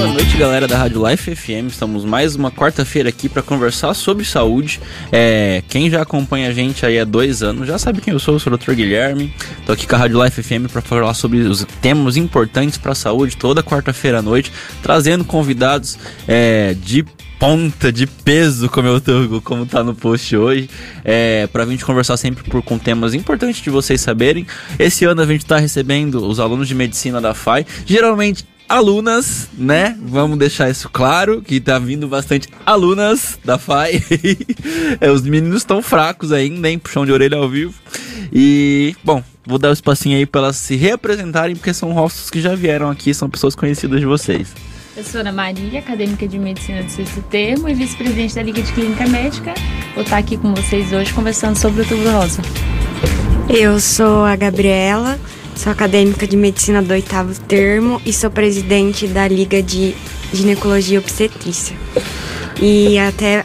Boa 0.00 0.14
noite, 0.14 0.34
galera 0.38 0.66
da 0.66 0.78
Rádio 0.78 1.06
Life 1.06 1.36
FM. 1.36 1.68
Estamos 1.68 2.06
mais 2.06 2.34
uma 2.34 2.50
quarta-feira 2.50 3.10
aqui 3.10 3.28
para 3.28 3.42
conversar 3.42 3.92
sobre 3.92 4.24
saúde. 4.24 4.80
É, 5.12 5.62
quem 5.68 5.90
já 5.90 6.00
acompanha 6.00 6.48
a 6.48 6.54
gente 6.54 6.86
aí 6.86 6.98
há 6.98 7.04
dois 7.04 7.42
anos 7.42 7.68
já 7.68 7.76
sabe 7.76 8.00
quem 8.00 8.14
eu 8.14 8.18
sou. 8.18 8.36
Eu 8.36 8.38
sou 8.40 8.50
o 8.50 8.56
Dr. 8.56 8.72
Guilherme. 8.72 9.30
Tô 9.66 9.72
aqui 9.72 9.86
com 9.86 9.94
a 9.94 9.98
Rádio 9.98 10.24
Life 10.24 10.42
FM 10.42 10.72
para 10.72 10.80
falar 10.80 11.12
sobre 11.12 11.40
os 11.40 11.66
temas 11.82 12.16
importantes 12.16 12.78
para 12.78 12.92
a 12.92 12.94
saúde 12.94 13.36
toda 13.36 13.62
quarta-feira 13.62 14.20
à 14.20 14.22
noite, 14.22 14.50
trazendo 14.82 15.22
convidados 15.22 15.98
é, 16.26 16.74
de 16.82 17.04
ponta 17.38 17.92
de 17.92 18.06
peso, 18.06 18.70
como 18.70 18.88
eu 18.88 19.02
tô, 19.02 19.42
como 19.42 19.66
tá 19.66 19.84
no 19.84 19.94
post 19.94 20.34
hoje, 20.34 20.70
é, 21.04 21.46
pra 21.46 21.66
gente 21.66 21.84
conversar 21.84 22.16
sempre 22.16 22.42
por, 22.44 22.62
com 22.62 22.78
temas 22.78 23.12
importantes 23.12 23.60
de 23.62 23.68
vocês 23.68 24.00
saberem. 24.00 24.46
Esse 24.78 25.04
ano 25.04 25.20
a 25.20 25.26
gente 25.26 25.44
tá 25.44 25.58
recebendo 25.58 26.26
os 26.26 26.40
alunos 26.40 26.66
de 26.66 26.74
medicina 26.74 27.20
da 27.20 27.34
FAI, 27.34 27.66
geralmente 27.84 28.46
alunas, 28.70 29.48
né? 29.58 29.98
Vamos 30.00 30.38
deixar 30.38 30.70
isso 30.70 30.88
claro, 30.88 31.42
que 31.42 31.58
tá 31.58 31.76
vindo 31.78 32.06
bastante 32.06 32.48
alunas 32.64 33.36
da 33.44 33.58
FAI. 33.58 34.00
é, 35.00 35.10
os 35.10 35.22
meninos 35.22 35.58
estão 35.58 35.82
fracos 35.82 36.30
ainda, 36.30 36.70
hein? 36.70 36.78
Puxão 36.78 37.04
de 37.04 37.10
orelha 37.10 37.36
ao 37.36 37.48
vivo. 37.48 37.74
E, 38.32 38.94
bom, 39.02 39.24
vou 39.44 39.58
dar 39.58 39.70
um 39.70 39.72
espacinho 39.72 40.16
aí 40.16 40.24
para 40.24 40.42
elas 40.42 40.56
se 40.56 40.76
reapresentarem, 40.76 41.56
porque 41.56 41.74
são 41.74 41.92
rostos 41.92 42.30
que 42.30 42.40
já 42.40 42.54
vieram 42.54 42.88
aqui, 42.88 43.12
são 43.12 43.28
pessoas 43.28 43.56
conhecidas 43.56 43.98
de 43.98 44.06
vocês. 44.06 44.54
Eu 44.96 45.02
sou 45.02 45.20
Ana 45.20 45.32
Maria, 45.32 45.80
acadêmica 45.80 46.28
de 46.28 46.38
medicina 46.38 46.82
do 46.84 46.90
sexto 46.90 47.22
termo 47.22 47.68
e 47.68 47.74
vice-presidente 47.74 48.36
da 48.36 48.42
Liga 48.42 48.62
de 48.62 48.72
Clínica 48.72 49.06
Médica. 49.08 49.54
Vou 49.94 50.04
estar 50.04 50.18
aqui 50.18 50.36
com 50.36 50.54
vocês 50.54 50.92
hoje 50.92 51.12
conversando 51.12 51.56
sobre 51.56 51.80
o 51.80 51.82
Outubro 51.82 52.10
Rosa. 52.12 52.42
Eu 53.48 53.80
sou 53.80 54.24
a 54.24 54.36
Gabriela, 54.36 55.18
sou 55.60 55.70
acadêmica 55.70 56.26
de 56.26 56.38
medicina 56.38 56.80
do 56.80 56.90
oitavo 56.90 57.38
termo 57.42 58.00
e 58.06 58.14
sou 58.14 58.30
presidente 58.30 59.06
da 59.06 59.28
Liga 59.28 59.62
de 59.62 59.94
Ginecologia 60.32 60.94
e 60.94 60.98
Obstetrícia. 60.98 61.76
E 62.62 62.98
até 62.98 63.44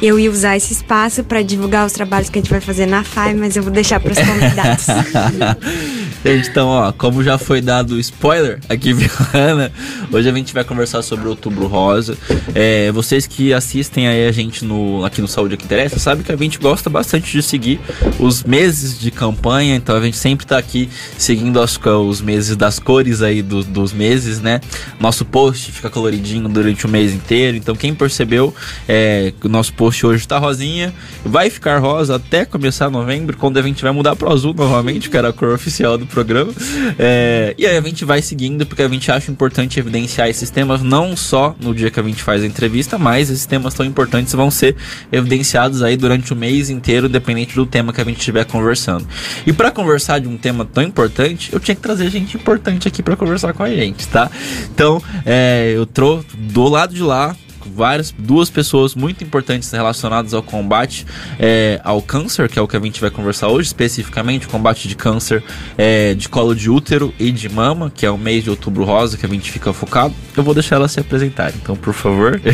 eu 0.00 0.16
ia 0.16 0.30
usar 0.30 0.56
esse 0.56 0.72
espaço 0.72 1.24
para 1.24 1.42
divulgar 1.42 1.84
os 1.84 1.92
trabalhos 1.92 2.30
que 2.30 2.38
a 2.38 2.42
gente 2.42 2.50
vai 2.52 2.60
fazer 2.60 2.86
na 2.86 3.02
FAI, 3.02 3.34
mas 3.34 3.56
eu 3.56 3.64
vou 3.64 3.72
deixar 3.72 3.98
para 3.98 4.12
os 4.12 4.18
convidados. 4.18 4.86
Então, 6.28 6.68
ó, 6.68 6.90
como 6.90 7.22
já 7.22 7.38
foi 7.38 7.60
dado 7.60 8.00
spoiler 8.00 8.58
aqui, 8.68 8.90
Ana, 9.32 9.70
hoje 10.10 10.28
a 10.28 10.32
gente 10.32 10.52
vai 10.52 10.64
conversar 10.64 11.00
sobre 11.02 11.26
o 11.26 11.30
Outubro 11.30 11.68
Rosa. 11.68 12.18
É, 12.52 12.90
vocês 12.90 13.28
que 13.28 13.54
assistem 13.54 14.08
aí 14.08 14.26
a 14.26 14.32
gente 14.32 14.64
no, 14.64 15.04
aqui 15.04 15.20
no 15.20 15.28
Saúde 15.28 15.56
que 15.56 15.64
Interessa, 15.64 16.00
sabe 16.00 16.24
que 16.24 16.32
a 16.32 16.36
gente 16.36 16.58
gosta 16.58 16.90
bastante 16.90 17.30
de 17.30 17.40
seguir 17.42 17.78
os 18.18 18.42
meses 18.42 18.98
de 18.98 19.12
campanha, 19.12 19.76
então 19.76 19.94
a 19.94 20.00
gente 20.00 20.16
sempre 20.16 20.44
tá 20.44 20.58
aqui 20.58 20.88
seguindo 21.16 21.60
os, 21.60 21.78
os 21.84 22.20
meses 22.20 22.56
das 22.56 22.80
cores 22.80 23.22
aí 23.22 23.40
do, 23.40 23.62
dos 23.62 23.92
meses, 23.92 24.40
né? 24.40 24.60
Nosso 24.98 25.24
post 25.24 25.70
fica 25.70 25.88
coloridinho 25.88 26.48
durante 26.48 26.86
o 26.86 26.88
mês 26.88 27.12
inteiro, 27.12 27.56
então 27.56 27.76
quem 27.76 27.94
percebeu 27.94 28.52
é, 28.88 29.32
que 29.40 29.46
o 29.46 29.50
nosso 29.50 29.72
post 29.74 30.04
hoje 30.04 30.26
tá 30.26 30.38
rosinha, 30.38 30.92
vai 31.24 31.50
ficar 31.50 31.78
rosa 31.78 32.16
até 32.16 32.44
começar 32.44 32.90
novembro, 32.90 33.36
quando 33.36 33.58
a 33.58 33.62
gente 33.62 33.80
vai 33.80 33.92
mudar 33.92 34.16
pro 34.16 34.32
azul 34.32 34.52
novamente, 34.52 35.08
que 35.08 35.16
era 35.16 35.28
a 35.28 35.32
cor 35.32 35.50
oficial 35.50 35.96
do 35.96 36.15
programa. 36.16 36.50
É, 36.98 37.54
e 37.58 37.66
aí 37.66 37.76
a 37.76 37.80
gente 37.82 38.02
vai 38.06 38.22
seguindo, 38.22 38.64
porque 38.64 38.80
a 38.80 38.88
gente 38.88 39.12
acha 39.12 39.30
importante 39.30 39.78
evidenciar 39.78 40.28
esses 40.28 40.48
temas, 40.48 40.82
não 40.82 41.14
só 41.14 41.54
no 41.60 41.74
dia 41.74 41.90
que 41.90 42.00
a 42.00 42.02
gente 42.02 42.22
faz 42.22 42.42
a 42.42 42.46
entrevista, 42.46 42.96
mas 42.96 43.28
esses 43.28 43.44
temas 43.44 43.74
tão 43.74 43.84
importantes 43.84 44.32
vão 44.32 44.50
ser 44.50 44.74
evidenciados 45.12 45.82
aí 45.82 45.94
durante 45.94 46.32
o 46.32 46.36
mês 46.36 46.70
inteiro, 46.70 47.06
dependente 47.06 47.54
do 47.54 47.66
tema 47.66 47.92
que 47.92 48.00
a 48.00 48.04
gente 48.04 48.18
estiver 48.18 48.46
conversando. 48.46 49.06
E 49.46 49.52
para 49.52 49.70
conversar 49.70 50.18
de 50.18 50.26
um 50.26 50.38
tema 50.38 50.64
tão 50.64 50.82
importante, 50.82 51.52
eu 51.52 51.60
tinha 51.60 51.74
que 51.74 51.82
trazer 51.82 52.08
gente 52.08 52.34
importante 52.36 52.88
aqui 52.88 53.02
para 53.02 53.14
conversar 53.14 53.52
com 53.52 53.62
a 53.62 53.68
gente, 53.68 54.08
tá? 54.08 54.30
Então, 54.74 55.02
é, 55.26 55.74
eu 55.76 55.84
trouxe 55.84 56.26
do 56.34 56.66
lado 56.66 56.94
de 56.94 57.02
lá 57.02 57.36
várias, 57.66 58.12
duas 58.16 58.50
pessoas 58.50 58.94
muito 58.94 59.22
importantes 59.22 59.70
relacionadas 59.70 60.34
ao 60.34 60.42
combate 60.42 61.06
é, 61.38 61.80
ao 61.84 62.00
câncer, 62.00 62.48
que 62.48 62.58
é 62.58 62.62
o 62.62 62.68
que 62.68 62.76
a 62.76 62.80
gente 62.80 63.00
vai 63.00 63.10
conversar 63.10 63.48
hoje, 63.48 63.68
especificamente, 63.68 64.46
combate 64.46 64.88
de 64.88 64.96
câncer 64.96 65.42
é, 65.76 66.14
de 66.14 66.28
colo 66.28 66.54
de 66.54 66.70
útero 66.70 67.12
e 67.18 67.30
de 67.30 67.48
mama, 67.48 67.90
que 67.94 68.06
é 68.06 68.10
o 68.10 68.18
mês 68.18 68.44
de 68.44 68.50
outubro 68.50 68.84
rosa 68.84 69.16
que 69.16 69.26
a 69.26 69.28
gente 69.28 69.50
fica 69.50 69.72
focado. 69.72 70.14
Eu 70.36 70.42
vou 70.42 70.54
deixar 70.54 70.76
ela 70.76 70.88
se 70.88 71.00
apresentar, 71.00 71.52
então, 71.54 71.76
por 71.76 71.94
favor. 71.94 72.40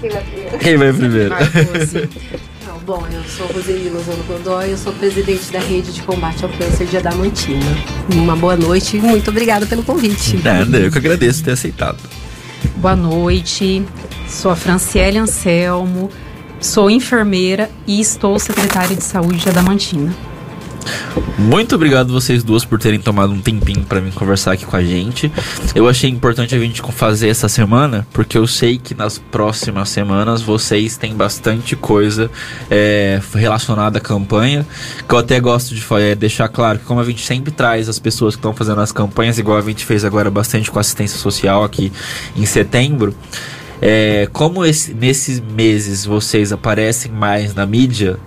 Quem 0.00 0.10
vai 0.10 0.22
primeiro? 0.22 0.58
Quem 0.58 0.76
vai 0.76 0.92
primeiro? 0.92 1.34
Não, 2.66 2.78
bom, 2.80 3.06
eu 3.12 3.22
sou 3.24 3.46
Roseli 3.46 3.88
Lozano 3.88 4.22
Godoy, 4.24 4.70
eu 4.70 4.78
sou 4.78 4.92
presidente 4.92 5.50
da 5.52 5.60
Rede 5.60 5.92
de 5.92 6.02
Combate 6.02 6.44
ao 6.44 6.50
Câncer 6.50 6.86
de 6.86 6.96
Adamantina. 6.96 7.66
Uma 8.12 8.36
boa 8.36 8.56
noite 8.56 8.96
e 8.96 9.00
muito 9.00 9.30
obrigada 9.30 9.66
pelo 9.66 9.82
convite. 9.82 10.36
Nada, 10.42 10.78
eu 10.78 10.90
que 10.90 10.98
agradeço 10.98 11.42
ter 11.42 11.52
aceitado. 11.52 11.98
Boa 12.76 12.96
noite, 12.96 13.84
sou 14.28 14.50
a 14.50 14.56
Franciele 14.56 15.18
Anselmo, 15.18 16.10
sou 16.60 16.90
enfermeira 16.90 17.70
e 17.86 18.00
estou 18.00 18.38
secretária 18.38 18.96
de 18.96 19.04
saúde 19.04 19.38
de 19.38 19.48
Adamantina. 19.48 20.14
Muito 21.38 21.74
obrigado 21.74 22.12
vocês 22.12 22.42
duas 22.42 22.64
por 22.64 22.78
terem 22.78 22.98
tomado 22.98 23.32
um 23.32 23.40
tempinho 23.40 23.84
para 23.84 24.00
vir 24.00 24.12
conversar 24.12 24.52
aqui 24.52 24.64
com 24.64 24.76
a 24.76 24.82
gente. 24.82 25.30
Eu 25.74 25.88
achei 25.88 26.10
importante 26.10 26.54
a 26.54 26.58
gente 26.58 26.82
fazer 26.92 27.28
essa 27.28 27.48
semana, 27.48 28.06
porque 28.12 28.36
eu 28.36 28.46
sei 28.46 28.78
que 28.78 28.94
nas 28.94 29.18
próximas 29.18 29.88
semanas 29.88 30.42
vocês 30.42 30.96
têm 30.96 31.14
bastante 31.14 31.76
coisa 31.76 32.30
é, 32.70 33.20
relacionada 33.34 33.98
à 33.98 34.00
campanha. 34.00 34.66
Que 35.08 35.14
eu 35.14 35.18
até 35.18 35.38
gosto 35.38 35.74
de 35.74 35.84
é, 36.00 36.14
deixar 36.14 36.48
claro 36.48 36.78
que, 36.78 36.84
como 36.84 37.00
a 37.00 37.04
gente 37.04 37.24
sempre 37.24 37.52
traz 37.52 37.88
as 37.88 37.98
pessoas 37.98 38.34
que 38.34 38.40
estão 38.40 38.52
fazendo 38.52 38.80
as 38.80 38.90
campanhas, 38.90 39.38
igual 39.38 39.58
a 39.58 39.62
gente 39.62 39.84
fez 39.84 40.04
agora 40.04 40.30
bastante 40.30 40.70
com 40.70 40.78
assistência 40.78 41.18
social 41.18 41.62
aqui 41.62 41.92
em 42.36 42.44
setembro. 42.44 43.14
É, 43.80 44.28
como 44.32 44.64
esse, 44.64 44.92
nesses 44.92 45.40
meses 45.40 46.04
vocês 46.04 46.52
aparecem 46.52 47.12
mais 47.12 47.54
na 47.54 47.64
mídia, 47.64 48.18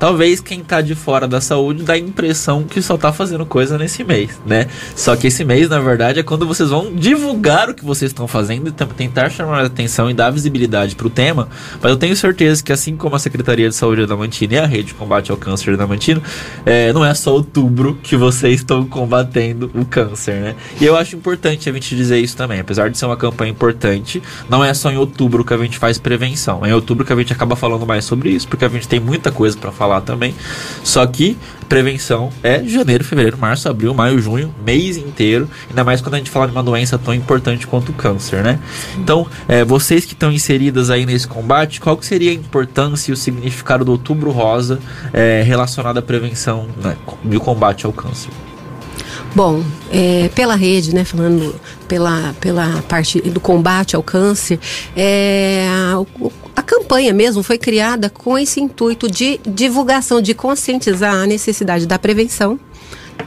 talvez 0.00 0.40
quem 0.40 0.64
tá 0.64 0.80
de 0.80 0.94
fora 0.94 1.28
da 1.28 1.42
saúde 1.42 1.82
dá 1.82 1.92
a 1.92 1.98
impressão 1.98 2.64
que 2.64 2.80
só 2.80 2.96
tá 2.96 3.12
fazendo 3.12 3.44
coisa 3.44 3.76
nesse 3.76 4.02
mês, 4.02 4.40
né? 4.46 4.66
Só 4.96 5.14
que 5.14 5.26
esse 5.26 5.44
mês, 5.44 5.68
na 5.68 5.78
verdade, 5.78 6.18
é 6.18 6.22
quando 6.22 6.46
vocês 6.46 6.70
vão 6.70 6.94
divulgar 6.94 7.68
o 7.68 7.74
que 7.74 7.84
vocês 7.84 8.10
estão 8.10 8.26
fazendo 8.26 8.68
e 8.68 8.72
tentar 8.72 9.28
chamar 9.28 9.60
a 9.60 9.66
atenção 9.66 10.10
e 10.10 10.14
dar 10.14 10.30
visibilidade 10.30 10.96
pro 10.96 11.10
tema. 11.10 11.48
Mas 11.82 11.92
eu 11.92 11.98
tenho 11.98 12.16
certeza 12.16 12.64
que, 12.64 12.72
assim 12.72 12.96
como 12.96 13.14
a 13.14 13.18
Secretaria 13.18 13.68
de 13.68 13.74
Saúde 13.74 14.06
da 14.06 14.16
Mantina 14.16 14.54
e 14.54 14.58
a 14.58 14.66
Rede 14.66 14.88
de 14.88 14.94
Combate 14.94 15.30
ao 15.30 15.36
Câncer 15.36 15.76
da 15.76 15.86
Mantina, 15.86 16.22
é, 16.64 16.92
não 16.94 17.04
é 17.04 17.12
só 17.12 17.34
outubro 17.34 17.98
que 18.02 18.16
vocês 18.16 18.60
estão 18.60 18.86
combatendo 18.86 19.70
o 19.74 19.84
câncer, 19.84 20.34
né? 20.36 20.54
E 20.80 20.86
eu 20.86 20.96
acho 20.96 21.14
importante 21.14 21.68
a 21.68 21.72
gente 21.74 21.94
dizer 21.94 22.18
isso 22.18 22.36
também. 22.36 22.58
Apesar 22.58 22.88
de 22.88 22.96
ser 22.96 23.04
uma 23.04 23.18
campanha 23.18 23.50
importante, 23.50 24.22
não 24.48 24.64
é 24.64 24.72
só 24.72 24.90
em 24.90 24.96
outubro 24.96 25.44
que 25.44 25.52
a 25.52 25.58
gente 25.58 25.76
faz 25.76 25.98
prevenção. 25.98 26.64
É 26.64 26.70
em 26.70 26.72
outubro 26.72 27.04
que 27.04 27.12
a 27.12 27.16
gente 27.16 27.34
acaba 27.34 27.54
falando 27.54 27.86
mais 27.86 28.06
sobre 28.06 28.30
isso, 28.30 28.48
porque 28.48 28.64
a 28.64 28.68
gente 28.68 28.88
tem 28.88 28.98
muita 28.98 29.30
coisa 29.30 29.58
para 29.58 29.70
falar 29.70 29.89
falar 29.90 30.00
também. 30.02 30.34
Só 30.84 31.04
que 31.06 31.36
prevenção 31.68 32.30
é 32.42 32.64
janeiro, 32.64 33.04
fevereiro, 33.04 33.38
março, 33.38 33.68
abril, 33.68 33.92
maio, 33.94 34.18
junho, 34.20 34.54
mês 34.64 34.96
inteiro. 34.96 35.48
Ainda 35.68 35.84
mais 35.84 36.00
quando 36.00 36.14
a 36.14 36.18
gente 36.18 36.30
fala 36.30 36.46
de 36.46 36.52
uma 36.52 36.62
doença 36.62 36.98
tão 36.98 37.14
importante 37.14 37.66
quanto 37.66 37.90
o 37.90 37.92
câncer, 37.92 38.42
né? 38.42 38.58
Então, 38.98 39.26
é, 39.46 39.64
vocês 39.64 40.04
que 40.04 40.12
estão 40.12 40.32
inseridas 40.32 40.90
aí 40.90 41.04
nesse 41.04 41.26
combate, 41.28 41.80
qual 41.80 41.96
que 41.96 42.06
seria 42.06 42.30
a 42.30 42.34
importância 42.34 43.10
e 43.10 43.14
o 43.14 43.16
significado 43.16 43.84
do 43.84 43.92
Outubro 43.92 44.30
Rosa 44.30 44.80
é, 45.12 45.42
relacionado 45.42 45.98
à 45.98 46.02
prevenção 46.02 46.68
né, 46.82 46.96
e 47.24 47.36
o 47.36 47.40
combate 47.40 47.86
ao 47.86 47.92
câncer? 47.92 48.30
Bom, 49.32 49.62
é, 49.92 50.28
pela 50.34 50.56
rede, 50.56 50.92
né, 50.92 51.04
falando 51.04 51.54
pela, 51.86 52.34
pela 52.40 52.82
parte 52.88 53.20
do 53.20 53.38
combate 53.38 53.94
ao 53.94 54.02
câncer, 54.02 54.58
é, 54.96 55.68
a 55.68 56.04
campanha 56.70 57.12
mesmo 57.12 57.42
foi 57.42 57.58
criada 57.58 58.08
com 58.08 58.38
esse 58.38 58.60
intuito 58.60 59.10
de 59.10 59.40
divulgação, 59.44 60.22
de 60.22 60.32
conscientizar 60.32 61.12
a 61.12 61.26
necessidade 61.26 61.84
da 61.84 61.98
prevenção, 61.98 62.60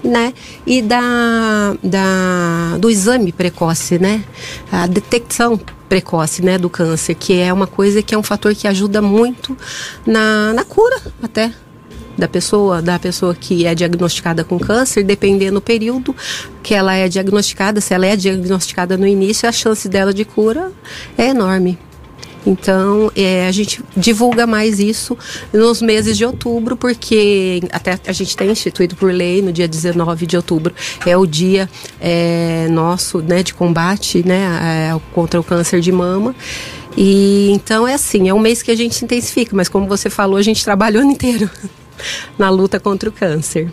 né? 0.02 0.34
E 0.66 0.82
da, 0.82 1.76
da, 1.84 2.78
do 2.80 2.90
exame 2.90 3.34
precoce, 3.34 4.00
né? 4.00 4.24
A 4.72 4.88
detecção 4.88 5.60
precoce, 5.90 6.42
né, 6.42 6.58
do 6.58 6.70
câncer, 6.70 7.16
que 7.16 7.38
é 7.38 7.52
uma 7.52 7.68
coisa 7.68 8.02
que 8.02 8.16
é 8.16 8.18
um 8.18 8.24
fator 8.24 8.56
que 8.56 8.66
ajuda 8.66 9.02
muito 9.02 9.56
na, 10.08 10.54
na 10.54 10.64
cura 10.64 11.00
até 11.22 11.52
da 12.18 12.28
pessoa, 12.28 12.82
da 12.82 12.98
pessoa 12.98 13.36
que 13.36 13.66
é 13.66 13.76
diagnosticada 13.76 14.44
com 14.44 14.58
câncer, 14.58 15.04
dependendo 15.04 15.56
do 15.56 15.62
período 15.62 16.16
que 16.64 16.74
ela 16.74 16.96
é 16.96 17.10
diagnosticada, 17.10 17.82
se 17.82 17.94
ela 17.94 18.06
é 18.06 18.16
diagnosticada 18.16 18.98
no 18.98 19.06
início, 19.06 19.50
a 19.50 19.52
chance 19.52 19.90
dela 19.90 20.14
de 20.14 20.24
cura 20.24 20.72
é 21.18 21.28
enorme. 21.28 21.78
Então, 22.46 23.12
é, 23.16 23.48
a 23.48 23.52
gente 23.52 23.82
divulga 23.96 24.46
mais 24.46 24.80
isso 24.80 25.18
nos 25.54 25.82
meses 25.82 26.18
de 26.18 26.26
outubro, 26.26 26.76
porque 26.76 27.62
até 27.72 27.98
a 28.06 28.12
gente 28.12 28.36
tem 28.36 28.50
instituído 28.50 28.96
por 28.96 29.12
lei 29.12 29.42
no 29.42 29.52
dia 29.52 29.68
19 29.68 30.26
de 30.26 30.36
outubro, 30.36 30.74
é 31.06 31.16
o 31.16 31.26
dia 31.26 31.70
é, 32.02 32.68
nosso 32.70 33.20
né, 33.20 33.44
de 33.44 33.54
combate 33.54 34.26
né, 34.28 35.00
contra 35.14 35.40
o 35.40 35.44
câncer 35.44 35.80
de 35.80 35.92
mama. 35.92 36.36
E 36.96 37.50
então 37.52 37.88
é 37.88 37.96
assim, 37.96 38.30
é 38.30 38.34
um 38.34 38.40
mês 38.40 38.62
que 38.62 38.70
a 38.70 38.76
gente 38.76 39.04
intensifica, 39.04 39.56
mas 39.56 39.68
como 39.68 39.88
você 39.88 40.10
falou, 40.10 40.38
a 40.38 40.44
gente 40.44 40.64
trabalha 40.64 41.00
o 41.00 41.02
ano 41.02 41.12
inteiro 41.12 41.50
na 42.38 42.50
luta 42.50 42.80
contra 42.80 43.10
o 43.10 43.12
câncer. 43.12 43.72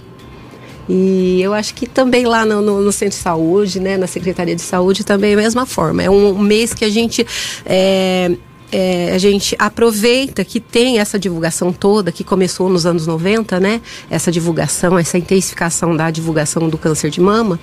E 0.88 1.40
eu 1.40 1.54
acho 1.54 1.74
que 1.74 1.86
também 1.86 2.26
lá 2.26 2.44
no, 2.44 2.60
no, 2.60 2.80
no 2.80 2.90
Centro 2.90 3.16
de 3.16 3.22
Saúde, 3.22 3.78
né, 3.78 3.96
na 3.96 4.08
Secretaria 4.08 4.56
de 4.56 4.62
Saúde, 4.62 5.04
também 5.04 5.30
é 5.30 5.34
a 5.34 5.36
mesma 5.36 5.64
forma. 5.64 6.02
É 6.02 6.10
um 6.10 6.36
mês 6.38 6.74
que 6.74 6.84
a 6.84 6.88
gente. 6.88 7.24
É, 7.64 8.32
é, 8.72 9.12
a 9.14 9.18
gente 9.18 9.56
aproveita 9.58 10.44
que 10.44 10.60
tem 10.60 10.98
essa 10.98 11.18
divulgação 11.18 11.72
toda 11.72 12.12
que 12.12 12.22
começou 12.22 12.68
nos 12.68 12.86
anos 12.86 13.06
90, 13.06 13.58
né? 13.58 13.80
Essa 14.08 14.30
divulgação, 14.30 14.98
essa 14.98 15.18
intensificação 15.18 15.96
da 15.96 16.10
divulgação 16.10 16.68
do 16.68 16.78
câncer 16.78 17.10
de 17.10 17.20
mama, 17.20 17.58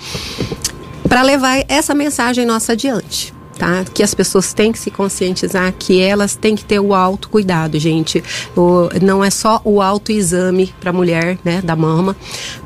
para 1.07 1.21
levar 1.21 1.63
essa 1.67 1.93
mensagem 1.93 2.45
nossa 2.45 2.73
adiante. 2.73 3.33
Tá? 3.57 3.83
Que 3.91 4.03
as 4.03 4.13
pessoas 4.13 4.53
têm 4.53 4.71
que 4.71 4.77
se 4.77 4.91
conscientizar 4.91 5.73
que 5.73 5.99
elas 5.99 6.35
têm 6.35 6.55
que 6.55 6.63
ter 6.63 6.79
o 6.79 6.93
autocuidado, 6.93 7.79
gente. 7.79 8.23
O, 8.55 8.87
não 9.01 9.23
é 9.23 9.31
só 9.31 9.59
o 9.63 9.81
autoexame 9.81 10.71
para 10.79 10.91
a 10.91 10.93
mulher, 10.93 11.39
né, 11.43 11.59
da 11.63 11.75
mama, 11.75 12.15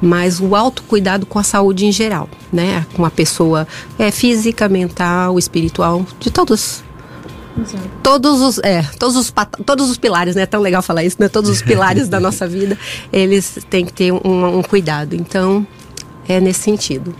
mas 0.01 0.41
o 0.41 0.53
autocuidado 0.53 1.25
com 1.25 1.39
a 1.39 1.43
saúde 1.43 1.85
em 1.85 1.93
geral, 1.93 2.27
né? 2.51 2.85
Com 2.93 3.05
a 3.05 3.09
pessoa 3.09 3.65
é, 3.97 4.11
física, 4.11 4.67
mental, 4.67 5.39
espiritual, 5.39 6.05
de 6.19 6.29
todos 6.29 6.83
Exato. 7.59 7.89
Todos 8.01 8.41
os, 8.41 8.59
é, 8.59 8.81
todos 8.97 9.15
os, 9.15 9.33
todos 9.65 9.89
os 9.89 9.97
pilares, 9.97 10.35
né? 10.35 10.43
É 10.43 10.45
tão 10.45 10.61
legal 10.61 10.81
falar 10.81 11.03
isso, 11.03 11.17
né? 11.19 11.27
Todos 11.27 11.49
os 11.49 11.61
pilares 11.61 12.07
da 12.07 12.19
nossa 12.19 12.47
vida, 12.47 12.77
eles 13.11 13.57
têm 13.69 13.85
que 13.85 13.93
ter 13.93 14.11
um, 14.11 14.59
um 14.59 14.63
cuidado. 14.63 15.15
Então, 15.15 15.65
é 16.27 16.39
nesse 16.39 16.61
sentido. 16.61 17.13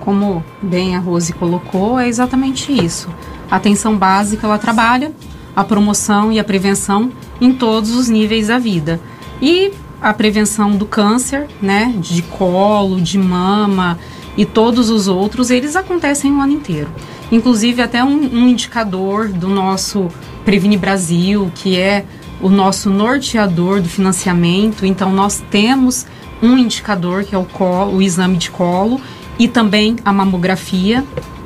Como 0.00 0.44
bem 0.62 0.96
a 0.96 0.98
Rose 0.98 1.32
colocou, 1.32 1.98
é 1.98 2.08
exatamente 2.08 2.72
isso. 2.72 3.08
A 3.50 3.56
atenção 3.56 3.96
básica, 3.96 4.46
ela 4.46 4.58
trabalha 4.58 5.12
a 5.54 5.62
promoção 5.62 6.32
e 6.32 6.38
a 6.38 6.44
prevenção 6.44 7.12
em 7.40 7.52
todos 7.52 7.94
os 7.94 8.08
níveis 8.08 8.48
da 8.48 8.58
vida. 8.58 9.00
E 9.40 9.72
a 10.00 10.12
prevenção 10.12 10.76
do 10.76 10.84
câncer, 10.84 11.46
né? 11.60 11.94
De 11.98 12.22
colo, 12.22 13.00
de 13.00 13.18
mama 13.18 13.98
e 14.36 14.44
todos 14.44 14.90
os 14.90 15.08
outros, 15.08 15.50
eles 15.50 15.76
acontecem 15.76 16.32
o 16.32 16.40
ano 16.40 16.52
inteiro. 16.52 16.88
Inclusive, 17.30 17.82
até 17.82 18.02
um, 18.02 18.08
um 18.08 18.48
indicador 18.48 19.28
do 19.28 19.48
nosso 19.48 20.08
Previne 20.44 20.76
Brasil, 20.76 21.50
que 21.54 21.78
é 21.78 22.04
o 22.40 22.48
nosso 22.48 22.90
norteador 22.90 23.80
do 23.80 23.88
financiamento. 23.88 24.84
Então, 24.84 25.12
nós 25.12 25.42
temos 25.50 26.06
um 26.42 26.58
indicador 26.58 27.24
que 27.24 27.34
é 27.34 27.38
o, 27.38 27.44
colo, 27.44 27.96
o 27.96 28.02
exame 28.02 28.36
de 28.36 28.50
colo 28.50 29.00
e 29.38 29.48
também 29.48 29.96
a 30.04 30.12
mamografia, 30.12 31.04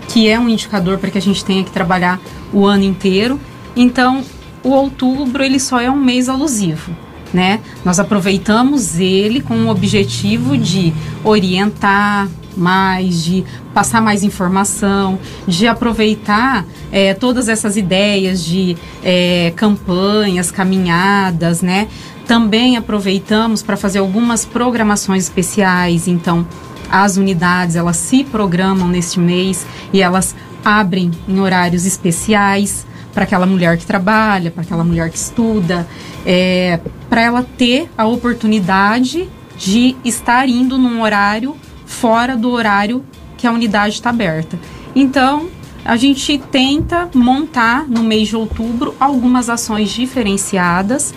que 0.08 0.28
é 0.28 0.38
um 0.38 0.48
indicador 0.48 0.98
para 0.98 1.10
que 1.10 1.18
a 1.18 1.22
gente 1.22 1.44
tenha 1.44 1.62
que 1.62 1.70
trabalhar 1.70 2.20
o 2.52 2.66
ano 2.66 2.84
inteiro. 2.84 3.38
Então, 3.76 4.24
o 4.62 4.70
outubro 4.70 5.42
ele 5.42 5.60
só 5.60 5.80
é 5.80 5.90
um 5.90 5.96
mês 5.96 6.28
alusivo, 6.28 6.90
né? 7.32 7.60
Nós 7.84 8.00
aproveitamos 8.00 8.98
ele 8.98 9.40
com 9.40 9.54
o 9.54 9.68
objetivo 9.68 10.56
de 10.56 10.92
orientar, 11.22 12.28
mais, 12.58 13.22
de 13.22 13.44
passar 13.72 14.00
mais 14.00 14.22
informação, 14.22 15.18
de 15.46 15.66
aproveitar 15.66 16.66
é, 16.90 17.14
todas 17.14 17.48
essas 17.48 17.76
ideias 17.76 18.44
de 18.44 18.76
é, 19.02 19.52
campanhas, 19.56 20.50
caminhadas, 20.50 21.62
né? 21.62 21.88
Também 22.26 22.76
aproveitamos 22.76 23.62
para 23.62 23.76
fazer 23.76 24.00
algumas 24.00 24.44
programações 24.44 25.24
especiais, 25.24 26.06
então 26.06 26.46
as 26.90 27.16
unidades 27.16 27.76
elas 27.76 27.96
se 27.96 28.24
programam 28.24 28.88
neste 28.88 29.18
mês 29.20 29.66
e 29.92 30.02
elas 30.02 30.34
abrem 30.64 31.10
em 31.26 31.40
horários 31.40 31.86
especiais 31.86 32.86
para 33.12 33.24
aquela 33.24 33.46
mulher 33.46 33.76
que 33.78 33.86
trabalha, 33.86 34.50
para 34.50 34.62
aquela 34.62 34.84
mulher 34.84 35.10
que 35.10 35.16
estuda, 35.16 35.86
é, 36.24 36.78
para 37.08 37.22
ela 37.22 37.46
ter 37.56 37.90
a 37.96 38.06
oportunidade 38.06 39.28
de 39.56 39.96
estar 40.04 40.48
indo 40.48 40.78
num 40.78 41.02
horário 41.02 41.56
fora 41.88 42.36
do 42.36 42.50
horário 42.50 43.02
que 43.36 43.46
a 43.46 43.50
unidade 43.50 43.94
está 43.94 44.10
aberta. 44.10 44.58
Então, 44.94 45.48
a 45.84 45.96
gente 45.96 46.38
tenta 46.38 47.08
montar 47.14 47.88
no 47.88 48.02
mês 48.02 48.28
de 48.28 48.36
outubro 48.36 48.94
algumas 49.00 49.48
ações 49.48 49.90
diferenciadas 49.90 51.14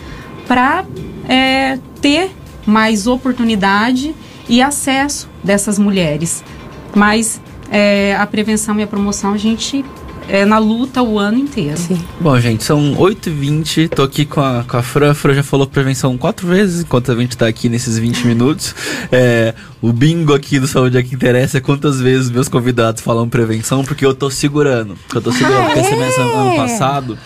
para 0.48 0.86
é, 1.28 1.78
ter 2.02 2.32
mais 2.66 3.06
oportunidade 3.06 4.16
e 4.48 4.62
acesso 4.62 5.30
dessas 5.44 5.78
mulheres. 5.78 6.44
Mas 6.96 7.42
é, 7.70 8.16
a 8.16 8.26
prevenção 8.26 8.80
e 8.80 8.84
a 8.84 8.88
promoção 8.88 9.34
a 9.34 9.38
gente 9.38 9.84
é, 10.28 10.46
na 10.46 10.58
luta 10.58 11.02
o 11.02 11.20
ano 11.20 11.38
inteiro. 11.38 11.78
Sim. 11.78 12.02
Bom, 12.20 12.40
gente, 12.40 12.64
são 12.64 12.96
8h20, 12.96 13.90
tô 13.90 14.04
aqui 14.04 14.26
com 14.26 14.42
a, 14.42 14.64
com 14.68 14.78
a 14.78 14.84
Fran. 14.84 15.12
A 15.12 15.14
Fran 15.14 15.34
já 15.34 15.44
falou 15.44 15.68
prevenção 15.68 16.18
quatro 16.18 16.48
vezes 16.48 16.82
enquanto 16.82 17.12
a 17.12 17.16
gente 17.16 17.38
tá 17.38 17.48
aqui 17.48 17.70
nesses 17.70 17.98
20 17.98 18.26
minutos. 18.28 18.76
É, 19.12 19.54
o 19.82 19.92
bingo 19.92 20.34
aqui 20.34 20.60
do 20.60 20.68
Saúde 20.68 20.98
é 20.98 21.04
que 21.04 21.16
interessa 21.16 21.58
é 21.58 21.62
quantas 21.62 22.00
vezes 22.00 22.30
meus 22.30 22.48
convidados 22.48 23.02
falam 23.02 23.28
prevenção, 23.28 23.84
porque 23.84 24.06
eu 24.06 24.14
tô 24.14 24.30
segurando. 24.30 24.96
Eu 25.14 25.22
tô 25.22 25.32
segurando, 25.32 25.62
ah, 25.62 25.66
porque 25.66 25.80
é? 25.80 26.10
esse 26.10 26.22
ano 26.22 26.56
passado 26.56 27.18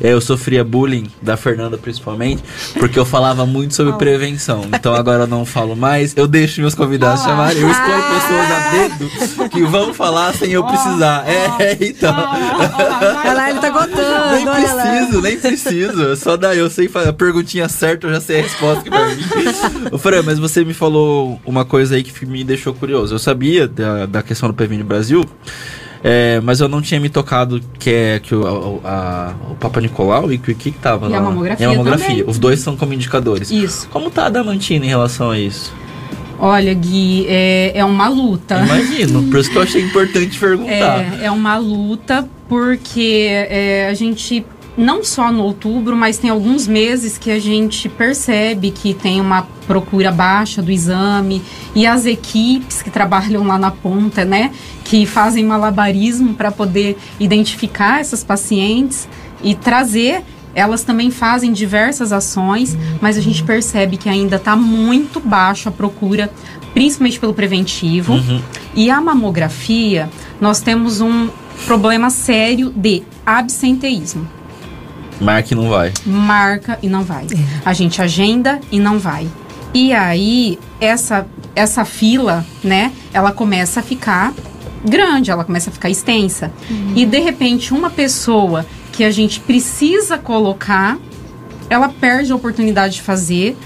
eu 0.00 0.20
sofria 0.20 0.64
bullying, 0.64 1.10
da 1.20 1.36
Fernanda 1.36 1.76
principalmente, 1.76 2.42
porque 2.78 2.98
eu 2.98 3.04
falava 3.04 3.44
muito 3.44 3.74
sobre 3.74 3.92
prevenção. 3.94 4.64
Então 4.72 4.94
agora 4.94 5.24
eu 5.24 5.26
não 5.26 5.44
falo 5.44 5.76
mais, 5.76 6.16
eu 6.16 6.26
deixo 6.26 6.60
meus 6.60 6.74
convidados 6.74 7.22
chamarem, 7.22 7.60
eu 7.60 7.70
escolho 7.70 8.02
pessoas 8.02 8.50
a 8.50 8.70
dedo 8.70 9.50
que 9.50 9.62
vão 9.64 9.92
falar 9.92 10.34
sem 10.34 10.52
eu 10.52 10.64
precisar. 10.64 11.24
É, 11.28 11.76
então. 11.80 12.14
Olha 12.14 13.32
lá, 13.32 13.50
ele 13.50 13.60
tá 13.60 13.70
contando. 13.70 14.32
Nem 14.32 14.46
preciso, 14.46 15.22
nem 15.22 15.38
preciso. 15.38 16.16
Só 16.16 16.36
daí 16.36 16.58
eu 16.58 16.70
sei 16.70 16.90
a 17.06 17.12
perguntinha 17.12 17.68
certa, 17.68 18.06
eu 18.06 18.14
já 18.14 18.20
sei 18.20 18.40
a 18.40 18.42
resposta 18.42 18.82
que 18.82 18.90
vai 18.90 19.14
vir. 19.14 19.24
Ô, 19.92 19.98
Fran, 19.98 20.22
mas 20.22 20.38
você 20.38 20.64
me 20.64 20.74
falou 20.74 21.40
uma 21.44 21.64
coisa 21.64 21.94
aí 21.94 22.02
que 22.02 22.26
me 22.26 22.44
deixou 22.44 22.74
curioso. 22.74 23.14
Eu 23.14 23.18
sabia 23.18 23.68
da, 23.68 24.06
da 24.06 24.22
questão 24.22 24.48
do 24.48 24.54
Previne 24.54 24.82
Brasil. 24.82 25.24
É, 26.02 26.40
mas 26.40 26.60
eu 26.60 26.68
não 26.68 26.80
tinha 26.80 26.98
me 26.98 27.10
tocado 27.10 27.60
que 27.78 27.90
é 27.90 28.20
que 28.20 28.34
o, 28.34 28.80
a, 28.84 29.34
o 29.50 29.54
Papa 29.54 29.80
Nicolau 29.80 30.32
e 30.32 30.36
o 30.36 30.38
que 30.38 30.54
que 30.54 30.70
tava 30.72 31.06
e 31.06 31.10
lá? 31.10 31.18
a 31.18 31.20
mamografia. 31.20 31.66
E 31.66 31.68
a 31.68 31.70
mamografia. 31.70 32.08
Também. 32.08 32.24
Os 32.26 32.38
dois 32.38 32.60
são 32.60 32.76
como 32.76 32.94
indicadores. 32.94 33.50
Isso. 33.50 33.86
Como 33.88 34.10
tá 34.10 34.26
a 34.26 34.28
Damantina 34.30 34.84
em 34.84 34.88
relação 34.88 35.30
a 35.30 35.38
isso? 35.38 35.72
Olha, 36.38 36.72
Gui, 36.72 37.26
é, 37.28 37.72
é 37.74 37.84
uma 37.84 38.08
luta. 38.08 38.62
Imagino, 38.64 39.24
por 39.24 39.40
isso 39.40 39.50
que 39.50 39.58
eu 39.58 39.62
achei 39.62 39.82
importante 39.82 40.36
perguntar. 40.40 41.20
É, 41.20 41.26
é 41.26 41.30
uma 41.30 41.58
luta 41.58 42.26
porque 42.48 43.26
é, 43.28 43.88
a 43.88 43.94
gente 43.94 44.44
não 44.80 45.04
só 45.04 45.30
no 45.30 45.42
outubro, 45.42 45.94
mas 45.94 46.16
tem 46.16 46.30
alguns 46.30 46.66
meses 46.66 47.18
que 47.18 47.30
a 47.30 47.38
gente 47.38 47.88
percebe 47.88 48.70
que 48.70 48.94
tem 48.94 49.20
uma 49.20 49.42
procura 49.66 50.10
baixa 50.10 50.62
do 50.62 50.70
exame 50.70 51.42
e 51.74 51.86
as 51.86 52.06
equipes 52.06 52.80
que 52.80 52.90
trabalham 52.90 53.46
lá 53.46 53.58
na 53.58 53.70
ponta, 53.70 54.24
né, 54.24 54.50
que 54.82 55.04
fazem 55.04 55.44
malabarismo 55.44 56.34
para 56.34 56.50
poder 56.50 56.96
identificar 57.20 58.00
essas 58.00 58.24
pacientes 58.24 59.06
e 59.44 59.54
trazer 59.54 60.24
elas 60.52 60.82
também 60.82 61.12
fazem 61.12 61.52
diversas 61.52 62.12
ações, 62.12 62.76
mas 63.00 63.16
a 63.16 63.20
gente 63.20 63.44
percebe 63.44 63.96
que 63.96 64.08
ainda 64.08 64.34
está 64.34 64.56
muito 64.56 65.20
baixa 65.20 65.68
a 65.68 65.72
procura, 65.72 66.28
principalmente 66.74 67.20
pelo 67.20 67.32
preventivo. 67.32 68.14
Uhum. 68.14 68.42
E 68.74 68.90
a 68.90 69.00
mamografia, 69.00 70.10
nós 70.40 70.60
temos 70.60 71.00
um 71.00 71.28
problema 71.66 72.10
sério 72.10 72.70
de 72.74 73.04
absenteísmo. 73.24 74.39
Marca 75.20 75.52
e 75.52 75.56
não 75.56 75.68
vai. 75.68 75.92
Marca 76.06 76.78
e 76.82 76.88
não 76.88 77.02
vai. 77.02 77.24
É. 77.24 77.60
A 77.64 77.72
gente 77.72 78.00
agenda 78.00 78.60
e 78.70 78.78
não 78.80 78.98
vai. 78.98 79.28
E 79.72 79.92
aí, 79.92 80.58
essa, 80.80 81.26
essa 81.54 81.84
fila, 81.84 82.44
né, 82.62 82.92
ela 83.12 83.30
começa 83.30 83.80
a 83.80 83.82
ficar 83.82 84.32
grande, 84.84 85.30
ela 85.30 85.44
começa 85.44 85.70
a 85.70 85.72
ficar 85.72 85.90
extensa. 85.90 86.50
Uhum. 86.70 86.92
E 86.96 87.06
de 87.06 87.18
repente, 87.20 87.72
uma 87.72 87.90
pessoa 87.90 88.66
que 88.92 89.04
a 89.04 89.10
gente 89.10 89.40
precisa 89.40 90.18
colocar, 90.18 90.98
ela 91.68 91.88
perde 91.88 92.32
a 92.32 92.36
oportunidade 92.36 92.94
de 92.94 93.02
fazer 93.02 93.56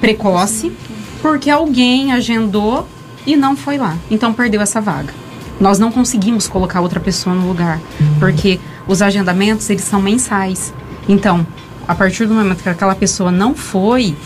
precoce, 0.00 0.72
porque 1.20 1.50
alguém 1.50 2.12
agendou 2.12 2.88
e 3.26 3.36
não 3.36 3.56
foi 3.56 3.78
lá. 3.78 3.96
Então 4.10 4.32
perdeu 4.32 4.60
essa 4.60 4.80
vaga. 4.80 5.12
Nós 5.60 5.78
não 5.78 5.92
conseguimos 5.92 6.48
colocar 6.48 6.80
outra 6.80 6.98
pessoa 6.98 7.36
no 7.36 7.46
lugar, 7.46 7.80
porque 8.18 8.58
os 8.88 9.00
agendamentos 9.00 9.68
eles 9.70 9.84
são 9.84 10.02
mensais. 10.02 10.74
Então, 11.08 11.46
a 11.86 11.94
partir 11.94 12.26
do 12.26 12.34
momento 12.34 12.62
que 12.62 12.68
aquela 12.68 12.94
pessoa 12.94 13.30
não 13.30 13.54
foi 13.54 14.16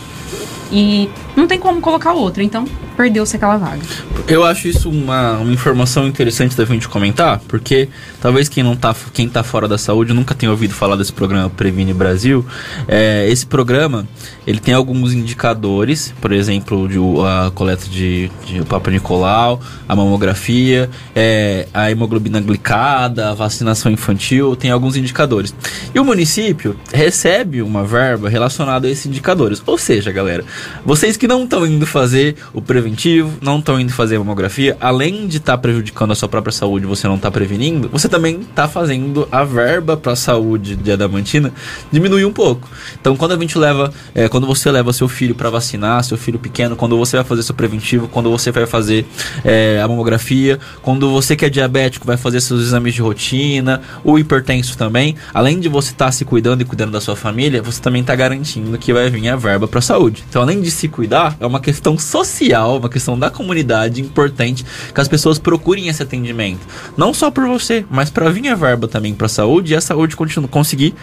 e 0.71 1.09
não 1.37 1.47
tem 1.47 1.59
como 1.59 1.79
colocar 1.79 2.13
outra, 2.13 2.43
então 2.43 2.65
perdeu-se 2.97 3.35
aquela 3.35 3.57
vaga. 3.57 3.81
Eu 4.27 4.43
acho 4.43 4.67
isso 4.67 4.89
uma, 4.89 5.37
uma 5.37 5.53
informação 5.53 6.07
interessante 6.07 6.57
da 6.57 6.65
gente 6.65 6.89
comentar, 6.89 7.39
porque 7.47 7.87
talvez 8.19 8.49
quem 8.49 8.63
não 8.63 8.75
tá, 8.75 8.93
quem 9.13 9.29
tá 9.29 9.43
fora 9.43 9.67
da 9.67 9.77
saúde 9.77 10.13
nunca 10.13 10.33
tenha 10.33 10.51
ouvido 10.51 10.73
falar 10.73 10.95
desse 10.95 11.13
programa 11.13 11.47
Previne 11.49 11.93
Brasil. 11.93 12.43
É, 12.87 13.29
esse 13.29 13.45
programa 13.45 14.07
ele 14.47 14.59
tem 14.59 14.73
alguns 14.73 15.13
indicadores, 15.13 16.13
por 16.19 16.31
exemplo, 16.31 16.87
de, 16.87 16.97
a 17.23 17.51
coleta 17.51 17.87
de, 17.87 18.31
de 18.45 18.63
Papa 18.63 18.89
Nicolau, 18.89 19.61
a 19.87 19.95
mamografia, 19.95 20.89
é, 21.15 21.67
a 21.73 21.91
hemoglobina 21.91 22.41
glicada, 22.41 23.29
a 23.29 23.33
vacinação 23.33 23.91
infantil, 23.91 24.55
tem 24.55 24.71
alguns 24.71 24.95
indicadores. 24.95 25.53
E 25.93 25.99
o 25.99 26.05
município 26.05 26.75
recebe 26.91 27.61
uma 27.61 27.83
verba 27.83 28.27
relacionada 28.27 28.87
a 28.87 28.89
esses 28.89 29.05
indicadores. 29.05 29.61
Ou 29.65 29.77
seja, 29.77 30.11
galera, 30.11 30.43
vocês 30.83 31.15
que 31.15 31.26
que 31.27 31.33
não 31.33 31.43
estão 31.43 31.67
indo 31.67 31.85
fazer 31.85 32.37
o 32.53 32.61
preventivo, 32.61 33.33
não 33.41 33.59
estão 33.59 33.77
indo 33.77 33.91
fazer 33.91 34.15
a 34.15 34.19
mamografia, 34.19 34.77
além 34.79 35.27
de 35.27 35.37
estar 35.37 35.53
tá 35.53 35.57
prejudicando 35.57 36.11
a 36.11 36.15
sua 36.15 36.29
própria 36.29 36.53
saúde, 36.53 36.85
você 36.85 37.05
não 37.05 37.15
está 37.15 37.29
prevenindo, 37.29 37.89
você 37.89 38.07
também 38.07 38.39
está 38.39 38.65
fazendo 38.65 39.27
a 39.29 39.43
verba 39.43 39.97
para 39.97 40.13
a 40.13 40.15
saúde 40.15 40.77
de 40.77 40.89
adamantina 40.89 41.51
diminuir 41.91 42.23
um 42.23 42.31
pouco. 42.31 42.69
Então, 42.99 43.17
quando 43.17 43.33
a 43.33 43.37
gente 43.37 43.57
leva, 43.57 43.91
é, 44.15 44.29
quando 44.29 44.47
você 44.47 44.71
leva 44.71 44.93
seu 44.93 45.09
filho 45.09 45.35
para 45.35 45.49
vacinar, 45.49 46.01
seu 46.05 46.17
filho 46.17 46.39
pequeno, 46.39 46.77
quando 46.77 46.97
você 46.97 47.17
vai 47.17 47.25
fazer 47.25 47.43
seu 47.43 47.53
preventivo, 47.53 48.07
quando 48.07 48.31
você 48.31 48.49
vai 48.49 48.65
fazer 48.65 49.05
é, 49.43 49.81
a 49.83 49.87
mamografia, 49.87 50.57
quando 50.81 51.11
você 51.11 51.35
que 51.35 51.43
é 51.43 51.49
diabético 51.49 52.07
vai 52.07 52.15
fazer 52.15 52.39
seus 52.39 52.61
exames 52.61 52.93
de 52.93 53.01
rotina, 53.01 53.81
o 54.01 54.17
hipertenso 54.17 54.77
também, 54.77 55.15
além 55.33 55.59
de 55.59 55.67
você 55.67 55.91
estar 55.91 56.05
tá 56.05 56.11
se 56.11 56.23
cuidando 56.23 56.61
e 56.61 56.65
cuidando 56.65 56.91
da 56.91 57.01
sua 57.01 57.17
família, 57.17 57.61
você 57.61 57.81
também 57.81 57.99
está 57.99 58.15
garantindo 58.15 58.77
que 58.77 58.93
vai 58.93 59.09
vir 59.09 59.27
a 59.27 59.35
verba 59.35 59.67
para 59.67 59.79
a 59.79 59.81
saúde. 59.81 60.23
Então, 60.29 60.41
além 60.41 60.61
de 60.61 60.71
se 60.71 60.87
cuidar, 60.87 61.16
é 61.39 61.45
uma 61.45 61.59
questão 61.59 61.97
social, 61.97 62.77
uma 62.77 62.89
questão 62.89 63.17
da 63.17 63.29
comunidade 63.29 64.01
importante 64.01 64.65
que 64.93 65.01
as 65.01 65.07
pessoas 65.07 65.39
procurem 65.39 65.87
esse 65.87 66.03
atendimento. 66.03 66.61
Não 66.95 67.13
só 67.13 67.31
por 67.31 67.47
você, 67.47 67.85
mas 67.89 68.09
para 68.09 68.29
vir 68.29 68.47
a 68.49 68.55
verba 68.55 68.87
também 68.87 69.13
para 69.13 69.27
saúde 69.27 69.73
e 69.73 69.75
a 69.75 69.81
saúde 69.81 70.15
conseguir 70.49 70.93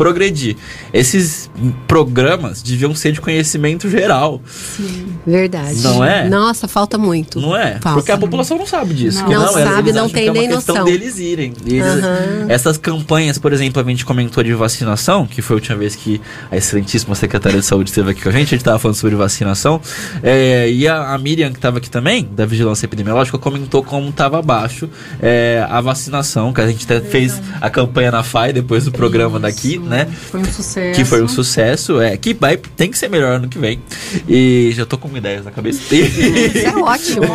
progredir. 0.00 0.56
Esses 0.94 1.50
programas 1.86 2.62
deviam 2.62 2.94
ser 2.94 3.12
de 3.12 3.20
conhecimento 3.20 3.86
geral. 3.86 4.40
Sim, 4.46 5.08
verdade. 5.26 5.78
Não 5.82 6.02
é? 6.02 6.26
Nossa, 6.26 6.66
falta 6.66 6.96
muito. 6.96 7.38
Não 7.38 7.54
é? 7.54 7.78
Falta. 7.82 7.98
Porque 7.98 8.10
a 8.10 8.16
população 8.16 8.56
não 8.56 8.66
sabe 8.66 8.94
disso. 8.94 9.22
Não, 9.24 9.28
não 9.30 9.52
sabe, 9.52 9.92
não 9.92 10.08
tem 10.08 10.28
é 10.28 10.32
nem 10.32 10.48
noção. 10.48 10.74
noção. 10.74 10.90
deles 10.90 11.18
irem. 11.18 11.52
Eles, 11.66 11.84
uhum. 11.84 12.46
Essas 12.48 12.78
campanhas, 12.78 13.36
por 13.36 13.52
exemplo, 13.52 13.82
a 13.82 13.84
gente 13.84 14.06
comentou 14.06 14.42
de 14.42 14.54
vacinação, 14.54 15.26
que 15.26 15.42
foi 15.42 15.56
a 15.56 15.58
última 15.58 15.76
vez 15.76 15.94
que 15.94 16.18
a 16.50 16.56
excelentíssima 16.56 17.14
secretária 17.14 17.60
de 17.60 17.66
saúde 17.66 17.90
esteve 17.90 18.12
aqui 18.12 18.22
com 18.22 18.30
a 18.30 18.32
gente, 18.32 18.46
a 18.46 18.50
gente 18.52 18.60
estava 18.62 18.78
falando 18.78 18.96
sobre 18.96 19.14
vacinação. 19.16 19.82
É, 20.22 20.70
e 20.70 20.88
a, 20.88 21.12
a, 21.12 21.18
Miriam, 21.18 21.50
que 21.50 21.58
estava 21.58 21.76
aqui 21.76 21.90
também, 21.90 22.26
da 22.32 22.46
Vigilância 22.46 22.86
Epidemiológica, 22.86 23.36
comentou 23.36 23.82
como 23.82 24.08
estava 24.08 24.40
baixo 24.40 24.88
é, 25.20 25.62
a 25.68 25.82
vacinação, 25.82 26.54
que 26.54 26.62
a 26.62 26.66
gente 26.66 26.84
até 26.84 27.02
fez 27.02 27.38
a 27.60 27.68
campanha 27.68 28.10
na 28.10 28.22
FAI 28.22 28.54
depois 28.54 28.86
do 28.86 28.92
programa 28.92 29.32
Isso. 29.32 29.40
daqui, 29.40 29.89
né? 29.90 30.08
Foi 30.30 30.40
um 30.40 30.44
sucesso. 30.44 30.98
Que 30.98 31.04
foi 31.04 31.22
um 31.22 31.28
sucesso, 31.28 32.00
é. 32.00 32.16
Que 32.16 32.32
vai, 32.32 32.56
tem 32.56 32.90
que 32.90 32.96
ser 32.96 33.08
melhor 33.08 33.32
ano 33.32 33.48
que 33.48 33.58
vem. 33.58 33.80
E 34.28 34.72
já 34.74 34.86
tô 34.86 34.96
com 34.96 35.14
ideias 35.16 35.44
na 35.44 35.50
cabeça. 35.50 35.94
Isso 35.94 36.66
é 36.66 36.76
ótimo. 36.76 37.26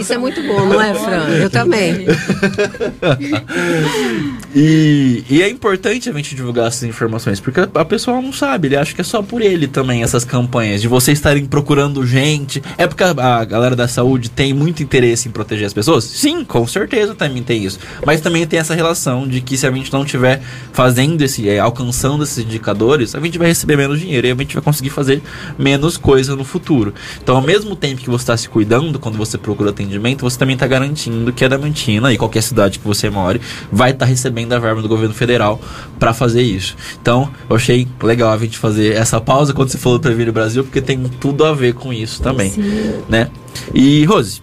Isso 0.00 0.12
é 0.12 0.18
muito 0.18 0.42
bom, 0.42 0.66
não 0.66 0.80
é, 0.80 0.94
Fran? 0.94 1.28
Eu 1.28 1.50
também. 1.50 2.06
e, 4.54 5.24
e 5.28 5.42
é 5.42 5.48
importante 5.48 6.08
a 6.08 6.12
gente 6.12 6.34
divulgar 6.34 6.68
essas 6.68 6.84
informações, 6.84 7.40
porque 7.40 7.60
a 7.60 7.84
pessoa 7.84 8.20
não 8.20 8.32
sabe, 8.32 8.68
ele 8.68 8.76
acha 8.76 8.94
que 8.94 9.00
é 9.00 9.04
só 9.04 9.22
por 9.22 9.42
ele 9.42 9.68
também 9.68 10.02
essas 10.02 10.24
campanhas, 10.24 10.80
de 10.80 10.88
vocês 10.88 11.18
estarem 11.18 11.44
procurando 11.44 12.06
gente. 12.06 12.62
É 12.76 12.86
porque 12.86 13.04
a, 13.04 13.10
a 13.10 13.44
galera 13.44 13.76
da 13.76 13.86
saúde 13.86 14.30
tem 14.30 14.54
muito 14.54 14.82
interesse 14.82 15.28
em 15.28 15.30
proteger 15.30 15.66
as 15.66 15.74
pessoas? 15.74 16.04
Sim, 16.04 16.44
com 16.44 16.66
certeza 16.66 17.14
também 17.14 17.42
tem 17.42 17.64
isso. 17.64 17.78
Mas 18.04 18.20
também 18.20 18.46
tem 18.46 18.58
essa 18.58 18.74
relação 18.74 19.28
de 19.28 19.40
que 19.40 19.56
se 19.56 19.66
a 19.66 19.70
gente 19.70 19.92
não 19.92 20.04
estiver 20.04 20.40
fazendo 20.72 21.22
esse, 21.22 21.48
é, 21.48 21.58
alcançando 21.58 21.97
esses 22.22 22.38
indicadores, 22.38 23.14
a 23.14 23.20
gente 23.20 23.38
vai 23.38 23.48
receber 23.48 23.76
menos 23.76 24.00
dinheiro 24.00 24.26
e 24.26 24.30
a 24.30 24.34
gente 24.34 24.54
vai 24.54 24.62
conseguir 24.62 24.90
fazer 24.90 25.22
menos 25.58 25.96
coisa 25.96 26.36
no 26.36 26.44
futuro. 26.44 26.94
Então, 27.22 27.36
ao 27.36 27.42
mesmo 27.42 27.74
tempo 27.74 28.00
que 28.00 28.10
você 28.10 28.22
está 28.22 28.36
se 28.36 28.48
cuidando 28.48 28.98
quando 28.98 29.16
você 29.16 29.36
procura 29.38 29.70
atendimento, 29.70 30.22
você 30.22 30.38
também 30.38 30.54
está 30.54 30.66
garantindo 30.66 31.32
que 31.32 31.44
a 31.44 31.48
Damantina 31.48 32.12
e 32.12 32.18
qualquer 32.18 32.42
cidade 32.42 32.78
que 32.78 32.86
você 32.86 33.10
more 33.10 33.40
vai 33.70 33.90
estar 33.90 34.04
tá 34.04 34.10
recebendo 34.10 34.52
a 34.52 34.58
verba 34.58 34.82
do 34.82 34.88
governo 34.88 35.14
federal 35.14 35.60
para 35.98 36.12
fazer 36.12 36.42
isso. 36.42 36.76
Então, 37.00 37.30
eu 37.48 37.56
achei 37.56 37.86
legal 38.02 38.32
a 38.32 38.38
gente 38.38 38.58
fazer 38.58 38.94
essa 38.94 39.20
pausa 39.20 39.52
quando 39.52 39.70
você 39.70 39.78
falou 39.78 39.98
do 39.98 40.02
Prevenir 40.02 40.32
Brasil, 40.32 40.64
porque 40.64 40.80
tem 40.80 41.02
tudo 41.20 41.44
a 41.44 41.52
ver 41.52 41.74
com 41.74 41.92
isso 41.92 42.22
também, 42.22 42.50
Sim. 42.50 43.02
né? 43.08 43.28
E 43.74 44.04
Rose, 44.04 44.40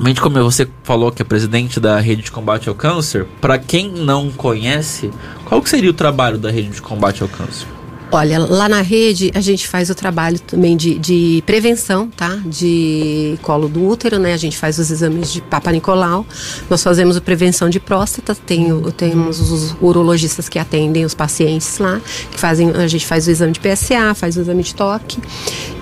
Mente 0.00 0.20
como 0.20 0.40
você 0.42 0.68
falou 0.84 1.10
que 1.10 1.22
é 1.22 1.24
presidente 1.24 1.80
da 1.80 1.98
rede 1.98 2.22
de 2.22 2.30
combate 2.30 2.68
ao 2.68 2.74
câncer, 2.74 3.26
para 3.40 3.58
quem 3.58 3.90
não 3.90 4.30
conhece, 4.30 5.10
qual 5.44 5.64
seria 5.66 5.90
o 5.90 5.94
trabalho 5.94 6.38
da 6.38 6.50
rede 6.50 6.70
de 6.70 6.80
combate 6.80 7.20
ao 7.20 7.28
câncer? 7.28 7.66
Olha, 8.10 8.38
lá 8.38 8.70
na 8.70 8.80
rede 8.80 9.30
a 9.34 9.40
gente 9.40 9.68
faz 9.68 9.90
o 9.90 9.94
trabalho 9.94 10.40
também 10.40 10.78
de, 10.78 10.98
de 10.98 11.42
prevenção, 11.44 12.08
tá? 12.08 12.40
De 12.46 13.38
colo 13.42 13.68
do 13.68 13.86
útero, 13.86 14.18
né? 14.18 14.32
A 14.32 14.36
gente 14.38 14.56
faz 14.56 14.78
os 14.78 14.90
exames 14.90 15.30
de 15.30 15.42
Papa 15.42 15.70
Nicolau. 15.70 16.24
Nós 16.70 16.82
fazemos 16.82 17.18
a 17.18 17.20
prevenção 17.20 17.68
de 17.68 17.78
próstata. 17.78 18.34
Tem, 18.34 18.68
temos 18.96 19.50
os 19.50 19.76
urologistas 19.78 20.48
que 20.48 20.58
atendem 20.58 21.04
os 21.04 21.12
pacientes 21.12 21.78
lá, 21.78 22.00
que 22.30 22.40
fazem, 22.40 22.70
a 22.70 22.86
gente 22.86 23.06
faz 23.06 23.26
o 23.26 23.30
exame 23.30 23.52
de 23.52 23.60
PSA, 23.60 24.14
faz 24.14 24.38
o 24.38 24.40
exame 24.40 24.62
de 24.62 24.74
toque. 24.74 25.18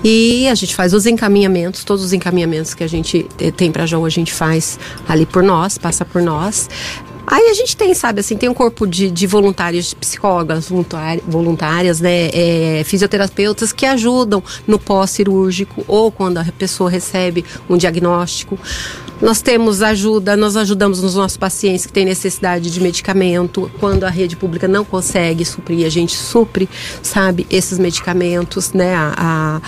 E 0.03 0.49
a 0.49 0.55
gente 0.55 0.75
faz 0.75 0.93
os 0.93 1.05
encaminhamentos, 1.05 1.85
todos 1.85 2.03
os 2.03 2.11
encaminhamentos 2.11 2.73
que 2.73 2.83
a 2.83 2.89
gente 2.89 3.25
tem 3.55 3.71
para 3.71 3.85
João, 3.85 4.03
a 4.03 4.09
gente 4.09 4.33
faz 4.33 4.77
ali 5.07 5.25
por 5.25 5.41
nós, 5.41 5.77
passa 5.77 6.03
por 6.03 6.21
nós. 6.21 6.69
Aí 7.29 7.49
a 7.49 7.53
gente 7.53 7.75
tem, 7.75 7.93
sabe, 7.93 8.21
assim, 8.21 8.37
tem 8.37 8.47
um 8.47 8.53
corpo 8.53 8.87
de, 8.87 9.11
de 9.11 9.27
voluntários, 9.27 9.93
psicólogas 9.93 10.69
voluntárias, 11.27 11.99
né, 11.99 12.29
é, 12.33 12.83
fisioterapeutas 12.85 13.73
que 13.73 13.85
ajudam 13.85 14.41
no 14.65 14.79
pós-cirúrgico 14.79 15.83
ou 15.89 16.09
quando 16.09 16.37
a 16.37 16.45
pessoa 16.45 16.89
recebe 16.89 17.43
um 17.69 17.75
diagnóstico. 17.75 18.57
Nós 19.21 19.41
temos 19.41 19.81
ajuda, 19.81 20.37
nós 20.37 20.55
ajudamos 20.55 21.03
os 21.03 21.15
nossos 21.15 21.35
pacientes 21.35 21.85
que 21.85 21.91
têm 21.91 22.05
necessidade 22.05 22.71
de 22.71 22.79
medicamento. 22.79 23.69
Quando 23.77 24.05
a 24.05 24.09
rede 24.09 24.37
pública 24.37 24.67
não 24.67 24.85
consegue 24.85 25.43
suprir, 25.43 25.85
a 25.85 25.89
gente 25.89 26.15
supre, 26.15 26.69
sabe, 27.03 27.45
esses 27.49 27.77
medicamentos, 27.77 28.71
né, 28.71 28.95
a, 28.95 29.13
a 29.17 29.61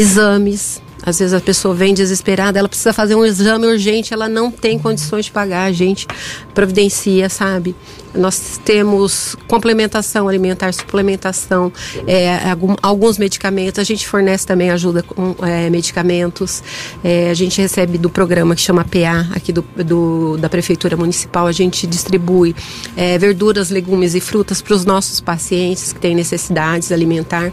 exames. 0.00 0.80
Às 1.06 1.20
vezes 1.20 1.32
a 1.32 1.40
pessoa 1.40 1.72
vem 1.72 1.94
desesperada, 1.94 2.58
ela 2.58 2.68
precisa 2.68 2.92
fazer 2.92 3.14
um 3.14 3.24
exame 3.24 3.64
urgente, 3.64 4.12
ela 4.12 4.28
não 4.28 4.50
tem 4.50 4.76
condições 4.76 5.26
de 5.26 5.30
pagar, 5.30 5.66
a 5.66 5.72
gente 5.72 6.04
providencia, 6.52 7.28
sabe? 7.28 7.76
Nós 8.16 8.60
temos 8.64 9.36
complementação 9.46 10.28
alimentar, 10.28 10.72
suplementação, 10.72 11.72
é, 12.06 12.38
alguns 12.82 13.18
medicamentos. 13.18 13.78
A 13.78 13.84
gente 13.84 14.06
fornece 14.06 14.46
também 14.46 14.70
ajuda 14.70 15.02
com 15.02 15.34
é, 15.44 15.68
medicamentos. 15.70 16.62
É, 17.04 17.30
a 17.30 17.34
gente 17.34 17.60
recebe 17.60 17.98
do 17.98 18.10
programa 18.10 18.54
que 18.54 18.60
chama 18.60 18.84
PA, 18.84 19.28
aqui 19.34 19.52
do, 19.52 19.64
do 19.84 20.36
da 20.36 20.48
Prefeitura 20.48 20.96
Municipal. 20.96 21.46
A 21.46 21.52
gente 21.52 21.86
distribui 21.86 22.54
é, 22.96 23.18
verduras, 23.18 23.70
legumes 23.70 24.14
e 24.14 24.20
frutas 24.20 24.60
para 24.60 24.74
os 24.74 24.84
nossos 24.84 25.20
pacientes 25.20 25.92
que 25.92 26.00
têm 26.00 26.14
necessidades 26.14 26.90
alimentar. 26.90 27.52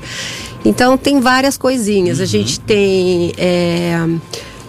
Então, 0.65 0.97
tem 0.97 1.19
várias 1.19 1.57
coisinhas. 1.57 2.17
Uhum. 2.17 2.23
A 2.23 2.27
gente 2.27 2.59
tem. 2.59 3.33
É, 3.37 3.97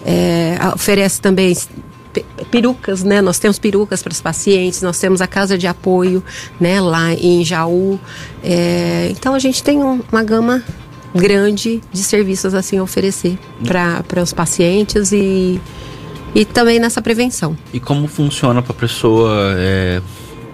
é, 0.05 0.57
oferece 0.75 1.19
também 1.19 1.55
perucas, 2.51 3.03
né? 3.03 3.21
Nós 3.21 3.39
temos 3.39 3.59
perucas 3.59 4.03
para 4.03 4.11
os 4.11 4.21
pacientes, 4.21 4.81
nós 4.81 4.99
temos 4.99 5.21
a 5.21 5.27
casa 5.27 5.57
de 5.57 5.67
apoio, 5.67 6.23
né? 6.59 6.79
Lá 6.81 7.13
em 7.13 7.43
Jaú. 7.43 7.99
É, 8.43 9.09
então 9.11 9.33
a 9.33 9.39
gente 9.39 9.63
tem 9.63 9.83
um, 9.83 10.01
uma 10.11 10.23
gama 10.23 10.63
grande 11.13 11.81
de 11.91 12.03
serviços 12.03 12.53
assim 12.53 12.77
a 12.77 12.83
oferecer 12.83 13.39
para 13.63 14.21
os 14.21 14.33
pacientes 14.33 15.11
e, 15.11 15.59
e 16.33 16.43
também 16.43 16.79
nessa 16.79 17.01
prevenção. 17.01 17.57
E 17.73 17.79
como 17.79 18.07
funciona 18.07 18.61
para 18.61 18.73
a 18.73 18.75
pessoa 18.75 19.55
é, 19.57 20.01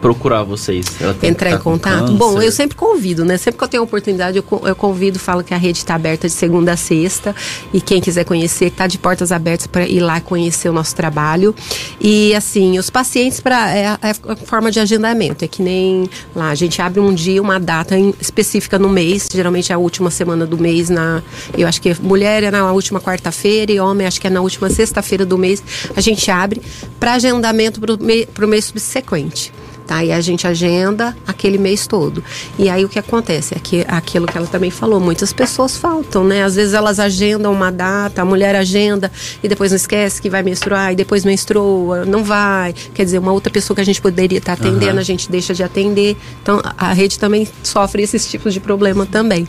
procurar 0.02 0.44
vocês? 0.44 0.86
Entrar 1.22 1.52
em 1.52 1.60
contato? 1.60 2.12
Bom, 2.14 2.42
eu 2.42 2.52
sempre 2.52 2.76
convido, 2.76 3.24
né? 3.24 3.38
Sempre 3.38 3.60
que 3.60 3.64
eu 3.64 3.68
tenho 3.68 3.84
oportunidade, 3.84 4.38
eu, 4.38 4.62
eu 4.66 4.76
convido, 4.76 5.20
falo 5.20 5.44
que 5.44 5.54
a 5.54 5.58
rede 5.58 5.78
está 5.78 5.96
aberta 5.96 6.28
de 6.28 6.34
segunda 6.34 6.74
a 6.74 6.78
sexta. 6.78 7.36
E 7.72 7.80
quem 7.80 8.02
quiser 8.02 8.26
conhecer, 8.26 8.66
está 8.66 8.88
de 8.88 8.98
portas 8.98 9.32
abertas 9.32 9.68
para 9.68 9.88
ir 9.88 10.00
lá 10.00 10.20
conhecer 10.20 10.68
o 10.70 10.74
nosso 10.74 10.96
trabalho. 10.96 11.56
E 12.00 12.34
assim, 12.34 12.80
os 12.80 12.90
pacientes, 12.90 13.40
para 13.40 13.76
é, 13.76 13.84
é 13.84 13.98
a 14.28 14.36
forma 14.36 14.72
de 14.72 14.80
agendamento. 14.80 15.46
É 15.46 15.48
que 15.48 15.62
nem 15.62 16.10
lá, 16.36 16.50
a 16.50 16.56
gente 16.56 16.82
abre 16.82 17.00
um 17.00 17.14
dia, 17.14 17.42
uma 17.42 17.60
data 17.60 17.98
em, 17.98 18.14
específica 18.20 18.80
no 18.80 18.90
mês, 18.90 19.30
geralmente 19.32 19.72
é 19.72 19.76
a 19.76 19.78
última 19.78 20.10
semana 20.10 20.46
do 20.46 20.58
mês. 20.58 20.90
na 20.90 21.22
Eu 21.56 21.68
acho 21.68 21.80
que 21.80 21.96
mulher 22.02 22.44
é 22.44 22.52
na 22.52 22.72
última 22.72 23.00
quarta-feira 23.00 23.72
e 23.72 23.80
homem 23.80 24.08
acho 24.08 24.20
que 24.20 24.28
é 24.28 24.30
na 24.30 24.42
última 24.42 24.70
sexta-feira 24.70 25.26
do 25.26 25.38
mês. 25.38 25.64
A 25.96 26.02
gente 26.02 26.30
abre 26.32 26.62
para 27.00 27.14
agendamento 27.14 27.80
para 27.80 28.46
o 28.46 28.48
mês 28.48 28.66
subsequente 28.66 29.52
tá? 29.92 30.06
E 30.06 30.12
a 30.14 30.22
gente 30.22 30.48
agenda 30.48 31.14
aquele 31.28 31.58
mês 31.58 31.86
todo. 31.86 32.24
E 32.58 32.70
aí 32.70 32.86
o 32.86 32.90
que 32.90 32.98
acontece? 32.98 33.54
É 33.54 33.60
que, 33.60 33.84
aquilo 33.90 34.26
que 34.26 34.38
ela 34.38 34.48
também 34.48 34.72
falou, 34.72 35.02
muitas 35.02 35.34
pessoas 35.34 35.76
faltam, 35.76 36.24
né? 36.24 36.44
Às 36.44 36.56
vezes 36.56 36.74
elas 36.74 36.98
agendam 36.98 37.52
uma 37.52 37.70
data, 37.70 38.22
a 38.22 38.26
mulher 38.26 38.56
agenda 38.56 39.12
e 39.44 39.50
depois 39.50 39.72
não 39.72 39.76
esquece 39.76 40.22
que 40.22 40.30
vai 40.30 40.44
menstruar 40.44 40.94
e 40.94 40.96
depois 40.96 41.26
menstrua, 41.26 42.06
não 42.06 42.24
vai. 42.24 42.74
Quer 42.94 43.04
dizer, 43.04 43.20
uma 43.20 43.34
outra 43.34 43.52
pessoa 43.52 43.76
que 43.76 43.82
a 43.82 43.86
gente 43.86 44.02
poderia 44.02 44.38
estar 44.38 44.56
tá 44.56 44.64
atendendo, 44.64 44.94
uhum. 44.94 45.00
a 45.00 45.04
gente 45.04 45.30
deixa 45.30 45.54
de 45.54 45.62
atender. 45.62 46.16
Então 46.42 46.62
a 46.78 46.94
rede 46.94 47.20
também 47.20 47.46
sofre 47.62 48.02
esses 48.02 48.26
tipos 48.26 48.54
de 48.54 48.62
problema 48.62 49.06
também. 49.06 49.46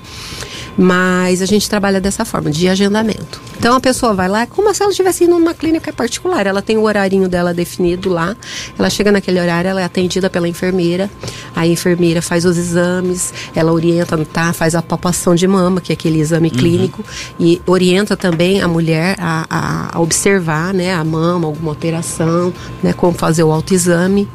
Mas 0.77 1.43
a 1.43 1.47
gente 1.47 1.69
trabalha 1.69 2.01
dessa 2.01 2.25
forma, 2.25 2.51
de 2.51 2.69
agendamento. 2.69 3.41
Então 3.59 3.77
a 3.77 3.81
pessoa 3.81 4.15
vai 4.15 4.29
lá, 4.29 4.47
como 4.47 4.73
se 4.75 4.83
ela 4.83 4.91
estivesse 4.91 5.25
indo 5.25 5.39
numa 5.39 5.55
clínica 5.55 5.93
particular. 5.93 6.47
Ela 6.47 6.63
tem 6.63 6.77
o 6.77 6.83
horarinho 6.83 7.29
dela 7.29 7.53
definido 7.55 8.09
lá. 8.09 8.35
Ela 8.79 8.89
chega 8.91 9.13
naquele 9.13 9.39
horário, 9.41 9.69
ela 9.69 9.81
é 9.81 9.85
atendida 9.85 10.31
pela 10.31 10.49
enfermeira. 10.49 11.11
A 11.55 11.67
enfermeira 11.67 12.23
faz 12.23 12.45
os 12.45 12.57
exames, 12.57 13.33
ela 13.55 13.71
orienta, 13.73 14.17
tá? 14.25 14.53
Faz 14.53 14.75
a 14.75 14.83
palpação 14.83 15.35
de 15.35 15.47
mama, 15.47 15.81
que 15.81 15.93
é 15.93 15.95
aquele 15.95 16.19
exame 16.19 16.49
Uhum. 16.49 16.55
clínico, 16.59 17.05
e 17.39 17.61
orienta 17.67 18.17
também 18.17 18.61
a 18.63 18.67
mulher 18.67 19.15
a, 19.21 19.47
a- 19.51 19.91
a 19.97 20.01
observar, 20.01 20.73
né, 20.75 20.93
a 20.95 21.05
mama, 21.05 21.47
alguma 21.47 21.71
alteração, 21.71 22.53
né, 22.83 22.93
como 22.93 23.13
fazer 23.17 23.43
o 23.45 23.53
autoexame. 23.53 24.29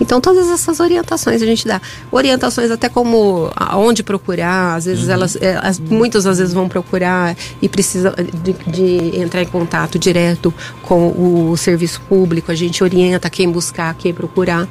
Então, 0.00 0.20
todas 0.20 0.48
essas 0.50 0.80
orientações 0.80 1.42
a 1.42 1.46
gente 1.46 1.66
dá. 1.66 1.80
Orientações 2.10 2.70
até 2.70 2.88
como 2.88 3.50
aonde 3.54 4.02
procurar, 4.02 4.76
às 4.76 4.84
vezes 4.84 5.08
elas, 5.08 5.36
é, 5.36 5.58
as, 5.62 5.78
muitas 5.78 6.26
às 6.26 6.38
vezes 6.38 6.52
vão 6.52 6.68
procurar 6.68 7.36
e 7.62 7.68
precisa 7.68 8.14
de, 8.42 8.52
de 8.66 9.20
entrar 9.20 9.42
em 9.42 9.46
contato 9.46 9.98
direto 9.98 10.52
com 10.82 11.50
o 11.50 11.56
serviço 11.56 12.00
público, 12.08 12.50
a 12.50 12.54
gente 12.54 12.82
orienta 12.82 13.30
quem 13.30 13.50
buscar, 13.50 13.94
quem 13.94 14.12
procurar. 14.12 14.68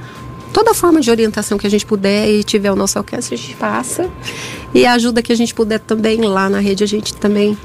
Toda 0.51 0.74
forma 0.75 1.01
de 1.01 1.10
orientação 1.10 1.58
que 1.58 1.65
a 1.65 1.70
gente 1.70 1.86
puder 1.86 2.30
e 2.30 2.44
tiver 2.44 2.68
ao 2.68 2.75
nosso 2.75 3.00
alcance, 3.00 3.34
a 3.34 3.38
gente 3.38 3.56
passa. 3.56 4.08
E 4.72 4.86
a 4.86 4.94
ajuda 4.94 5.22
que 5.22 5.32
a 5.32 5.36
gente 5.36 5.53
puder 5.53 5.80
também 5.80 6.22
lá 6.22 6.48
na 6.48 6.60
rede, 6.60 6.84
a 6.84 6.88
gente 6.88 7.15
também 7.15 7.58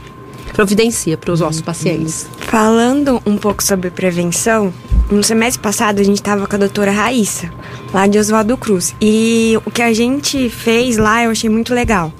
providencia 0.52 1.16
para 1.16 1.32
os 1.32 1.40
nossos 1.40 1.60
pacientes. 1.60 2.26
Falando 2.38 3.22
um 3.26 3.36
pouco 3.36 3.62
sobre 3.62 3.90
prevenção, 3.90 4.72
no 5.10 5.22
semestre 5.22 5.62
passado 5.62 6.00
a 6.00 6.02
gente 6.02 6.16
estava 6.16 6.46
com 6.46 6.56
a 6.56 6.58
doutora 6.58 6.90
Raíssa, 6.90 7.50
lá 7.92 8.06
de 8.06 8.18
Oswaldo 8.18 8.56
Cruz. 8.56 8.94
E 9.00 9.58
o 9.64 9.70
que 9.70 9.82
a 9.82 9.92
gente 9.92 10.48
fez 10.48 10.96
lá 10.96 11.24
eu 11.24 11.30
achei 11.30 11.48
muito 11.48 11.74
legal. 11.74 12.12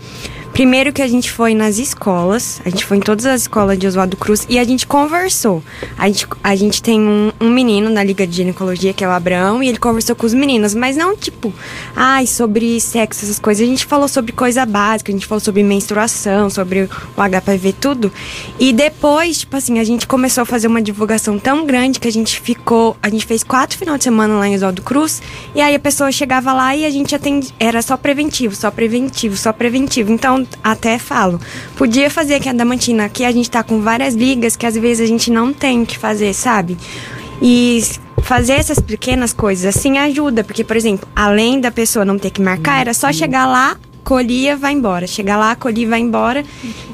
Primeiro 0.59 0.93
que 0.93 1.01
a 1.01 1.07
gente 1.07 1.31
foi 1.31 1.55
nas 1.55 1.79
escolas, 1.79 2.61
a 2.65 2.69
gente 2.69 2.85
foi 2.85 2.97
em 2.97 3.01
todas 3.01 3.25
as 3.27 3.43
escolas 3.43 3.79
de 3.79 3.87
Oswaldo 3.87 4.17
Cruz 4.17 4.45
e 4.49 4.59
a 4.59 4.65
gente 4.65 4.89
conversou. 4.89 5.63
A 5.97 6.09
gente, 6.09 6.27
a 6.43 6.57
gente 6.57 6.83
tem 6.83 7.01
um, 7.01 7.31
um 7.41 7.49
menino 7.49 7.89
na 7.89 8.03
Liga 8.03 8.27
de 8.27 8.35
Ginecologia, 8.35 8.93
que 8.93 9.05
é 9.05 9.07
o 9.07 9.13
Abraão, 9.13 9.63
e 9.63 9.69
ele 9.69 9.79
conversou 9.79 10.17
com 10.17 10.27
os 10.27 10.35
meninos, 10.35 10.75
mas 10.75 10.97
não 10.97 11.17
tipo, 11.17 11.55
ai, 11.95 12.27
sobre 12.27 12.81
sexo, 12.81 13.25
essas 13.25 13.39
coisas. 13.39 13.65
A 13.65 13.71
gente 13.71 13.87
falou 13.87 14.09
sobre 14.09 14.33
coisa 14.33 14.67
básica, 14.67 15.13
a 15.13 15.15
gente 15.15 15.27
falou 15.27 15.39
sobre 15.39 15.63
menstruação, 15.63 16.51
sobre 16.51 16.91
o 17.17 17.41
HPV, 17.41 17.75
tudo. 17.81 18.13
E 18.59 18.73
depois, 18.73 19.39
tipo 19.39 19.57
assim, 19.57 19.79
a 19.79 19.85
gente 19.85 20.09
começou 20.09 20.43
a 20.43 20.45
fazer 20.45 20.67
uma 20.67 20.83
divulgação 20.83 21.39
tão 21.39 21.67
grande 21.67 22.01
que 22.01 22.09
a 22.09 22.13
gente 22.13 22.41
ficou. 22.41 22.97
A 23.01 23.09
gente 23.09 23.25
fez 23.27 23.45
quatro 23.45 23.79
final 23.79 23.97
de 23.97 24.03
semana 24.03 24.35
lá 24.35 24.49
em 24.49 24.57
Oswaldo 24.57 24.83
Cruz, 24.83 25.23
e 25.55 25.61
aí 25.61 25.77
a 25.77 25.79
pessoa 25.79 26.11
chegava 26.11 26.53
lá 26.53 26.75
e 26.75 26.85
a 26.85 26.91
gente 26.91 27.15
atende, 27.15 27.55
era 27.61 27.81
só 27.81 27.97
preventivo, 27.97 28.57
só 28.57 28.73
preventivo, 28.73 29.37
só 29.37 29.53
preventivo. 29.53 30.11
Então, 30.11 30.48
até 30.63 30.99
falo, 30.99 31.41
podia 31.77 32.11
fazer 32.11 32.35
aqui 32.35 32.49
a 32.49 32.53
Damantina, 32.53 33.05
aqui 33.05 33.25
a 33.25 33.33
gente 33.33 33.51
tá 33.51 33.63
com 33.63 33.81
várias 33.81 34.15
ligas 34.15 34.57
que 34.57 34.67
às 34.67 34.77
vezes 34.77 35.05
a 35.05 35.07
gente 35.07 35.31
não 35.31 35.53
tem 35.53 35.83
o 35.83 35.87
que 35.87 35.99
fazer, 35.99 36.35
sabe? 36.35 36.77
E 37.41 37.83
fazer 38.23 38.55
essas 38.55 38.79
pequenas 38.79 39.33
coisas 39.33 39.75
assim 39.75 39.97
ajuda, 39.99 40.45
porque, 40.45 40.63
por 40.63 40.77
exemplo, 40.77 41.09
além 41.15 41.61
da 41.61 41.71
pessoa 41.71 42.05
não 42.05 42.19
ter 42.19 42.31
que 42.31 42.43
marcar, 42.43 42.81
era 42.81 42.93
só 42.93 43.13
chegar 43.13 43.47
lá, 43.47 43.77
colhia, 44.09 44.57
vai 44.57 44.73
embora. 44.73 45.07
Chegar 45.07 45.37
lá, 45.37 45.55
colhia, 45.55 45.87
vai 45.87 46.01
embora. 46.01 46.43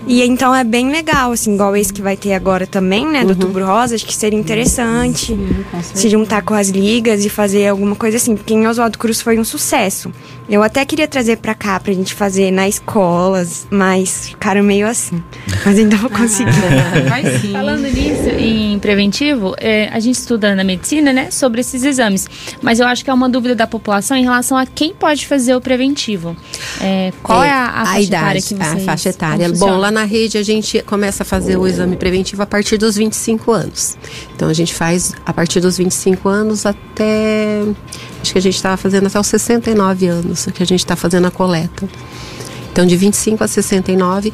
E 0.05 0.21
então 0.23 0.53
é 0.53 0.65
bem 0.65 0.91
legal, 0.91 1.31
assim, 1.31 1.55
igual 1.55 1.77
esse 1.77 1.93
que 1.93 2.03
vai 2.03 2.17
ter 2.17 2.35
agora 2.35 2.67
também, 2.67 3.07
né, 3.07 3.23
do 3.23 3.31
Outubro 3.31 3.65
Rosa, 3.65 3.95
acho 3.95 4.05
que 4.05 4.15
seria 4.15 4.39
interessante 4.39 5.27
certeza. 5.27 5.95
se 5.95 6.09
juntar 6.11 6.43
com 6.43 6.53
as 6.53 6.69
ligas 6.69 7.25
e 7.25 7.31
fazer 7.31 7.69
alguma 7.69 7.95
coisa 7.95 8.17
assim, 8.17 8.37
porque 8.37 8.53
em 8.53 8.67
Oswaldo 8.67 8.99
Cruz 8.99 9.23
foi 9.23 9.39
um 9.39 9.45
sucesso. 9.45 10.13
Eu 10.47 10.63
até 10.63 10.85
queria 10.85 11.09
trazer 11.09 11.39
pra 11.39 11.55
cá 11.55 11.81
pra 11.81 11.93
gente 11.93 12.13
fazer 12.13 12.51
na 12.51 12.69
escolas, 12.69 13.67
mas 13.71 14.29
ficaram 14.29 14.63
meio 14.63 14.87
assim. 14.87 15.23
Mas 15.65 15.79
ainda 15.79 15.97
vou 15.97 16.11
conseguir. 16.11 16.53
Vai 17.09 17.39
sim. 17.39 17.53
Falando 17.53 17.85
nisso, 17.85 18.29
em 18.39 18.79
preventivo, 18.79 19.55
é, 19.59 19.89
a 19.91 19.99
gente 20.01 20.17
estuda 20.17 20.55
na 20.55 20.63
medicina, 20.63 21.15
né, 21.15 21.31
sobre 21.31 21.63
esses 21.63 21.83
exames. 21.83 22.29
Mas 22.61 22.79
eu 22.79 22.87
acho 22.87 23.03
que 23.03 23.09
é 23.09 23.15
uma 23.15 23.29
dúvida 23.29 23.55
da 23.55 23.67
população 23.67 24.17
em 24.17 24.23
relação 24.23 24.59
a 24.59 24.67
quem 24.67 24.93
pode 24.93 25.27
fazer 25.27 25.55
o 25.55 25.63
preventivo. 25.63 26.37
É, 26.79 27.04
qual 27.23 27.43
é, 27.43 27.51
a, 27.51 27.83
a 27.83 27.87
faixa 27.87 28.03
etária 28.03 28.43
que 28.43 28.55
a 28.55 28.57
vocês 28.57 28.85
faixa 28.85 29.09
etária. 29.09 29.53
Bom, 29.53 29.77
lá 29.77 29.91
na 29.91 30.05
rede 30.05 30.39
a 30.39 30.43
gente 30.43 30.83
começa 30.83 31.23
a 31.23 31.27
fazer 31.27 31.57
o 31.57 31.67
exame 31.67 31.97
preventivo 31.97 32.43
a 32.43 32.47
partir 32.47 32.77
dos 32.79 32.97
25 32.97 33.53
anos. 33.53 33.97
Então 34.35 34.49
a 34.49 34.53
gente 34.53 34.75
faz 34.75 35.13
a 35.25 35.33
partir 35.33 35.61
dos 35.61 35.79
25 35.79 36.29
anos 36.29 36.67
até. 36.67 37.63
Acho 38.21 38.33
que 38.33 38.39
a 38.39 38.43
gente 38.43 38.57
estava 38.57 38.77
fazendo 38.77 39.07
até 39.07 39.19
os 39.19 39.27
69 39.27 40.07
anos 40.07 40.47
que 40.47 40.63
a 40.63 40.67
gente 40.67 40.81
está 40.81 40.97
fazendo 40.97 41.27
a 41.27 41.31
coleta. 41.31 41.89
Então 42.73 42.87
de 42.87 42.97
25 42.97 43.45
a 43.45 43.49
69. 43.49 44.33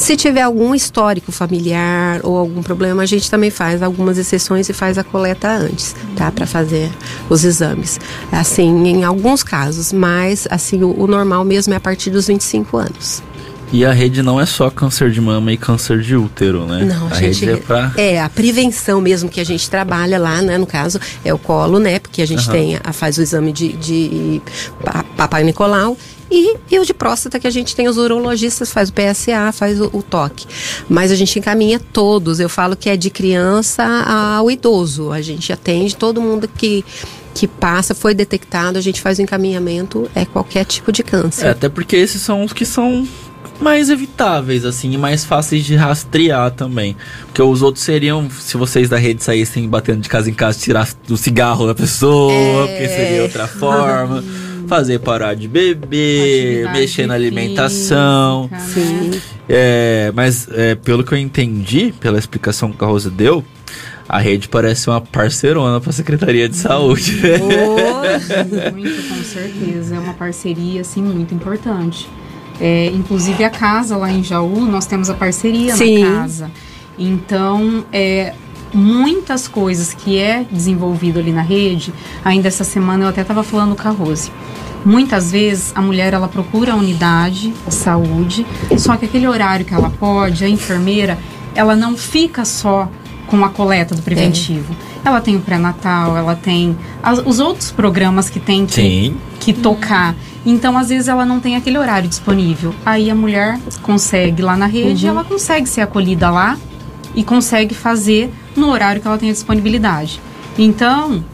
Se 0.00 0.16
tiver 0.16 0.40
algum 0.40 0.74
histórico 0.74 1.30
familiar 1.30 2.20
ou 2.24 2.38
algum 2.38 2.62
problema, 2.62 3.02
a 3.02 3.06
gente 3.06 3.30
também 3.30 3.50
faz 3.50 3.82
algumas 3.82 4.16
exceções 4.16 4.66
e 4.70 4.72
faz 4.72 4.96
a 4.96 5.04
coleta 5.04 5.48
antes, 5.50 5.94
tá? 6.16 6.32
Para 6.32 6.46
fazer 6.46 6.90
os 7.28 7.44
exames. 7.44 8.00
Assim, 8.32 8.88
em 8.88 9.04
alguns 9.04 9.42
casos, 9.42 9.92
mas 9.92 10.48
assim, 10.50 10.82
o, 10.82 10.98
o 11.02 11.06
normal 11.06 11.44
mesmo 11.44 11.74
é 11.74 11.76
a 11.76 11.80
partir 11.80 12.08
dos 12.08 12.28
25 12.28 12.78
anos. 12.78 13.22
E 13.72 13.84
a 13.84 13.92
rede 13.92 14.22
não 14.22 14.40
é 14.40 14.46
só 14.46 14.70
câncer 14.70 15.10
de 15.10 15.20
mama 15.20 15.52
e 15.52 15.56
câncer 15.58 16.00
de 16.00 16.16
útero, 16.16 16.64
né? 16.66 16.82
Não, 16.86 17.06
a 17.06 17.10
a 17.10 17.14
gente. 17.20 17.44
rede 17.44 17.58
é 17.60 17.62
pra. 17.62 17.92
É, 17.96 18.20
a 18.20 18.28
prevenção 18.28 19.00
mesmo 19.02 19.28
que 19.28 19.38
a 19.38 19.44
gente 19.44 19.68
trabalha 19.70 20.18
lá, 20.18 20.40
né? 20.40 20.56
No 20.58 20.66
caso, 20.66 20.98
é 21.22 21.32
o 21.32 21.38
colo, 21.38 21.78
né? 21.78 21.98
Porque 22.00 22.22
a 22.22 22.26
gente 22.26 22.42
Aham. 22.48 22.52
tem, 22.52 22.78
a, 22.82 22.92
faz 22.92 23.18
o 23.18 23.22
exame 23.22 23.52
de, 23.52 23.74
de 23.74 24.42
pa- 24.82 25.04
Papai 25.16 25.44
Nicolau. 25.44 25.96
E, 26.30 26.78
o 26.78 26.84
de 26.84 26.94
próstata, 26.94 27.40
que 27.40 27.46
a 27.46 27.50
gente 27.50 27.74
tem 27.74 27.88
os 27.88 27.96
urologistas, 27.96 28.72
faz 28.72 28.88
o 28.88 28.92
PSA, 28.92 29.50
faz 29.52 29.80
o, 29.80 29.90
o 29.92 30.02
toque. 30.02 30.46
Mas 30.88 31.10
a 31.10 31.16
gente 31.16 31.38
encaminha 31.38 31.80
todos. 31.80 32.38
Eu 32.38 32.48
falo 32.48 32.76
que 32.76 32.88
é 32.88 32.96
de 32.96 33.10
criança 33.10 33.82
ao 33.84 34.50
idoso. 34.50 35.10
A 35.10 35.20
gente 35.20 35.52
atende 35.52 35.96
todo 35.96 36.20
mundo 36.20 36.48
que, 36.48 36.84
que 37.34 37.48
passa, 37.48 37.94
foi 37.94 38.14
detectado, 38.14 38.78
a 38.78 38.80
gente 38.80 39.00
faz 39.00 39.18
o 39.18 39.22
encaminhamento, 39.22 40.08
é 40.14 40.24
qualquer 40.24 40.64
tipo 40.64 40.92
de 40.92 41.02
câncer. 41.02 41.46
É, 41.46 41.50
até 41.50 41.68
porque 41.68 41.96
esses 41.96 42.22
são 42.22 42.44
os 42.44 42.52
que 42.52 42.64
são 42.64 43.06
mais 43.60 43.90
evitáveis, 43.90 44.64
assim, 44.64 44.92
e 44.92 44.96
mais 44.96 45.24
fáceis 45.24 45.64
de 45.64 45.74
rastrear 45.74 46.50
também. 46.52 46.96
Porque 47.26 47.42
os 47.42 47.60
outros 47.60 47.84
seriam, 47.84 48.30
se 48.30 48.56
vocês 48.56 48.88
da 48.88 48.96
rede 48.96 49.22
saíssem 49.22 49.68
batendo 49.68 50.00
de 50.00 50.08
casa 50.08 50.30
em 50.30 50.34
casa, 50.34 50.58
tirar 50.58 50.88
o 51.10 51.16
cigarro 51.16 51.66
da 51.66 51.74
pessoa, 51.74 52.32
É. 52.32 52.66
porque 52.68 52.88
seria 52.88 53.22
outra 53.22 53.46
forma. 53.46 54.24
Fazer 54.70 55.00
parar 55.00 55.34
de 55.34 55.48
beber, 55.48 56.60
Atividade 56.64 56.78
mexer 56.78 57.06
na 57.08 57.14
alimentação. 57.14 58.48
física, 58.72 58.80
né? 58.80 59.10
Sim. 59.12 59.20
É, 59.48 60.12
mas 60.14 60.46
é, 60.52 60.76
pelo 60.76 61.02
que 61.02 61.12
eu 61.12 61.18
entendi, 61.18 61.92
pela 61.98 62.16
explicação 62.16 62.70
que 62.70 62.84
a 62.84 62.86
Rosa 62.86 63.10
deu, 63.10 63.44
a 64.08 64.20
rede 64.20 64.48
parece 64.48 64.88
uma 64.88 65.00
parceirona 65.00 65.80
pra 65.80 65.90
Secretaria 65.90 66.48
de 66.48 66.56
Saúde. 66.56 67.16
né? 67.20 67.38
Muito, 68.72 69.08
com 69.08 69.24
certeza. 69.24 69.96
É 69.96 69.98
uma 69.98 70.14
parceria, 70.14 70.82
assim, 70.82 71.02
muito 71.02 71.34
importante. 71.34 72.08
É, 72.60 72.86
inclusive 72.94 73.42
a 73.42 73.50
casa 73.50 73.96
lá 73.96 74.08
em 74.12 74.22
Jaú, 74.22 74.60
nós 74.66 74.86
temos 74.86 75.10
a 75.10 75.14
parceria 75.14 75.74
Sim. 75.74 76.04
na 76.04 76.20
casa. 76.20 76.50
Então, 76.96 77.84
é, 77.92 78.34
muitas 78.72 79.48
coisas 79.48 79.92
que 79.94 80.18
é 80.18 80.44
desenvolvido 80.50 81.18
ali 81.18 81.32
na 81.32 81.42
rede, 81.42 81.92
ainda 82.24 82.48
essa 82.48 82.64
semana 82.64 83.04
eu 83.04 83.08
até 83.08 83.22
estava 83.22 83.42
falando 83.42 83.74
com 83.76 83.88
a 83.88 83.90
Rose. 83.90 84.30
Muitas 84.84 85.30
vezes 85.30 85.72
a 85.74 85.82
mulher 85.82 86.14
ela 86.14 86.28
procura 86.28 86.72
a 86.72 86.76
unidade 86.76 87.52
de 87.66 87.74
saúde, 87.74 88.46
só 88.78 88.96
que 88.96 89.04
aquele 89.04 89.26
horário 89.26 89.64
que 89.64 89.74
ela 89.74 89.90
pode, 89.90 90.44
a 90.44 90.48
enfermeira, 90.48 91.18
ela 91.54 91.76
não 91.76 91.96
fica 91.96 92.44
só 92.44 92.88
com 93.26 93.44
a 93.44 93.48
coleta 93.50 93.94
do 93.94 94.02
preventivo. 94.02 94.74
Ela 95.04 95.20
tem 95.20 95.36
o 95.36 95.40
pré-natal, 95.40 96.16
ela 96.16 96.34
tem 96.34 96.76
as- 97.02 97.22
os 97.24 97.38
outros 97.40 97.70
programas 97.70 98.28
que 98.30 98.40
tem 98.40 98.66
que, 98.66 98.72
Sim. 98.74 99.16
que 99.38 99.52
tocar. 99.52 100.14
Então, 100.44 100.76
às 100.76 100.88
vezes, 100.88 101.06
ela 101.08 101.24
não 101.24 101.38
tem 101.38 101.54
aquele 101.56 101.76
horário 101.78 102.08
disponível. 102.08 102.74
Aí 102.84 103.10
a 103.10 103.14
mulher 103.14 103.58
consegue 103.82 104.40
lá 104.42 104.56
na 104.56 104.66
rede, 104.66 105.06
ela 105.06 105.22
consegue 105.22 105.68
ser 105.68 105.82
acolhida 105.82 106.30
lá 106.30 106.56
e 107.14 107.22
consegue 107.22 107.74
fazer 107.74 108.32
no 108.56 108.70
horário 108.70 109.00
que 109.00 109.06
ela 109.06 109.18
tem 109.18 109.30
a 109.30 109.32
disponibilidade. 109.32 110.20
Então, 110.58 111.24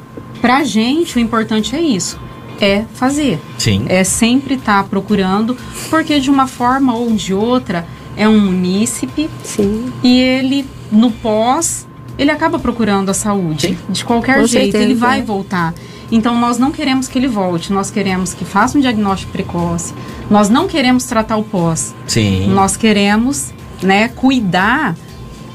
pra 0.40 0.64
gente, 0.64 1.16
o 1.16 1.20
importante 1.20 1.74
é 1.74 1.80
isso. 1.80 2.18
É 2.60 2.84
fazer. 2.94 3.40
Sim. 3.58 3.84
É 3.88 4.02
sempre 4.04 4.54
estar 4.54 4.84
procurando, 4.84 5.56
porque 5.90 6.18
de 6.18 6.30
uma 6.30 6.46
forma 6.46 6.94
ou 6.94 7.12
de 7.12 7.34
outra, 7.34 7.86
é 8.16 8.26
um 8.28 8.40
munícipe 8.40 9.28
Sim. 9.44 9.92
e 10.02 10.18
ele, 10.20 10.66
no 10.90 11.10
pós, 11.10 11.86
ele 12.18 12.30
acaba 12.30 12.58
procurando 12.58 13.10
a 13.10 13.14
saúde. 13.14 13.68
Sim. 13.68 13.78
De 13.90 14.04
qualquer 14.04 14.40
Com 14.40 14.46
jeito, 14.46 14.72
certeza, 14.72 14.84
ele 14.84 14.94
vai 14.94 15.20
é. 15.20 15.22
voltar. 15.22 15.74
Então, 16.10 16.38
nós 16.38 16.56
não 16.56 16.70
queremos 16.70 17.08
que 17.08 17.18
ele 17.18 17.26
volte, 17.26 17.72
nós 17.72 17.90
queremos 17.90 18.32
que 18.32 18.44
faça 18.44 18.78
um 18.78 18.80
diagnóstico 18.80 19.32
precoce. 19.32 19.92
Nós 20.30 20.48
não 20.48 20.66
queremos 20.66 21.04
tratar 21.04 21.36
o 21.36 21.42
pós. 21.42 21.94
Sim. 22.06 22.48
Nós 22.48 22.76
queremos, 22.76 23.52
né, 23.82 24.08
cuidar 24.08 24.94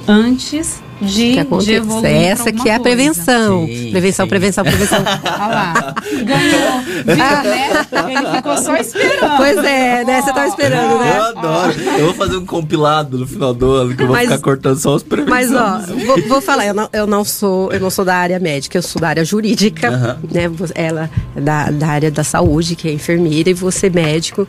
antes 0.08 0.84
de, 1.02 1.44
que 1.44 1.58
de 1.58 1.74
evoluir. 1.74 2.12
Essa 2.12 2.52
que 2.52 2.70
é 2.70 2.76
a 2.76 2.80
prevenção. 2.80 3.66
Sim, 3.66 3.92
prevenção, 3.92 4.26
sim. 4.26 4.30
prevenção, 4.30 4.64
prevenção, 4.64 5.00
Olha 5.00 5.48
lá. 5.48 5.96
Ganhou. 6.24 6.82
Viu, 7.06 7.16
né? 7.16 7.70
Ele 8.10 8.36
ficou 8.36 8.58
só 8.58 8.76
esperando. 8.76 9.38
Pois 9.38 9.58
é, 9.58 10.04
né? 10.04 10.22
Você 10.22 10.34
tava 10.34 10.48
esperando, 10.48 11.00
né? 11.00 11.18
Eu 11.18 11.24
adoro. 11.24 11.74
Eu 11.98 12.06
vou 12.06 12.14
fazer 12.14 12.38
um 12.38 12.46
compilado 12.46 13.18
no 13.18 13.28
final 13.28 13.54
do 13.54 13.72
ano 13.72 13.96
que 13.96 14.04
eu 14.04 14.08
vou 14.08 14.16
mas, 14.16 14.30
ficar 14.30 14.40
cortando 14.40 14.78
só 14.78 14.96
os 14.96 15.04
prevenções. 15.04 15.52
Mas, 15.52 15.56
ó, 15.56 15.96
vou, 16.06 16.22
vou, 16.28 16.42
falar, 16.42 16.66
eu 16.66 16.74
não, 16.74 16.90
eu, 16.94 17.08
não 17.08 17.24
sou, 17.24 17.72
eu 17.72 17.80
não 17.80 17.90
sou 17.90 18.06
da 18.06 18.16
área 18.16 18.40
médica, 18.40 18.78
eu 18.78 18.84
sou 18.84 19.02
da 19.02 19.10
área 19.10 19.26
jurídica, 19.26 19.90
uhum. 19.90 20.30
né? 20.32 20.52
Ela 20.76 21.10
é 21.36 21.42
da, 21.42 21.72
da 21.72 21.88
área 21.88 22.12
da 22.12 22.24
saúde, 22.24 22.76
que 22.76 22.88
é 22.88 22.92
enfermeira, 22.92 23.50
e 23.50 23.54
você 23.54 23.90
médico. 23.90 24.48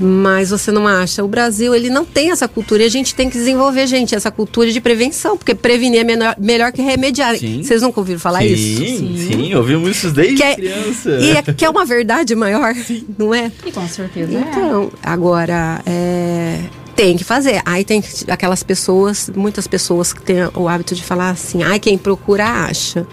Mas 0.00 0.50
você 0.50 0.72
não 0.72 0.88
acha? 0.88 1.22
O 1.24 1.28
Brasil, 1.28 1.74
ele 1.74 1.88
não 1.88 2.04
tem 2.04 2.30
essa 2.30 2.48
cultura 2.48 2.82
e 2.82 2.86
a 2.86 2.90
gente 2.90 3.14
tem 3.14 3.30
que 3.30 3.38
desenvolver, 3.38 3.86
gente, 3.86 4.14
essa 4.14 4.30
cultura 4.30 4.70
de 4.70 4.80
prevenção, 4.80 5.36
porque 5.36 5.54
prevenir 5.54 6.00
é 6.00 6.04
menor, 6.04 6.34
melhor 6.38 6.72
que 6.72 6.82
remediar. 6.82 7.36
Sim. 7.38 7.62
Vocês 7.62 7.80
nunca 7.82 8.00
ouviram 8.00 8.18
falar 8.18 8.40
sim, 8.40 8.46
isso? 8.46 8.84
Sim, 8.84 9.28
sim, 9.28 9.54
ouvimos 9.54 9.96
isso 9.96 10.10
desde 10.10 10.36
que 10.36 10.42
é, 10.42 10.54
criança. 10.54 11.10
E 11.20 11.30
é, 11.30 11.42
que 11.42 11.64
é 11.64 11.70
uma 11.70 11.84
verdade 11.84 12.34
maior, 12.34 12.74
sim. 12.74 13.04
não 13.16 13.32
é? 13.32 13.52
E 13.64 13.70
com 13.70 13.86
certeza 13.88 14.32
Então, 14.32 14.90
é. 15.02 15.08
agora, 15.08 15.80
é, 15.86 16.60
tem 16.96 17.16
que 17.16 17.24
fazer. 17.24 17.62
Aí 17.64 17.84
tem 17.84 18.02
aquelas 18.28 18.62
pessoas, 18.62 19.30
muitas 19.34 19.66
pessoas 19.66 20.12
que 20.12 20.22
têm 20.22 20.38
o 20.56 20.68
hábito 20.68 20.94
de 20.94 21.04
falar 21.04 21.30
assim, 21.30 21.62
ai, 21.62 21.78
quem 21.78 21.96
procura 21.96 22.46
acha. 22.46 23.06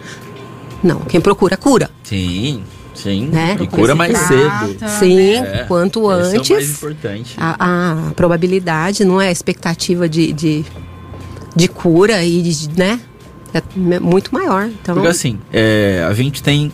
Não, 0.84 1.02
quem 1.02 1.22
procura 1.22 1.56
cura. 1.58 1.90
Sim. 2.04 2.64
Sim, 3.04 3.28
né? 3.28 3.58
e 3.60 3.68
cura 3.68 3.96
mais 3.96 4.18
cedo. 4.18 4.78
Sim, 5.00 5.36
é, 5.36 5.66
quanto 5.68 6.08
antes. 6.10 6.50
É 6.50 6.54
o 6.54 6.56
mais 6.56 6.70
importante. 6.72 7.36
A, 7.38 7.56
a, 7.60 8.12
probabilidade, 8.12 9.04
não 9.04 9.20
é 9.20 9.28
a 9.28 9.32
expectativa 9.32 10.08
de, 10.08 10.32
de, 10.34 10.66
de 11.56 11.68
cura 11.68 12.24
e 12.24 12.42
de, 12.42 12.70
né? 12.78 13.00
É 13.54 14.00
muito 14.00 14.34
maior. 14.34 14.68
Então, 14.68 14.96
Porque 14.96 15.10
assim, 15.10 15.40
é, 15.52 16.06
a 16.08 16.14
gente 16.14 16.42
tem 16.42 16.72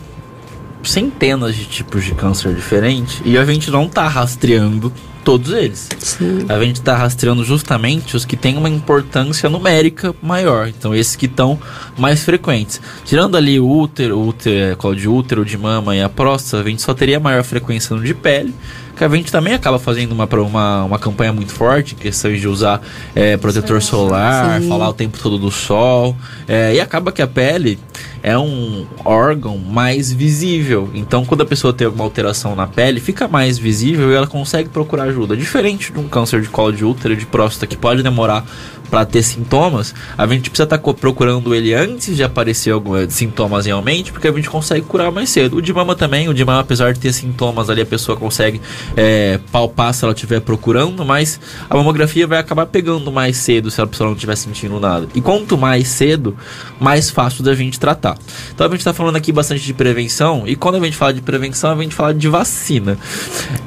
centenas 0.82 1.56
de 1.56 1.64
tipos 1.66 2.04
de 2.04 2.14
câncer 2.14 2.54
diferentes 2.54 3.20
e 3.24 3.36
a 3.36 3.44
gente 3.44 3.70
não 3.70 3.88
tá 3.88 4.06
rastreando 4.06 4.92
todos 5.28 5.52
eles. 5.52 5.86
Sim. 5.98 6.46
A 6.48 6.58
gente 6.64 6.76
está 6.76 6.96
rastreando 6.96 7.44
justamente 7.44 8.16
os 8.16 8.24
que 8.24 8.34
têm 8.34 8.56
uma 8.56 8.70
importância 8.70 9.46
numérica 9.50 10.14
maior. 10.22 10.68
Então, 10.68 10.94
esses 10.94 11.16
que 11.16 11.26
estão 11.26 11.60
mais 11.98 12.24
frequentes. 12.24 12.80
Tirando 13.04 13.36
ali 13.36 13.60
o 13.60 13.68
útero, 13.68 14.16
o 14.16 14.28
útero, 14.28 14.74
colo 14.78 14.96
de 14.96 15.06
útero, 15.06 15.44
de 15.44 15.58
mama 15.58 15.94
e 15.94 16.00
a 16.00 16.08
próstata, 16.08 16.62
a 16.62 16.66
gente 16.66 16.80
só 16.80 16.94
teria 16.94 17.20
maior 17.20 17.44
frequência 17.44 17.94
no 17.94 18.02
de 18.02 18.14
pele 18.14 18.54
que 18.98 19.04
a 19.04 19.08
gente 19.08 19.30
também 19.30 19.54
acaba 19.54 19.78
fazendo 19.78 20.12
uma, 20.12 20.24
uma, 20.24 20.84
uma 20.84 20.98
campanha 20.98 21.32
muito 21.32 21.52
forte, 21.52 21.94
questões 21.94 22.40
de 22.40 22.48
usar 22.48 22.82
é, 23.14 23.36
protetor 23.36 23.80
solar, 23.80 24.60
Sim. 24.60 24.68
falar 24.68 24.88
o 24.88 24.92
tempo 24.92 25.18
todo 25.18 25.38
do 25.38 25.50
sol. 25.50 26.16
É, 26.46 26.74
e 26.74 26.80
acaba 26.80 27.12
que 27.12 27.22
a 27.22 27.26
pele 27.26 27.78
é 28.22 28.36
um 28.36 28.86
órgão 29.04 29.56
mais 29.56 30.12
visível. 30.12 30.90
Então, 30.92 31.24
quando 31.24 31.42
a 31.42 31.46
pessoa 31.46 31.72
tem 31.72 31.86
alguma 31.86 32.04
alteração 32.04 32.56
na 32.56 32.66
pele, 32.66 33.00
fica 33.00 33.28
mais 33.28 33.56
visível 33.58 34.10
e 34.10 34.14
ela 34.14 34.26
consegue 34.26 34.68
procurar 34.68 35.04
ajuda. 35.04 35.36
Diferente 35.36 35.92
de 35.92 35.98
um 35.98 36.08
câncer 36.08 36.42
de 36.42 36.48
colo 36.48 36.72
de 36.72 36.84
útero, 36.84 37.16
de 37.16 37.26
próstata, 37.26 37.66
que 37.66 37.76
pode 37.76 38.02
demorar 38.02 38.44
para 38.90 39.04
ter 39.04 39.22
sintomas, 39.22 39.94
a 40.16 40.26
gente 40.26 40.50
precisa 40.50 40.64
estar 40.64 40.78
tá 40.78 40.94
procurando 40.94 41.54
ele 41.54 41.74
antes 41.74 42.16
de 42.16 42.22
aparecer 42.22 42.72
alguns 42.72 43.12
sintomas 43.12 43.66
realmente, 43.66 44.12
porque 44.12 44.28
a 44.28 44.32
gente 44.32 44.48
consegue 44.48 44.84
curar 44.86 45.10
mais 45.10 45.30
cedo. 45.30 45.56
O 45.56 45.62
de 45.62 45.72
mama 45.72 45.94
também, 45.94 46.28
o 46.28 46.34
de 46.34 46.44
mama, 46.44 46.60
apesar 46.60 46.92
de 46.92 47.00
ter 47.00 47.12
sintomas 47.12 47.70
ali, 47.70 47.80
a 47.80 47.86
pessoa 47.86 48.16
consegue 48.16 48.60
é, 48.96 49.38
palpar 49.52 49.92
se 49.94 50.04
ela 50.04 50.12
estiver 50.12 50.40
procurando, 50.40 51.04
mas 51.04 51.40
a 51.68 51.76
mamografia 51.76 52.26
vai 52.26 52.38
acabar 52.38 52.66
pegando 52.66 53.12
mais 53.12 53.36
cedo 53.36 53.70
se 53.70 53.80
a 53.80 53.86
pessoa 53.86 54.08
não 54.08 54.14
estiver 54.14 54.36
sentindo 54.36 54.78
nada. 54.80 55.08
E 55.14 55.20
quanto 55.20 55.56
mais 55.56 55.88
cedo, 55.88 56.36
mais 56.80 57.10
fácil 57.10 57.44
da 57.44 57.54
gente 57.54 57.78
tratar. 57.78 58.16
Então 58.54 58.66
a 58.66 58.70
gente 58.70 58.80
está 58.80 58.92
falando 58.92 59.16
aqui 59.16 59.32
bastante 59.32 59.64
de 59.64 59.74
prevenção, 59.74 60.44
e 60.46 60.56
quando 60.56 60.76
a 60.76 60.80
gente 60.80 60.96
fala 60.96 61.12
de 61.12 61.20
prevenção, 61.20 61.78
a 61.78 61.82
gente 61.82 61.94
fala 61.94 62.14
de 62.14 62.28
vacina. 62.28 62.98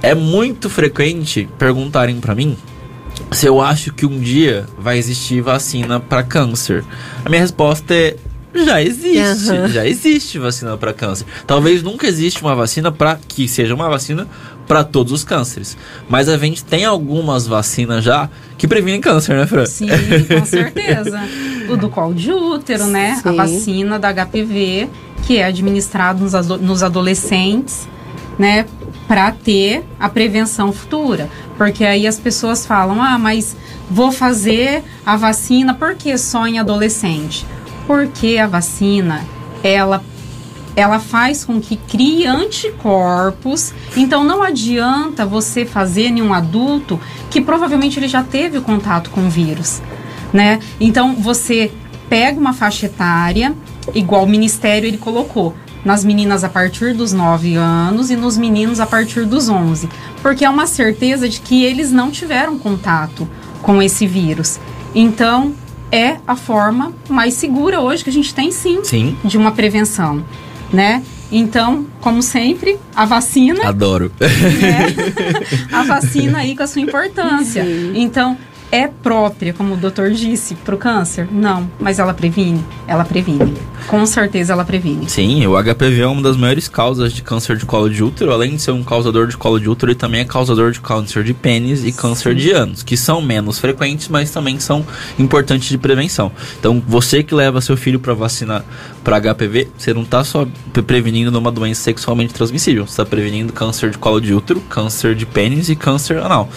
É 0.02 0.16
muito 0.16 0.70
frequente 0.70 1.48
perguntarem 1.58 2.20
para 2.20 2.36
mim 2.36 2.58
se 3.32 3.46
eu 3.46 3.62
acho 3.62 3.94
que 3.94 4.06
um 4.06 4.20
dia 4.20 4.66
vai 4.78 4.98
existir 4.98 5.42
vacina 5.42 6.00
para 6.00 6.24
câncer. 6.24 6.84
A 7.24 7.30
minha 7.30 7.42
resposta 7.42 7.94
é 7.94 8.16
já 8.54 8.82
existe, 8.82 9.52
uhum. 9.52 9.68
já 9.68 9.88
existe 9.88 10.38
vacina 10.38 10.78
para 10.78 10.94
câncer. 10.94 11.26
Talvez 11.48 11.82
nunca 11.82 12.08
exista 12.08 12.42
uma 12.42 12.56
vacina 12.56 12.92
para 12.92 13.18
que 13.28 13.48
seja 13.48 13.74
uma 13.74 13.90
vacina 13.90 14.28
para 14.68 14.84
todos 14.84 15.12
os 15.12 15.24
cânceres, 15.24 15.78
mas 16.08 16.30
a 16.30 16.38
gente 16.38 16.64
tem 16.64 16.86
algumas 16.86 17.46
vacinas 17.48 18.04
já 18.04 18.30
que 18.58 18.68
previnem 18.68 19.02
câncer, 19.02 19.36
né, 19.36 19.46
Fran? 19.46 19.66
Sim, 19.66 19.88
com 19.88 20.44
certeza. 20.46 21.22
o 21.70 21.76
do 21.76 21.90
colo 21.90 22.14
de 22.14 22.32
útero, 22.32 22.86
né? 22.88 23.20
Sim. 23.22 23.30
A 23.30 23.32
vacina 23.32 24.00
da 24.00 24.14
HPV, 24.14 24.88
que 25.24 25.38
é 25.38 25.46
administrada 25.46 26.20
nos, 26.22 26.34
nos 26.60 26.84
adolescentes, 26.84 27.88
né? 28.38 28.66
Para 29.12 29.30
ter 29.30 29.84
a 30.00 30.08
prevenção 30.08 30.72
futura. 30.72 31.30
Porque 31.58 31.84
aí 31.84 32.08
as 32.08 32.18
pessoas 32.18 32.66
falam: 32.66 33.04
ah, 33.04 33.20
mas 33.20 33.58
vou 33.90 34.10
fazer 34.10 34.86
a 35.06 35.18
vacina 35.18 35.74
porque 35.74 36.18
só 36.18 36.48
em 36.48 36.60
adolescente? 36.60 37.46
Porque 37.86 38.38
a 38.38 38.48
vacina, 38.48 39.20
ela 39.62 40.02
ela 40.78 40.98
faz 40.98 41.44
com 41.44 41.60
que 41.60 41.76
crie 41.76 42.26
anticorpos. 42.26 43.74
Então 43.98 44.24
não 44.24 44.42
adianta 44.42 45.26
você 45.26 45.66
fazer 45.66 46.06
em 46.06 46.22
um 46.22 46.34
adulto 46.34 46.98
que 47.30 47.42
provavelmente 47.42 48.00
ele 48.00 48.08
já 48.08 48.24
teve 48.24 48.62
contato 48.62 49.10
com 49.10 49.28
o 49.28 49.30
vírus, 49.30 49.82
né? 50.32 50.62
Então 50.80 51.16
você 51.16 51.70
pega 52.08 52.40
uma 52.40 52.54
faixa 52.54 52.86
etária, 52.86 53.54
igual 53.94 54.24
o 54.24 54.30
ministério 54.30 54.88
ele 54.88 54.98
colocou, 54.98 55.54
nas 55.84 56.04
meninas 56.04 56.44
a 56.44 56.50
partir 56.50 56.94
dos 56.94 57.14
9 57.14 57.56
anos 57.56 58.10
e 58.10 58.16
nos 58.16 58.38
meninos 58.38 58.80
a 58.80 58.86
partir 58.86 59.26
dos 59.26 59.50
11, 59.50 59.90
porque 60.22 60.46
é 60.46 60.50
uma 60.50 60.68
certeza 60.68 61.28
de 61.28 61.42
que 61.42 61.64
eles 61.64 61.92
não 61.92 62.12
tiveram 62.12 62.58
contato 62.58 63.28
com 63.62 63.82
esse 63.82 64.06
vírus. 64.06 64.60
Então, 64.94 65.54
é 65.92 66.18
a 66.26 66.36
forma 66.36 66.94
mais 67.10 67.34
segura 67.34 67.82
hoje 67.82 68.04
que 68.04 68.10
a 68.10 68.14
gente 68.14 68.34
tem 68.34 68.52
sim, 68.52 68.80
sim. 68.84 69.18
de 69.24 69.38
uma 69.38 69.52
prevenção, 69.52 70.24
né? 70.72 71.04
Então, 71.32 71.86
como 72.02 72.22
sempre, 72.22 72.78
a 72.94 73.06
vacina. 73.06 73.68
Adoro. 73.68 74.12
Né? 74.20 74.94
a 75.72 75.84
vacina 75.84 76.40
aí 76.40 76.56
com 76.56 76.64
a 76.64 76.68
sua 76.68 76.82
importância. 76.82 77.64
Sim. 77.64 77.94
Então, 77.96 78.38
é 78.72 78.88
própria, 78.88 79.54
como 79.54 79.74
o 79.74 79.78
doutor 79.78 80.12
disse, 80.12 80.56
para 80.56 80.74
o 80.74 80.78
câncer? 80.78 81.28
Não, 81.30 81.70
mas 81.80 82.00
ela 82.00 82.14
previne? 82.14 82.64
Ela 82.88 83.04
previne. 83.04 83.54
Com 83.88 84.06
certeza 84.06 84.54
ela 84.54 84.64
previne. 84.64 85.10
Sim, 85.10 85.46
o 85.46 85.62
HPV 85.62 86.02
é 86.02 86.08
uma 86.08 86.22
das 86.22 86.38
maiores 86.38 86.70
causas 86.70 87.12
de 87.12 87.22
câncer 87.22 87.58
de 87.58 87.66
colo 87.66 87.90
de 87.90 88.02
útero. 88.02 88.32
Além 88.32 88.56
de 88.56 88.62
ser 88.62 88.72
um 88.72 88.84
causador 88.84 89.28
de 89.28 89.36
colo 89.36 89.60
de 89.60 89.70
útero, 89.70 89.92
ele 89.92 90.00
também 90.00 90.22
é 90.22 90.26
causador 90.26 90.72
de 90.72 90.80
câncer 90.80 91.24
de 91.24 91.34
pênis 91.34 91.84
e 91.84 91.92
câncer 91.92 92.34
Sim. 92.34 92.40
de 92.40 92.52
ânus, 92.52 92.84
que 92.84 92.96
são 92.96 93.22
menos 93.22 93.60
frequentes, 93.60 94.08
mas 94.08 94.32
também 94.32 94.60
são 94.60 94.86
importantes 95.20 95.68
de 95.68 95.78
prevenção. 95.78 96.32
Então, 96.58 96.82
você 96.88 97.24
que 97.24 97.36
leva 97.36 97.60
seu 97.60 97.76
filho 97.76 98.00
para 98.00 98.14
vacinar 98.14 98.64
para 99.04 99.20
HPV, 99.20 99.68
você 99.78 99.94
não 99.94 100.04
está 100.04 100.24
só 100.24 100.48
prevenindo 100.86 101.38
uma 101.38 101.52
doença 101.52 101.82
sexualmente 101.82 102.34
transmissível, 102.34 102.86
você 102.86 102.94
está 102.94 103.06
prevenindo 103.06 103.52
câncer 103.54 103.90
de 103.90 103.98
colo 103.98 104.22
de 104.22 104.34
útero, 104.34 104.62
câncer 104.62 105.16
de 105.16 105.26
pênis 105.26 105.70
e 105.70 105.76
câncer 105.76 106.18
anal. 106.18 106.50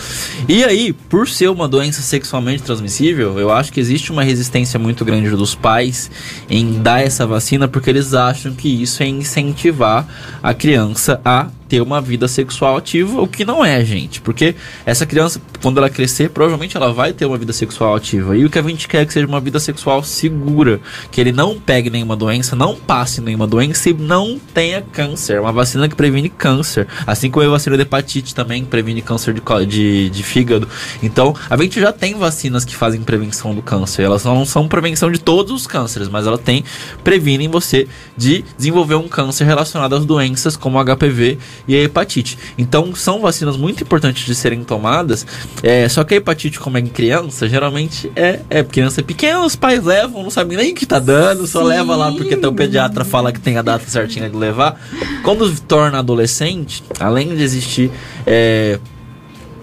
E 0.48 0.64
aí, 0.64 0.92
por 0.92 1.28
ser 1.28 1.48
uma 1.48 1.66
doença 1.66 2.02
sexualmente 2.02 2.62
transmissível, 2.62 3.38
eu 3.38 3.50
acho 3.50 3.72
que 3.72 3.80
existe 3.80 4.12
uma 4.12 4.22
resistência 4.22 4.78
muito 4.78 5.04
grande 5.04 5.30
dos 5.30 5.54
pais 5.54 6.11
em 6.48 6.80
dar 6.83 7.00
essa 7.00 7.26
vacina 7.26 7.66
porque 7.66 7.90
eles 7.90 8.14
acham 8.14 8.52
que 8.52 8.68
isso 8.68 9.02
é 9.02 9.07
incentivar 9.07 10.07
a 10.42 10.52
criança 10.52 11.20
a 11.24 11.48
ter 11.68 11.81
uma 11.81 12.00
vida 12.00 12.29
sexual 12.29 12.77
ativa, 12.77 13.20
o 13.20 13.27
que 13.27 13.44
não 13.44 13.64
é, 13.64 13.85
gente. 13.85 14.20
Porque 14.20 14.55
essa 14.85 15.07
criança, 15.07 15.40
quando 15.62 15.79
ela 15.79 15.88
crescer, 15.88 16.31
provavelmente 16.31 16.77
ela 16.77 16.92
vai 16.92 17.12
ter 17.12 17.27
uma 17.27 17.38
vida 17.38 17.53
sexual 17.53 17.94
ativa. 17.94 18.37
E 18.37 18.44
o 18.44 18.50
que 18.50 18.59
a 18.59 18.62
gente 18.62 18.87
quer 18.87 19.03
é 19.03 19.07
que 19.07 19.12
seja 19.12 19.27
uma 19.27 19.40
vida 19.40 19.59
sexual 19.59 20.03
segura. 20.03 20.81
Que 21.11 21.20
ele 21.20 21.33
não 21.33 21.59
pegue 21.59 21.90
nenhuma 21.90 22.16
doença, 22.16 22.55
não 22.55 22.77
passe 22.77 23.20
nenhuma 23.20 23.46
doença 23.46 23.90
e 23.90 23.94
não 23.94 24.38
tenha 24.53 24.83
câncer. 24.83 25.40
Uma 25.40 25.53
vacina 25.53 25.88
que 25.88 25.94
previne 25.94 26.29
câncer. 26.29 26.87
Assim 27.07 27.31
como 27.31 27.46
a 27.46 27.50
vacina 27.50 27.77
de 27.77 27.83
hepatite 27.83 28.35
também 28.35 28.64
previne 28.64 29.03
câncer 29.03 29.35
de, 29.35 29.42
de, 29.66 30.11
de 30.11 30.22
fígado. 30.22 30.68
Então, 31.03 31.35
a 31.48 31.57
gente 31.57 31.81
já 31.81 31.92
tem 31.92 32.14
vacinas 32.14 32.64
que 32.64 32.74
fazem 32.74 33.03
prevenção 33.03 33.55
do 33.55 33.62
câncer. 33.62 34.03
Elas 34.03 34.24
não 34.24 34.44
são 34.44 34.68
prevenção 34.68 35.11
de 35.11 35.18
todos 35.18 35.53
os 35.53 35.66
cânceres, 35.66 36.09
mas 36.09 36.27
ela 36.27 36.38
tem, 36.38 36.64
previnem 37.03 37.48
você 37.48 37.87
de 38.16 38.44
desenvolver 38.57 38.94
um 38.94 39.09
câncer 39.09 39.44
relacionado 39.44 39.94
às 39.94 40.05
doenças 40.05 40.57
como 40.57 40.83
HPV 40.83 41.38
e 41.66 41.76
a 41.76 41.82
hepatite. 41.82 42.38
Então 42.56 42.94
são 42.94 43.20
vacinas 43.20 43.56
muito 43.56 43.82
importantes 43.82 44.24
de 44.24 44.34
serem 44.34 44.64
tomadas. 44.64 45.26
É, 45.62 45.88
só 45.88 46.04
que 46.04 46.14
a 46.14 46.16
hepatite, 46.16 46.58
como 46.60 46.76
é 46.76 46.80
em 46.80 46.86
criança, 46.86 47.48
geralmente 47.48 48.10
é, 48.14 48.40
é 48.50 48.62
criança 48.62 49.02
pequena, 49.02 49.44
os 49.44 49.56
pais 49.56 49.84
levam, 49.84 50.22
não 50.22 50.30
sabem 50.30 50.56
nem 50.56 50.72
o 50.72 50.74
que 50.74 50.86
tá 50.86 50.98
dando, 50.98 51.46
só 51.46 51.62
Sim. 51.62 51.68
leva 51.68 51.96
lá 51.96 52.12
porque 52.12 52.34
o 52.34 52.52
pediatra 52.52 53.04
fala 53.04 53.32
que 53.32 53.40
tem 53.40 53.56
a 53.56 53.62
data 53.62 53.84
certinha 53.88 54.28
de 54.28 54.36
levar. 54.36 54.80
Quando 55.22 55.54
torna 55.60 55.98
adolescente, 55.98 56.82
além 56.98 57.34
de 57.34 57.42
existir 57.42 57.90
é, 58.26 58.78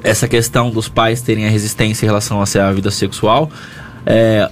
essa 0.03 0.27
questão 0.27 0.69
dos 0.69 0.87
pais 0.87 1.21
terem 1.21 1.45
a 1.45 1.49
resistência 1.49 2.05
em 2.05 2.07
relação 2.07 2.41
a 2.41 2.45
ser 2.45 2.59
a 2.59 2.71
vida 2.71 2.91
sexual, 2.91 3.49
é, 4.05 4.49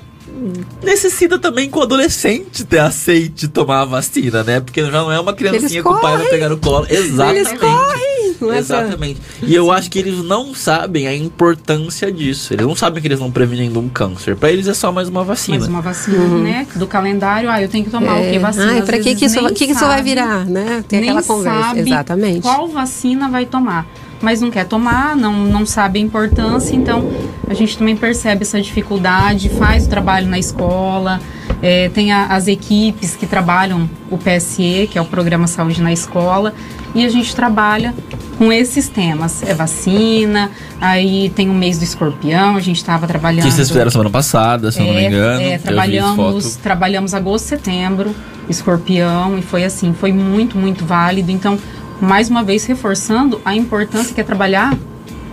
necessita 0.83 1.37
também 1.37 1.69
que 1.69 1.77
o 1.77 1.81
adolescente 1.81 2.63
ter 2.63 2.79
aceite 2.79 3.47
tomar 3.47 3.81
a 3.81 3.85
vacina, 3.85 4.43
né? 4.43 4.59
Porque 4.59 4.83
já 4.83 4.91
não 4.91 5.11
é 5.11 5.19
uma 5.19 5.33
criancinha 5.33 5.83
com 5.83 5.89
o 5.89 5.99
pai 5.99 6.17
vai 6.17 6.27
pegar 6.27 6.49
no 6.49 6.57
colo. 6.57 6.85
Exatamente. 6.89 7.49
Eles 7.49 7.59
correm. 7.59 8.09
É 8.41 8.57
Exatamente. 8.57 9.21
E 9.43 9.53
eu 9.53 9.71
acho 9.71 9.89
que 9.89 9.99
eles 9.99 10.23
não 10.23 10.53
sabem 10.53 11.07
a 11.07 11.15
importância 11.15 12.11
disso. 12.11 12.53
Eles 12.53 12.65
não 12.65 12.75
sabem 12.75 13.01
que 13.01 13.07
eles 13.07 13.19
não 13.19 13.31
prevenindo 13.31 13.79
um 13.79 13.89
câncer. 13.89 14.35
Para 14.35 14.51
eles 14.51 14.67
é 14.67 14.73
só 14.73 14.91
mais 14.91 15.09
uma 15.09 15.23
vacina. 15.23 15.57
Mais 15.57 15.69
uma 15.69 15.81
vacina, 15.81 16.17
uhum. 16.17 16.43
né? 16.43 16.67
Do 16.75 16.87
calendário, 16.87 17.49
ah, 17.49 17.61
eu 17.61 17.67
tenho 17.67 17.83
que 17.83 17.91
tomar 17.91 18.17
é. 18.17 18.27
o 18.27 18.31
que 18.31 18.39
vacina. 18.39 18.79
Ah, 18.79 18.81
para 18.81 18.99
que 18.99 19.15
que 19.15 19.25
isso, 19.25 19.45
que, 19.47 19.67
que 19.67 19.71
isso 19.73 19.85
vai 19.85 20.01
virar, 20.01 20.45
né? 20.45 20.83
Tem 20.87 20.99
aquela 20.99 21.23
conversa. 21.23 21.79
Exatamente. 21.79 22.41
Qual 22.41 22.67
vacina 22.67 23.29
vai 23.29 23.45
tomar? 23.45 23.85
Mas 24.21 24.41
não 24.41 24.51
quer 24.51 24.65
tomar, 24.65 25.15
não, 25.15 25.33
não 25.45 25.65
sabe 25.65 25.99
a 25.99 26.01
importância, 26.01 26.75
então 26.75 27.09
a 27.47 27.53
gente 27.53 27.77
também 27.77 27.95
percebe 27.95 28.43
essa 28.43 28.61
dificuldade, 28.61 29.49
faz 29.49 29.85
o 29.85 29.89
trabalho 29.89 30.27
na 30.27 30.37
escola, 30.37 31.19
é, 31.61 31.89
tem 31.89 32.11
a, 32.11 32.27
as 32.27 32.47
equipes 32.47 33.15
que 33.15 33.25
trabalham 33.25 33.89
o 34.09 34.17
PSE, 34.17 34.87
que 34.91 34.97
é 34.97 35.01
o 35.01 35.05
Programa 35.05 35.47
Saúde 35.47 35.81
na 35.81 35.91
Escola, 35.91 36.53
e 36.95 37.05
a 37.05 37.09
gente 37.09 37.35
trabalha 37.35 37.93
com 38.37 38.51
esses 38.51 38.87
temas. 38.87 39.43
É 39.43 39.53
vacina, 39.53 40.49
aí 40.79 41.29
tem 41.35 41.49
o 41.49 41.53
mês 41.53 41.77
do 41.77 41.83
escorpião, 41.83 42.55
a 42.55 42.59
gente 42.61 42.77
estava 42.77 43.05
trabalhando. 43.05 43.43
Que 43.43 43.51
vocês 43.51 43.67
fizeram 43.67 43.91
semana 43.91 44.09
passada, 44.09 44.71
se 44.71 44.79
é, 44.79 44.85
não 44.85 44.93
me 44.93 45.01
é, 45.01 45.07
engano. 45.07 45.41
É, 45.41 45.57
trabalhamos, 45.57 46.55
trabalhamos 46.55 47.13
agosto, 47.13 47.45
setembro, 47.45 48.15
escorpião, 48.49 49.37
e 49.37 49.41
foi 49.41 49.63
assim, 49.63 49.93
foi 49.93 50.11
muito, 50.11 50.57
muito 50.57 50.85
válido. 50.85 51.29
Então, 51.29 51.59
mais 52.01 52.29
uma 52.29 52.43
vez 52.43 52.65
reforçando 52.65 53.41
a 53.43 53.55
importância 53.55 54.13
que 54.13 54.21
é 54.21 54.23
trabalhar 54.23 54.77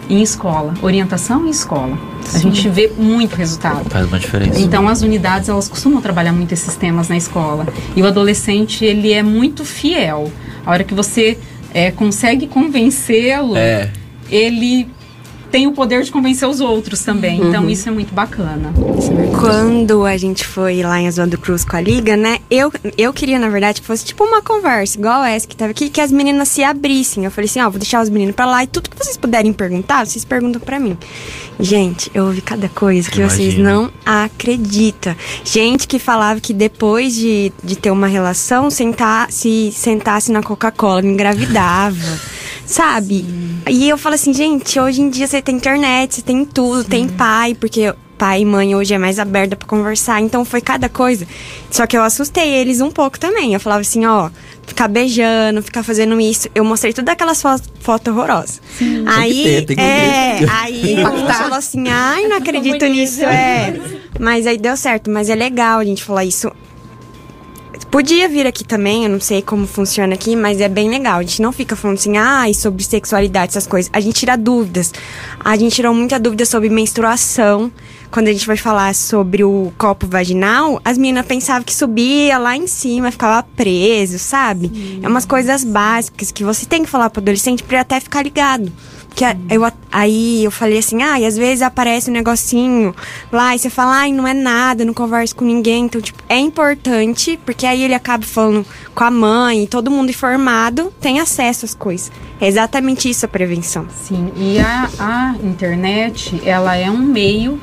em 0.09 0.23
escola, 0.23 0.75
orientação 0.83 1.47
em 1.47 1.51
escola. 1.51 1.99
Sim. 2.25 2.37
A 2.37 2.41
gente 2.41 2.69
vê 2.69 2.91
muito 2.97 3.35
resultado. 3.35 3.89
Faz 3.91 4.07
uma 4.07 4.19
diferença. 4.19 4.61
Então 4.61 4.89
as 4.89 5.03
unidades 5.03 5.49
elas 5.49 5.69
costumam 5.69 6.01
trabalhar 6.01 6.33
muito 6.33 6.53
esses 6.53 6.77
temas 6.77 7.09
na 7.09 7.17
escola. 7.17 7.67
E 7.95 8.03
o 8.03 8.07
adolescente 8.07 8.85
ele 8.85 9.13
é 9.13 9.23
muito 9.23 9.65
fiel. 9.65 10.31
A 10.65 10.71
hora 10.71 10.85
que 10.85 10.95
você 10.95 11.39
é, 11.73 11.91
consegue 11.91 12.47
convencê-lo, 12.47 13.57
é. 13.57 13.91
ele 14.31 14.89
tem 15.51 15.67
o 15.67 15.73
poder 15.73 16.03
de 16.03 16.11
convencer 16.11 16.49
os 16.49 16.61
outros 16.61 17.03
também. 17.03 17.37
Então, 17.37 17.47
uhum. 17.47 17.57
Então 17.57 17.71
isso 17.71 17.89
é 17.89 17.93
muito 17.93 18.15
bacana. 18.15 18.73
Quando 19.41 20.05
a 20.05 20.17
gente 20.17 20.47
foi 20.47 20.83
lá 20.83 21.01
em 21.01 21.09
Oswaldo 21.09 21.39
Cruz 21.39 21.65
com 21.65 21.77
a 21.77 21.81
Liga, 21.81 22.17
né? 22.17 22.39
Eu, 22.51 22.73
eu 22.97 23.13
queria, 23.13 23.39
na 23.39 23.49
verdade, 23.49 23.81
que 23.81 23.87
fosse 23.87 24.05
tipo 24.05 24.25
uma 24.25 24.43
conversa, 24.43 24.99
igual 24.99 25.25
essa 25.25 25.47
que 25.47 25.57
tava 25.57 25.71
aqui, 25.71 25.89
que 25.89 26.01
as 26.01 26.13
meninas 26.13 26.49
se 26.49 26.63
abrissem. 26.63 27.25
Eu 27.25 27.31
falei 27.31 27.49
assim, 27.49 27.61
ó, 27.61 27.71
vou 27.71 27.79
deixar 27.79 28.03
os 28.03 28.11
meninos 28.11 28.35
pra 28.35 28.47
lá 28.47 28.65
e 28.65 28.67
tudo 28.67 28.91
que 28.91 28.97
vocês 28.97 29.17
puderem 29.17 29.53
perguntar, 29.53 30.07
vocês 30.07 30.25
perguntam 30.25 30.61
pra 30.61 30.79
mim. 30.79 30.97
Gente, 31.59 32.11
eu 32.15 32.27
ouvi 32.27 32.41
cada 32.41 32.69
coisa 32.69 33.11
que 33.11 33.21
Imagina. 33.21 33.51
vocês 33.51 33.59
não 33.59 33.91
acreditam. 34.05 35.17
Gente 35.45 35.89
que 35.89 35.99
falava 35.99 36.41
que 36.41 36.53
depois 36.53 37.15
de, 37.15 37.53
de 37.65 37.77
ter 37.77 37.91
uma 37.91 38.07
relação, 38.07 38.71
sentar, 38.71 39.33
se 39.33 39.73
sentasse 39.73 40.31
na 40.31 40.43
Coca-Cola, 40.43 41.07
engravidava 41.07 42.21
sabe? 42.67 43.25
Sim. 43.25 43.61
E 43.69 43.89
eu 43.89 43.97
falo 43.97 44.15
assim, 44.15 44.35
gente, 44.35 44.79
hoje 44.79 45.01
em 45.01 45.09
dia 45.09 45.27
você 45.27 45.41
tem 45.41 45.57
internet, 45.57 46.17
você 46.17 46.23
tem 46.23 46.45
tudo, 46.45 46.83
Sim. 46.83 46.89
tem 46.89 47.09
pai, 47.09 47.55
porque 47.55 47.95
pai 48.17 48.43
e 48.43 48.45
mãe 48.45 48.75
hoje 48.75 48.95
é 48.95 48.99
mais 48.99 49.19
aberta 49.19 49.57
para 49.57 49.69
conversar, 49.69 50.21
então 50.21 50.45
foi 50.45 50.61
cada 50.61 50.89
coisa. 50.89 51.27
Só 51.71 51.87
que 51.87 51.97
eu 51.97 52.03
assustei 52.03 52.49
eles 52.49 52.81
um 52.81 52.91
pouco 52.91 53.19
também. 53.19 53.55
Eu 53.55 53.61
falava 53.61 53.83
assim, 53.83 54.07
ó, 54.07 54.31
ficar 54.67 54.89
beijando, 54.89 55.63
ficar 55.63 55.83
fazendo 55.83 56.19
isso. 56.21 56.49
Eu 56.55 56.65
mostrei 56.65 56.93
todas 56.93 57.13
aquelas 57.13 57.41
fotos 57.41 57.69
foto 57.81 58.11
horrorosas. 58.11 58.61
Sim. 58.79 59.05
Aí, 59.07 59.65
ter, 59.67 59.79
é, 59.79 60.39
aí 60.49 60.97
um 61.05 61.33
falou 61.33 61.59
assim, 61.59 61.89
ai, 61.89 62.27
não 62.27 62.37
acredito 62.37 62.85
nisso, 62.87 63.23
é. 63.23 63.79
Mas 64.19 64.47
aí 64.47 64.59
deu 64.59 64.77
certo, 64.77 65.11
mas 65.11 65.29
é 65.29 65.35
legal 65.35 65.79
a 65.79 65.85
gente 65.85 66.03
falar 66.03 66.25
isso 66.25 66.51
Podia 67.91 68.29
vir 68.29 68.47
aqui 68.47 68.65
também, 68.65 69.05
eu 69.05 69.11
não 69.11 69.21
sei 69.21 69.43
como 69.43 69.67
funciona 69.67 70.15
aqui, 70.15 70.35
mas 70.37 70.61
é 70.61 70.69
bem 70.69 70.89
legal. 70.89 71.19
A 71.19 71.23
gente 71.23 71.41
não 71.43 71.53
fica 71.53 71.77
falando 71.77 71.99
assim, 71.99 72.17
ah, 72.17 72.45
sobre 72.55 72.83
sexualidade, 72.83 73.51
essas 73.51 73.67
coisas. 73.67 73.91
A 73.93 74.01
gente 74.01 74.21
tira 74.21 74.37
dúvidas. 74.37 74.93
A 75.41 75.57
gente 75.57 75.75
tirou 75.75 75.95
muita 75.95 76.19
dúvida 76.19 76.45
sobre 76.45 76.69
menstruação. 76.69 77.71
Quando 78.11 78.29
a 78.29 78.33
gente 78.33 78.47
vai 78.47 78.57
falar 78.57 78.95
sobre 78.95 79.45
o 79.45 79.73
copo 79.77 80.07
vaginal, 80.07 80.81
as 80.85 80.97
meninas 80.97 81.27
pensavam 81.27 81.63
que 81.63 81.75
subia 81.75 82.39
lá 82.39 82.57
em 82.57 82.67
cima, 82.67 83.11
ficava 83.11 83.43
preso, 83.57 84.19
sabe? 84.19 84.69
Sim. 84.69 85.01
É 85.03 85.09
umas 85.09 85.25
coisas 85.25 85.65
básicas 85.65 86.31
que 86.31 86.45
você 86.45 86.65
tem 86.67 86.85
que 86.85 86.91
falar 86.91 87.11
pro 87.11 87.21
adolescente 87.21 87.63
pra 87.63 87.77
ele 87.77 87.83
até 87.83 88.01
ficar 88.01 88.23
ligado. 88.23 88.73
Que 89.17 89.25
eu, 89.25 89.63
aí 89.91 90.45
eu 90.45 90.51
falei 90.51 90.77
assim, 90.77 91.03
ah, 91.03 91.19
e 91.19 91.25
às 91.25 91.39
vezes 91.39 91.63
aparece 91.63 92.11
um 92.11 92.13
negocinho 92.13 92.95
lá 93.33 93.57
e 93.57 93.59
você 93.59 93.71
fala, 93.71 94.01
ai, 94.01 94.13
não 94.13 94.29
é 94.29 94.35
nada, 94.35 94.85
não 94.85 94.93
converso 94.93 95.35
com 95.35 95.45
ninguém. 95.47 95.87
Então, 95.87 96.03
tipo, 96.03 96.23
é 96.29 96.39
importante, 96.39 97.41
porque 97.43 97.65
aí 97.65 97.83
ele 97.83 97.95
acaba 97.95 98.27
falando 98.27 98.67
com 98.95 99.05
a 99.05 99.11
mãe, 99.11 99.67
todo 99.67 99.91
mundo 99.91 100.11
informado 100.11 100.93
tem 101.01 101.19
acesso 101.19 101.65
às 101.65 101.75
coisas. 101.75 102.13
É 102.39 102.47
exatamente 102.47 103.09
isso 103.09 103.25
a 103.25 103.29
prevenção. 103.29 103.87
Sim, 103.91 104.31
e 104.37 104.59
a, 104.59 104.87
a 104.99 105.35
internet, 105.43 106.39
ela 106.45 106.77
é 106.77 106.91
um 106.91 106.99
meio 106.99 107.59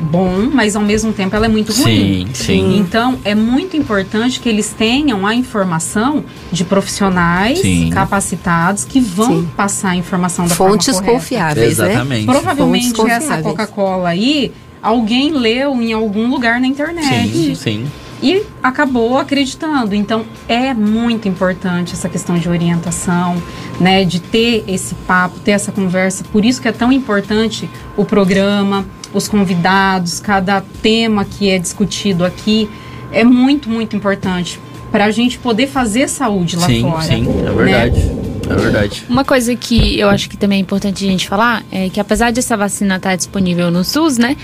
bom, 0.00 0.48
mas 0.52 0.76
ao 0.76 0.82
mesmo 0.82 1.12
tempo 1.12 1.34
ela 1.34 1.46
é 1.46 1.48
muito 1.48 1.72
ruim. 1.72 2.26
Sim, 2.32 2.34
sim. 2.34 2.78
Então 2.78 3.18
é 3.24 3.34
muito 3.34 3.76
importante 3.76 4.40
que 4.40 4.48
eles 4.48 4.70
tenham 4.70 5.26
a 5.26 5.34
informação 5.34 6.24
de 6.52 6.64
profissionais 6.64 7.60
sim. 7.60 7.90
capacitados 7.90 8.84
que 8.84 9.00
vão 9.00 9.42
sim. 9.42 9.48
passar 9.56 9.90
a 9.90 9.96
informação 9.96 10.46
da 10.46 10.54
Fontes 10.54 10.96
forma 10.96 11.12
confiáveis, 11.12 11.78
né? 11.78 11.86
Exatamente. 11.86 12.26
Né? 12.26 12.32
Provavelmente 12.32 12.94
Fontes 12.94 13.12
essa 13.12 13.42
Coca-Cola 13.42 14.10
aí 14.10 14.52
alguém 14.82 15.32
leu 15.32 15.80
em 15.82 15.92
algum 15.92 16.28
lugar 16.28 16.60
na 16.60 16.66
internet. 16.66 17.28
Sim, 17.28 17.54
sim. 17.54 17.86
E 18.22 18.42
acabou 18.62 19.18
acreditando. 19.18 19.94
Então 19.94 20.24
é 20.48 20.74
muito 20.74 21.28
importante 21.28 21.94
essa 21.94 22.08
questão 22.08 22.38
de 22.38 22.48
orientação, 22.48 23.40
né, 23.80 24.04
de 24.04 24.20
ter 24.20 24.64
esse 24.66 24.94
papo, 24.94 25.38
ter 25.40 25.52
essa 25.52 25.70
conversa. 25.70 26.24
Por 26.32 26.44
isso 26.44 26.60
que 26.60 26.68
é 26.68 26.72
tão 26.72 26.92
importante 26.92 27.68
o 27.96 28.04
programa 28.04 28.84
os 29.12 29.28
convidados, 29.28 30.20
cada 30.20 30.62
tema 30.82 31.24
que 31.24 31.50
é 31.50 31.58
discutido 31.58 32.24
aqui 32.24 32.68
é 33.10 33.24
muito, 33.24 33.68
muito 33.68 33.96
importante 33.96 34.60
para 34.90 35.06
a 35.06 35.10
gente 35.10 35.38
poder 35.38 35.66
fazer 35.66 36.08
saúde 36.08 36.56
lá 36.56 36.66
sim, 36.66 36.82
fora. 36.82 37.02
Sim, 37.02 37.26
é 37.46 37.52
verdade. 37.52 38.00
Né? 38.00 38.28
É 38.50 38.54
verdade. 38.54 39.04
Uma 39.08 39.24
coisa 39.24 39.54
que 39.54 39.98
eu 39.98 40.08
acho 40.08 40.28
que 40.30 40.36
também 40.36 40.58
é 40.58 40.62
importante 40.62 41.04
a 41.04 41.08
gente 41.08 41.28
falar 41.28 41.62
é 41.70 41.90
que 41.90 42.00
apesar 42.00 42.32
dessa 42.32 42.56
vacina 42.56 42.96
estar 42.96 43.14
disponível 43.14 43.70
no 43.70 43.84
SUS, 43.84 44.16
né, 44.16 44.36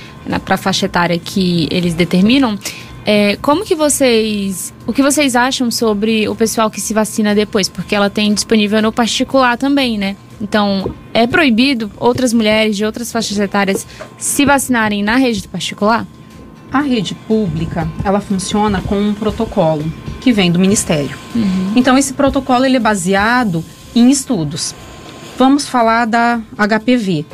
para 0.44 0.56
a 0.56 0.58
faixa 0.58 0.84
etária 0.84 1.18
que 1.18 1.66
eles 1.70 1.94
determinam, 1.94 2.58
é, 3.06 3.36
como 3.36 3.64
que 3.64 3.74
vocês. 3.74 4.72
O 4.86 4.92
que 4.92 5.02
vocês 5.02 5.36
acham 5.36 5.70
sobre 5.70 6.28
o 6.28 6.34
pessoal 6.34 6.70
que 6.70 6.80
se 6.80 6.94
vacina 6.94 7.34
depois? 7.34 7.68
Porque 7.68 7.94
ela 7.94 8.08
tem 8.08 8.32
disponível 8.32 8.80
no 8.80 8.92
particular 8.92 9.58
também, 9.58 9.98
né? 9.98 10.16
Então, 10.40 10.94
é 11.12 11.26
proibido 11.26 11.90
outras 11.98 12.32
mulheres 12.32 12.76
de 12.76 12.84
outras 12.84 13.12
faixas 13.12 13.38
etárias 13.38 13.86
se 14.18 14.44
vacinarem 14.44 15.02
na 15.02 15.16
rede 15.16 15.46
particular? 15.46 16.06
A 16.72 16.80
rede 16.80 17.14
pública, 17.14 17.88
ela 18.02 18.20
funciona 18.20 18.80
com 18.82 18.98
um 18.98 19.14
protocolo 19.14 19.84
que 20.20 20.32
vem 20.32 20.50
do 20.50 20.58
Ministério. 20.58 21.16
Uhum. 21.34 21.72
Então, 21.76 21.96
esse 21.96 22.14
protocolo 22.14 22.64
ele 22.64 22.78
é 22.78 22.80
baseado 22.80 23.64
em 23.94 24.10
estudos. 24.10 24.74
Vamos 25.38 25.68
falar 25.68 26.06
da 26.06 26.40
HPV. 26.56 27.26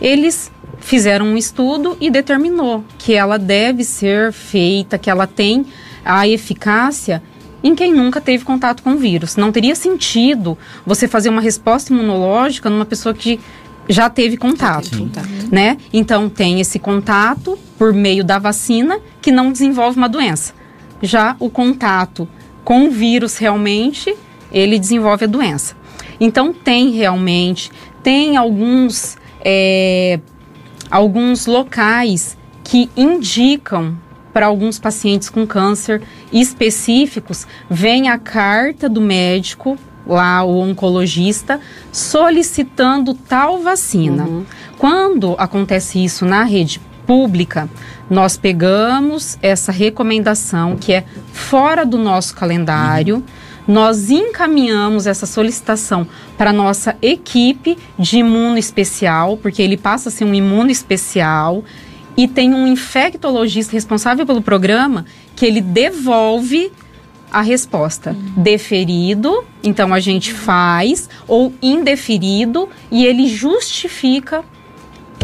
Eles 0.00 0.50
fizeram 0.84 1.26
um 1.26 1.36
estudo 1.36 1.96
e 1.98 2.10
determinou 2.10 2.84
que 2.98 3.14
ela 3.14 3.38
deve 3.38 3.82
ser 3.82 4.32
feita, 4.32 4.98
que 4.98 5.08
ela 5.08 5.26
tem 5.26 5.64
a 6.04 6.28
eficácia 6.28 7.22
em 7.62 7.74
quem 7.74 7.92
nunca 7.92 8.20
teve 8.20 8.44
contato 8.44 8.82
com 8.82 8.92
o 8.92 8.98
vírus. 8.98 9.36
Não 9.36 9.50
teria 9.50 9.74
sentido 9.74 10.58
você 10.84 11.08
fazer 11.08 11.30
uma 11.30 11.40
resposta 11.40 11.90
imunológica 11.90 12.68
numa 12.68 12.84
pessoa 12.84 13.14
que 13.14 13.40
já 13.88 14.10
teve 14.10 14.36
contato, 14.36 14.94
Sim. 14.94 15.10
né? 15.50 15.78
Então 15.90 16.28
tem 16.28 16.60
esse 16.60 16.78
contato 16.78 17.58
por 17.78 17.94
meio 17.94 18.22
da 18.22 18.38
vacina 18.38 19.00
que 19.22 19.32
não 19.32 19.50
desenvolve 19.50 19.96
uma 19.96 20.08
doença. 20.08 20.52
Já 21.00 21.34
o 21.40 21.48
contato 21.48 22.28
com 22.62 22.88
o 22.88 22.90
vírus 22.90 23.38
realmente 23.38 24.14
ele 24.52 24.78
desenvolve 24.78 25.24
a 25.24 25.28
doença. 25.28 25.74
Então 26.20 26.52
tem 26.52 26.90
realmente 26.90 27.72
tem 28.02 28.36
alguns 28.36 29.16
é, 29.42 30.20
alguns 30.94 31.46
locais 31.46 32.36
que 32.62 32.88
indicam 32.96 33.96
para 34.32 34.46
alguns 34.46 34.78
pacientes 34.78 35.28
com 35.28 35.44
câncer 35.44 36.00
específicos, 36.32 37.48
vem 37.68 38.08
a 38.08 38.16
carta 38.16 38.88
do 38.88 39.00
médico, 39.00 39.76
lá 40.06 40.44
o 40.44 40.60
oncologista, 40.60 41.58
solicitando 41.90 43.12
tal 43.12 43.58
vacina. 43.58 44.22
Uhum. 44.22 44.44
Quando 44.78 45.34
acontece 45.36 46.04
isso 46.04 46.24
na 46.24 46.44
rede 46.44 46.80
pública, 47.04 47.68
nós 48.08 48.36
pegamos 48.36 49.36
essa 49.42 49.72
recomendação 49.72 50.76
que 50.76 50.92
é 50.92 51.04
fora 51.32 51.84
do 51.84 51.98
nosso 51.98 52.36
calendário. 52.36 53.16
Uhum 53.16 53.43
nós 53.66 54.10
encaminhamos 54.10 55.06
essa 55.06 55.26
solicitação 55.26 56.06
para 56.36 56.52
nossa 56.52 56.96
equipe 57.00 57.78
de 57.98 58.18
imuno 58.18 58.58
especial, 58.58 59.36
porque 59.36 59.62
ele 59.62 59.76
passa 59.76 60.08
a 60.08 60.12
ser 60.12 60.24
um 60.24 60.34
imuno 60.34 60.70
especial, 60.70 61.64
e 62.16 62.28
tem 62.28 62.54
um 62.54 62.66
infectologista 62.66 63.72
responsável 63.72 64.24
pelo 64.24 64.40
programa 64.40 65.04
que 65.34 65.44
ele 65.44 65.60
devolve 65.60 66.70
a 67.32 67.40
resposta. 67.40 68.10
Uhum. 68.10 68.42
Deferido, 68.42 69.44
então 69.62 69.92
a 69.92 69.98
gente 69.98 70.32
faz, 70.32 71.08
ou 71.26 71.52
indeferido, 71.60 72.68
e 72.90 73.04
ele 73.04 73.26
justifica 73.26 74.44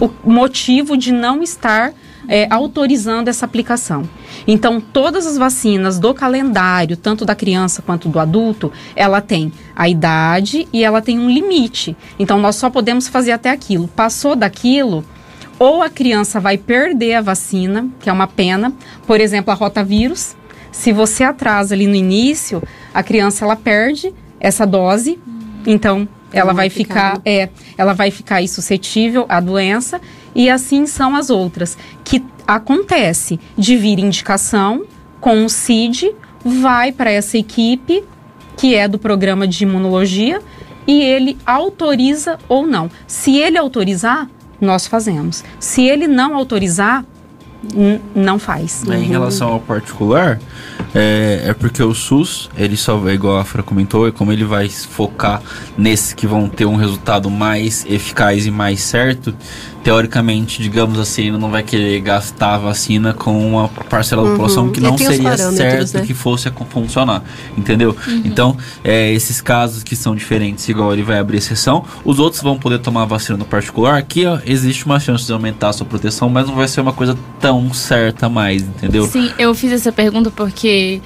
o 0.00 0.10
motivo 0.28 0.96
de 0.96 1.12
não 1.12 1.42
estar 1.42 1.92
é, 2.30 2.46
autorizando 2.48 3.26
essa 3.26 3.44
aplicação. 3.44 4.08
Então, 4.46 4.80
todas 4.80 5.26
as 5.26 5.36
vacinas 5.36 5.98
do 5.98 6.14
calendário, 6.14 6.96
tanto 6.96 7.24
da 7.24 7.34
criança 7.34 7.82
quanto 7.82 8.08
do 8.08 8.20
adulto, 8.20 8.72
ela 8.94 9.20
tem 9.20 9.52
a 9.74 9.88
idade 9.88 10.68
e 10.72 10.84
ela 10.84 11.02
tem 11.02 11.18
um 11.18 11.28
limite. 11.28 11.96
Então, 12.20 12.38
nós 12.40 12.54
só 12.54 12.70
podemos 12.70 13.08
fazer 13.08 13.32
até 13.32 13.50
aquilo. 13.50 13.88
Passou 13.88 14.36
daquilo, 14.36 15.04
ou 15.58 15.82
a 15.82 15.90
criança 15.90 16.38
vai 16.38 16.56
perder 16.56 17.14
a 17.14 17.20
vacina, 17.20 17.88
que 17.98 18.08
é 18.08 18.12
uma 18.12 18.28
pena, 18.28 18.72
por 19.08 19.20
exemplo, 19.20 19.50
a 19.50 19.54
rotavírus. 19.54 20.36
Se 20.70 20.92
você 20.92 21.24
atrasa 21.24 21.74
ali 21.74 21.88
no 21.88 21.96
início, 21.96 22.62
a 22.94 23.02
criança 23.02 23.44
ela 23.44 23.56
perde 23.56 24.14
essa 24.38 24.64
dose, 24.64 25.18
então 25.66 26.08
ela 26.32 26.52
vai 26.52 26.70
ficar, 26.70 27.16
ficar 27.16 27.22
é, 27.24 27.48
ela 27.76 27.92
vai 27.92 28.10
ficar 28.10 28.36
aí 28.36 28.48
suscetível 28.48 29.26
à 29.28 29.40
doença 29.40 30.00
e 30.34 30.48
assim 30.48 30.86
são 30.86 31.16
as 31.16 31.30
outras 31.30 31.76
que 32.04 32.24
acontece 32.46 33.38
de 33.56 33.76
vir 33.76 33.98
indicação 33.98 34.84
com 35.20 35.44
o 35.44 35.48
CID, 35.48 36.12
vai 36.44 36.92
para 36.92 37.10
essa 37.10 37.36
equipe 37.36 38.02
que 38.56 38.74
é 38.74 38.88
do 38.88 38.98
programa 38.98 39.46
de 39.46 39.64
imunologia 39.64 40.40
e 40.86 41.02
ele 41.02 41.38
autoriza 41.46 42.38
ou 42.48 42.66
não. 42.66 42.90
Se 43.06 43.36
ele 43.36 43.56
autorizar, 43.56 44.28
nós 44.60 44.86
fazemos. 44.86 45.44
Se 45.58 45.86
ele 45.86 46.06
não 46.06 46.34
autorizar, 46.34 47.04
não 48.14 48.38
faz. 48.38 48.82
Em 48.88 49.04
relação 49.04 49.48
ao 49.48 49.60
particular, 49.60 50.38
é, 50.94 51.44
é, 51.46 51.54
porque 51.54 51.82
o 51.82 51.94
SUS, 51.94 52.50
ele 52.56 52.76
só, 52.76 53.08
é 53.08 53.14
igual 53.14 53.36
a 53.36 53.42
Afra 53.42 53.62
comentou, 53.62 54.08
é 54.08 54.10
como 54.10 54.32
ele 54.32 54.44
vai 54.44 54.68
focar 54.68 55.42
nesses 55.76 56.12
que 56.12 56.26
vão 56.26 56.48
ter 56.48 56.66
um 56.66 56.76
resultado 56.76 57.30
mais 57.30 57.84
eficaz 57.86 58.46
e 58.46 58.50
mais 58.50 58.80
certo, 58.80 59.34
teoricamente, 59.82 60.62
digamos 60.62 60.98
assim, 60.98 61.28
ele 61.28 61.38
não 61.38 61.50
vai 61.50 61.62
querer 61.62 62.00
gastar 62.00 62.54
a 62.54 62.58
vacina 62.58 63.12
com 63.14 63.46
uma 63.46 63.68
parcela 63.68 64.22
da 64.22 64.28
uhum. 64.28 64.34
população 64.34 64.70
que 64.70 64.80
não 64.80 64.96
seria 64.96 65.36
certo 65.36 65.94
né? 65.94 66.06
que 66.06 66.14
fosse 66.14 66.48
a 66.48 66.52
funcionar, 66.52 67.22
entendeu? 67.56 67.96
Uhum. 68.06 68.22
Então, 68.24 68.56
é, 68.84 69.12
esses 69.12 69.40
casos 69.40 69.82
que 69.82 69.96
são 69.96 70.14
diferentes, 70.14 70.68
igual 70.68 70.92
ele 70.92 71.02
vai 71.02 71.18
abrir 71.18 71.38
exceção, 71.38 71.84
os 72.04 72.18
outros 72.18 72.42
vão 72.42 72.58
poder 72.58 72.78
tomar 72.78 73.02
a 73.02 73.06
vacina 73.06 73.38
no 73.38 73.44
particular, 73.44 73.96
aqui 73.96 74.26
ó, 74.26 74.38
existe 74.44 74.84
uma 74.84 75.00
chance 75.00 75.24
de 75.24 75.32
aumentar 75.32 75.70
a 75.70 75.72
sua 75.72 75.86
proteção, 75.86 76.28
mas 76.28 76.46
não 76.46 76.54
vai 76.54 76.68
ser 76.68 76.80
uma 76.80 76.92
coisa 76.92 77.16
tão 77.40 77.72
certa 77.72 78.28
mais, 78.28 78.62
entendeu? 78.62 79.06
Sim, 79.06 79.32
eu 79.38 79.54
fiz 79.54 79.72
essa 79.72 79.90
pergunta 79.90 80.30
porque 80.30 81.00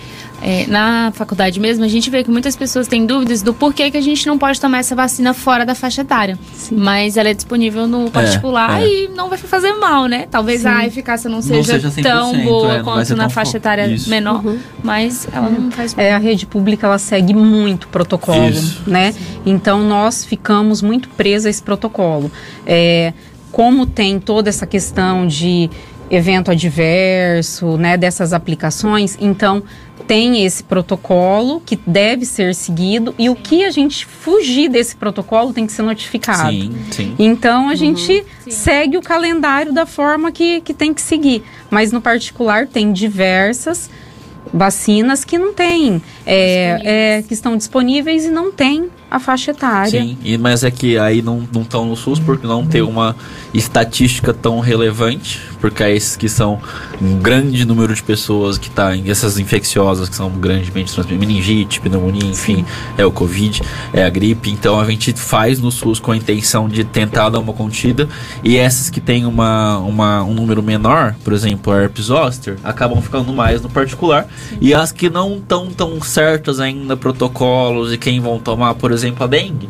é, 0.46 0.66
na 0.66 1.10
faculdade 1.14 1.58
mesmo, 1.58 1.82
a 1.86 1.88
gente 1.88 2.10
vê 2.10 2.22
que 2.22 2.30
muitas 2.30 2.54
pessoas 2.54 2.86
têm 2.86 3.06
dúvidas 3.06 3.40
do 3.40 3.54
porquê 3.54 3.90
que 3.90 3.96
a 3.96 4.00
gente 4.02 4.26
não 4.26 4.36
pode 4.36 4.60
tomar 4.60 4.80
essa 4.80 4.94
vacina 4.94 5.32
fora 5.32 5.64
da 5.64 5.74
faixa 5.74 6.02
etária. 6.02 6.38
Sim. 6.52 6.76
Mas 6.76 7.16
ela 7.16 7.30
é 7.30 7.34
disponível 7.34 7.86
no 7.86 8.10
particular 8.10 8.82
é, 8.82 8.84
é. 8.84 9.04
e 9.04 9.08
não 9.08 9.30
vai 9.30 9.38
fazer 9.38 9.72
mal, 9.72 10.04
né? 10.04 10.28
Talvez 10.30 10.60
Sim. 10.60 10.68
a 10.68 10.86
eficácia 10.86 11.30
não 11.30 11.40
seja, 11.40 11.78
não 11.78 11.90
seja 11.90 12.02
tão 12.02 12.44
boa 12.44 12.74
é, 12.74 12.82
quanto 12.82 13.16
na 13.16 13.30
faixa 13.30 13.56
etária 13.56 13.86
Isso. 13.86 14.10
menor, 14.10 14.44
uhum. 14.44 14.58
mas 14.82 15.26
ela 15.32 15.48
não 15.48 15.70
faz 15.70 15.94
mal. 15.94 16.04
É, 16.04 16.12
a 16.12 16.18
rede 16.18 16.44
pública 16.44 16.86
ela 16.86 16.98
segue 16.98 17.32
muito 17.32 17.88
protocolo, 17.88 18.50
Isso. 18.50 18.82
né? 18.86 19.12
Sim. 19.12 19.20
Então 19.46 19.82
nós 19.82 20.26
ficamos 20.26 20.82
muito 20.82 21.08
presos 21.08 21.46
a 21.46 21.50
esse 21.50 21.62
protocolo. 21.62 22.30
É, 22.66 23.14
como 23.50 23.86
tem 23.86 24.18
toda 24.18 24.48
essa 24.48 24.66
questão 24.66 25.26
de 25.26 25.70
evento 26.14 26.50
adverso, 26.50 27.76
né, 27.76 27.96
dessas 27.96 28.32
aplicações, 28.32 29.16
então 29.20 29.62
tem 30.06 30.44
esse 30.44 30.62
protocolo 30.62 31.60
que 31.64 31.76
deve 31.76 32.26
ser 32.26 32.54
seguido 32.54 33.14
e 33.18 33.30
o 33.30 33.34
que 33.34 33.64
a 33.64 33.70
gente 33.70 34.04
fugir 34.04 34.68
desse 34.68 34.96
protocolo 34.96 35.52
tem 35.52 35.66
que 35.66 35.72
ser 35.72 35.82
notificado. 35.82 36.50
Sim, 36.50 36.72
sim. 36.90 37.14
Então 37.18 37.68
a 37.68 37.70
uhum, 37.70 37.76
gente 37.76 38.24
sim. 38.42 38.50
segue 38.50 38.96
o 38.96 39.02
calendário 39.02 39.72
da 39.72 39.86
forma 39.86 40.30
que, 40.30 40.60
que 40.60 40.74
tem 40.74 40.92
que 40.92 41.00
seguir. 41.00 41.42
Mas 41.70 41.92
no 41.92 42.00
particular 42.00 42.66
tem 42.66 42.92
diversas 42.92 43.88
vacinas 44.52 45.24
que 45.24 45.38
não 45.38 45.52
tem, 45.52 46.02
é, 46.26 47.16
é, 47.18 47.22
que 47.22 47.34
estão 47.34 47.56
disponíveis 47.56 48.24
e 48.24 48.30
não 48.30 48.52
tem 48.52 48.90
a 49.14 49.20
faixa 49.20 49.52
etária. 49.52 50.02
Sim, 50.02 50.18
e, 50.24 50.36
mas 50.36 50.64
é 50.64 50.70
que 50.72 50.98
aí 50.98 51.22
não 51.22 51.46
estão 51.52 51.86
no 51.86 51.94
SUS 51.94 52.18
porque 52.18 52.48
não 52.48 52.66
tem 52.66 52.82
uma 52.82 53.14
estatística 53.52 54.34
tão 54.34 54.58
relevante, 54.58 55.40
porque 55.60 55.84
é 55.84 55.94
esses 55.94 56.16
que 56.16 56.28
são 56.28 56.60
um 57.00 57.18
grande 57.18 57.64
número 57.64 57.94
de 57.94 58.02
pessoas 58.02 58.58
que 58.58 58.68
tá 58.68 58.96
em 58.96 59.08
essas 59.08 59.38
infecciosas 59.38 60.08
que 60.08 60.16
são 60.16 60.30
grandemente 60.30 60.92
transmissíveis, 60.92 61.28
meningite, 61.28 61.80
pneumonia, 61.80 62.28
enfim, 62.28 62.56
Sim. 62.56 62.66
é 62.98 63.06
o 63.06 63.12
Covid, 63.12 63.62
é 63.92 64.04
a 64.04 64.10
gripe, 64.10 64.50
então 64.50 64.80
a 64.80 64.84
gente 64.84 65.12
faz 65.12 65.60
no 65.60 65.70
SUS 65.70 66.00
com 66.00 66.10
a 66.10 66.16
intenção 66.16 66.68
de 66.68 66.82
tentar 66.82 67.28
dar 67.28 67.38
uma 67.38 67.52
contida, 67.52 68.08
e 68.42 68.56
essas 68.56 68.90
que 68.90 69.00
têm 69.00 69.26
uma, 69.26 69.78
uma, 69.78 70.24
um 70.24 70.34
número 70.34 70.60
menor, 70.60 71.14
por 71.22 71.32
exemplo, 71.32 71.72
a 71.72 71.82
herpes 71.82 72.06
zoster, 72.06 72.56
acabam 72.64 73.00
ficando 73.00 73.32
mais 73.32 73.62
no 73.62 73.70
particular, 73.70 74.26
Sim. 74.48 74.58
e 74.60 74.74
as 74.74 74.90
que 74.90 75.08
não 75.08 75.36
estão 75.36 75.70
tão 75.70 76.02
certas 76.02 76.58
ainda, 76.58 76.96
protocolos 76.96 77.92
e 77.92 77.98
quem 77.98 78.18
vão 78.18 78.40
tomar, 78.40 78.74
por 78.74 78.90
exemplo, 78.90 79.03
a 79.24 79.26
dengue, 79.26 79.68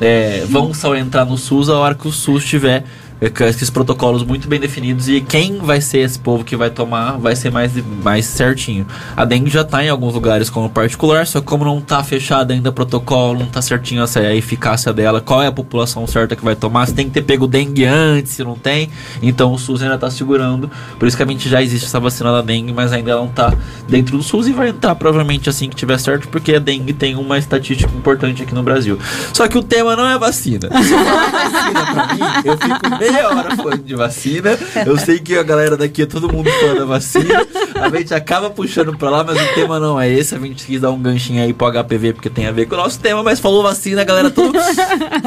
é, 0.00 0.44
vão 0.48 0.74
só 0.74 0.94
entrar 0.94 1.24
no 1.24 1.38
SUS 1.38 1.68
a 1.68 1.78
hora 1.78 1.94
que 1.94 2.06
o 2.06 2.12
SUS 2.12 2.44
tiver 2.44 2.84
esses 3.20 3.70
protocolos 3.70 4.22
muito 4.22 4.46
bem 4.46 4.60
definidos 4.60 5.08
e 5.08 5.20
quem 5.20 5.58
vai 5.58 5.80
ser 5.80 5.98
esse 5.98 6.18
povo 6.18 6.44
que 6.44 6.54
vai 6.54 6.68
tomar 6.68 7.12
vai 7.12 7.34
ser 7.34 7.50
mais, 7.50 7.72
mais 8.02 8.26
certinho. 8.26 8.86
A 9.16 9.24
dengue 9.24 9.50
já 9.50 9.62
está 9.62 9.82
em 9.82 9.88
alguns 9.88 10.14
lugares 10.14 10.50
como 10.50 10.68
particular, 10.68 11.26
só 11.26 11.40
como 11.40 11.64
não 11.64 11.78
está 11.78 12.02
fechado 12.04 12.52
ainda 12.52 12.70
o 12.70 12.72
protocolo, 12.72 13.38
não 13.38 13.46
está 13.46 13.62
certinho 13.62 14.02
essa, 14.02 14.20
a 14.20 14.34
eficácia 14.34 14.92
dela, 14.92 15.20
qual 15.20 15.42
é 15.42 15.46
a 15.46 15.52
população 15.52 16.06
certa 16.06 16.36
que 16.36 16.44
vai 16.44 16.54
tomar, 16.54 16.86
se 16.86 16.94
tem 16.94 17.06
que 17.06 17.12
ter 17.12 17.22
pego 17.22 17.46
dengue 17.46 17.84
antes, 17.84 18.32
se 18.32 18.44
não 18.44 18.54
tem. 18.54 18.90
Então 19.22 19.52
o 19.52 19.58
SUS 19.58 19.82
ainda 19.82 19.94
está 19.94 20.10
segurando. 20.10 20.70
Por 20.98 21.08
isso 21.08 21.16
que 21.16 21.22
a 21.22 21.26
gente 21.26 21.48
já 21.48 21.62
existe 21.62 21.86
essa 21.86 21.98
vacina 21.98 22.30
da 22.32 22.42
dengue, 22.42 22.72
mas 22.72 22.92
ainda 22.92 23.16
não 23.16 23.26
está 23.26 23.54
dentro 23.88 24.18
do 24.18 24.22
SUS 24.22 24.46
e 24.46 24.52
vai 24.52 24.68
entrar 24.68 24.94
provavelmente 24.94 25.48
assim 25.48 25.68
que 25.68 25.76
tiver 25.76 25.98
certo, 25.98 26.28
porque 26.28 26.54
a 26.54 26.58
dengue 26.58 26.92
tem 26.92 27.16
uma 27.16 27.38
estatística 27.38 27.90
importante 27.96 28.42
aqui 28.42 28.54
no 28.54 28.62
Brasil. 28.62 28.98
Só 29.32 29.48
que 29.48 29.56
o 29.56 29.62
tema 29.62 29.96
não 29.96 30.06
é 30.06 30.18
vacina. 30.18 30.68
Se 30.82 30.90
falar 30.90 31.30
vacina 31.30 31.86
pra 31.86 32.14
mim, 32.14 32.20
eu 32.44 32.58
fico 32.58 32.98
meia 33.10 33.28
hora 33.28 33.56
falando 33.56 33.82
de 33.82 33.94
vacina. 33.94 34.58
Eu 34.84 34.96
sei 34.98 35.18
que 35.18 35.36
a 35.36 35.42
galera 35.42 35.76
daqui 35.76 36.02
é 36.02 36.06
todo 36.06 36.32
mundo 36.32 36.50
fã 36.50 36.74
da 36.74 36.84
vacina. 36.84 37.46
A 37.74 37.88
gente 37.90 38.14
acaba 38.14 38.50
puxando 38.50 38.96
pra 38.96 39.10
lá, 39.10 39.24
mas 39.24 39.40
o 39.40 39.54
tema 39.54 39.78
não 39.78 40.00
é 40.00 40.10
esse. 40.10 40.34
A 40.34 40.38
gente 40.38 40.64
quis 40.64 40.80
dar 40.80 40.90
um 40.90 41.00
ganchinho 41.00 41.42
aí 41.42 41.52
pro 41.52 41.70
HPV, 41.70 42.14
porque 42.14 42.30
tem 42.30 42.46
a 42.46 42.52
ver 42.52 42.66
com 42.66 42.74
o 42.74 42.78
nosso 42.78 42.98
tema, 42.98 43.22
mas 43.22 43.40
falou 43.40 43.62
vacina, 43.62 44.02
a 44.02 44.04
galera 44.04 44.30
tudo 44.30 44.58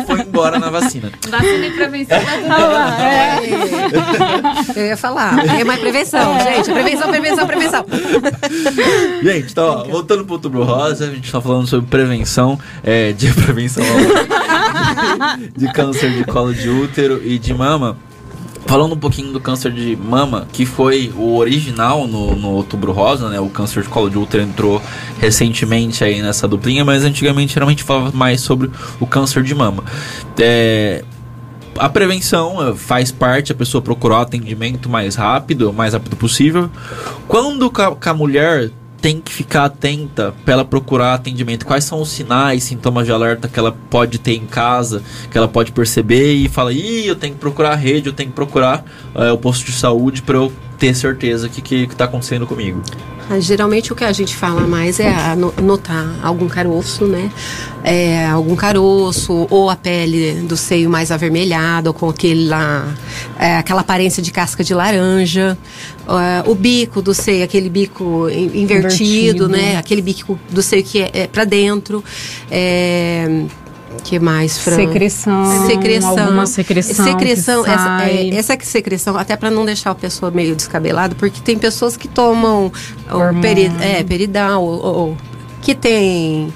foi 0.08 0.22
embora 0.22 0.60
na 0.60 0.70
vacina. 0.70 1.12
Vacina 1.30 1.68
e 1.68 1.72
prevenção 1.72 2.20
ah, 2.50 2.98
é. 3.04 3.40
Eu 4.76 4.86
ia 4.88 4.98
falar, 4.98 5.46
é 5.60 5.64
mais 5.64 5.80
prevenção, 5.80 6.36
é. 6.38 6.56
gente. 6.56 6.72
Prevenção, 6.72 7.10
prevenção, 7.10 7.48
prevenção. 7.48 7.86
Gente, 9.24 9.52
então, 9.52 9.66
ó, 9.66 9.84
voltando 9.84 10.24
pro 10.26 10.34
outubro 10.34 10.64
rosa, 10.64 11.06
a 11.06 11.10
gente 11.10 11.32
tá 11.32 11.42
falando 11.42 11.68
sobre 11.68 11.90
prevenção, 11.90 12.60
é, 12.84 13.12
de 13.12 13.32
prevenção 13.34 13.84
de 15.56 15.72
câncer 15.74 16.12
de 16.12 16.24
colo 16.24 16.54
de 16.54 16.70
útero 16.70 17.22
e 17.24 17.38
de 17.38 17.54
mama. 17.54 17.98
Falando 18.66 18.94
um 18.94 18.98
pouquinho 18.98 19.32
do 19.32 19.40
câncer 19.40 19.72
de 19.72 19.96
mama, 19.96 20.48
que 20.52 20.66
foi 20.66 21.12
o 21.16 21.38
original 21.38 22.08
no, 22.08 22.36
no 22.36 22.50
Outubro 22.50 22.92
Rosa, 22.92 23.30
né? 23.30 23.40
O 23.40 23.50
câncer 23.50 23.84
de 23.84 23.90
colo 23.90 24.10
de 24.10 24.18
útero 24.18 24.44
entrou 24.44 24.82
recentemente 25.20 26.04
aí 26.04 26.22
nessa 26.22 26.48
duplinha, 26.48 26.86
mas 26.86 27.04
antigamente 27.04 27.54
geralmente 27.54 27.84
falava 27.84 28.12
mais 28.16 28.42
sobre 28.42 28.70
o 29.00 29.08
câncer 29.08 29.44
de 29.44 29.56
mama. 29.56 29.84
É, 30.38 31.04
a 31.80 31.88
prevenção 31.88 32.62
eh, 32.68 32.76
faz 32.76 33.12
parte 33.12 33.54
a 33.54 33.56
pessoa 33.56 33.82
procurar 33.82 34.22
atendimento 34.22 34.90
mais 34.90 35.16
rápido, 35.16 35.70
o 35.70 35.74
mais 35.74 35.94
rápido 35.94 36.16
possível. 36.18 36.70
Quando 37.28 37.72
a 38.06 38.14
mulher 38.14 38.70
tem 39.02 39.20
que 39.22 39.32
ficar 39.32 39.66
atenta 39.66 40.34
para 40.44 40.54
ela 40.54 40.66
procurar 40.66 41.14
atendimento. 41.14 41.66
Quais 41.66 41.84
são 41.84 42.02
os 42.02 42.10
sinais, 42.10 42.64
sintomas 42.64 43.06
de 43.06 43.12
alerta 43.12 43.48
que 43.48 43.58
ela 43.58 43.72
pode 43.90 44.20
ter 44.20 44.34
em 44.34 44.46
casa, 44.46 45.02
que 45.32 45.38
ela 45.38 45.48
pode 45.48 45.72
perceber 45.72 46.34
e 46.34 46.48
fala: 46.48 46.74
ih, 46.74 47.08
eu 47.08 47.16
tenho 47.16 47.34
que 47.34 47.40
procurar 47.40 47.72
a 47.72 47.76
rede, 47.76 48.08
eu 48.08 48.14
tenho 48.14 48.30
que 48.30 48.36
procurar 48.36 48.84
é, 49.16 49.32
o 49.32 49.38
posto 49.38 49.66
de 49.66 49.72
saúde 49.72 50.22
para 50.22 50.38
eu 50.38 50.52
ter 50.80 50.96
certeza 50.96 51.50
que 51.50 51.62
que 51.62 51.84
está 51.84 52.06
acontecendo 52.06 52.48
comigo. 52.48 52.82
Ah, 53.32 53.40
geralmente 53.40 53.94
o 53.94 53.96
que 53.96 54.04
a 54.04 54.12
gente 54.12 54.36
fala 54.36 54.62
mais 54.62 55.00
é 55.00 55.14
notar 55.62 56.16
algum 56.24 56.48
caroço, 56.48 57.06
né? 57.06 57.32
É, 57.84 58.26
algum 58.26 58.56
caroço 58.56 59.46
ou 59.52 59.70
a 59.70 59.76
pele 59.76 60.42
do 60.48 60.58
seio 60.58 60.90
mais 60.90 61.12
avermelhada, 61.12 61.92
ou 61.92 61.94
com 61.94 62.10
aquele 62.10 62.48
lá, 62.48 62.88
é, 63.38 63.58
aquela 63.58 63.82
aparência 63.82 64.24
de 64.24 64.32
casca 64.32 64.64
de 64.64 64.74
laranja, 64.74 65.56
uh, 66.08 66.50
o 66.50 66.56
bico 66.56 67.04
do 67.04 67.14
seio, 67.14 67.44
aquele 67.44 67.70
bico 67.70 68.28
invertido, 68.30 68.58
invertido. 68.58 69.48
né? 69.48 69.78
Aquele 69.78 70.02
bico 70.02 70.40
do 70.50 70.64
seio 70.64 70.84
que 70.84 71.00
é, 71.00 71.12
é 71.14 71.28
para 71.28 71.44
dentro. 71.44 72.04
É, 72.50 73.44
que 74.04 74.20
mais, 74.20 74.58
Fran? 74.58 74.76
Secreção. 74.76 75.68
Secreção. 75.68 76.20
Alguma 76.20 76.46
secreção. 76.46 77.06
Secreção, 77.06 77.66
essa, 77.66 78.04
é, 78.06 78.30
essa 78.36 78.58
secreção, 78.62 79.18
até 79.18 79.36
para 79.36 79.52
não 79.52 79.66
deixar 79.66 79.92
a 79.92 79.96
pessoa 79.96 80.32
meio 80.32 80.56
descabelada, 80.56 81.16
porque 81.16 81.42
tem 81.42 81.58
pessoas 81.58 81.96
que 81.98 82.08
tomam 82.08 82.72
o 83.12 83.42
peri, 83.42 83.72
é, 83.82 84.04
peridal, 84.04 84.64
ou, 84.64 84.86
ou, 84.86 85.18
que 85.62 85.76
tem 85.76 86.54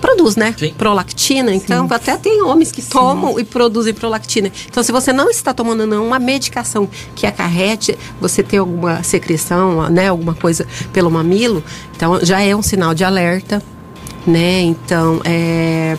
produz, 0.00 0.36
né? 0.36 0.54
Sim. 0.56 0.74
Prolactina. 0.76 1.54
Então, 1.54 1.88
Sim. 1.88 1.94
até 1.94 2.16
tem 2.16 2.42
homens 2.42 2.70
que 2.70 2.82
Sim. 2.82 2.90
tomam 2.90 3.40
e 3.40 3.44
produzem 3.44 3.94
prolactina. 3.94 4.52
Então, 4.68 4.82
se 4.82 4.92
você 4.92 5.12
não 5.12 5.30
está 5.30 5.52
tomando 5.54 5.86
nenhuma 5.86 6.18
medicação 6.18 6.88
que 7.14 7.26
acarrete 7.26 7.98
você 8.20 8.42
ter 8.42 8.58
alguma 8.58 9.02
secreção, 9.02 9.88
né, 9.88 10.08
alguma 10.08 10.34
coisa 10.34 10.66
pelo 10.92 11.10
mamilo, 11.10 11.62
então 11.94 12.20
já 12.22 12.40
é 12.40 12.54
um 12.54 12.62
sinal 12.62 12.94
de 12.94 13.04
alerta, 13.04 13.62
né? 14.26 14.60
Então, 14.62 15.20
é 15.24 15.96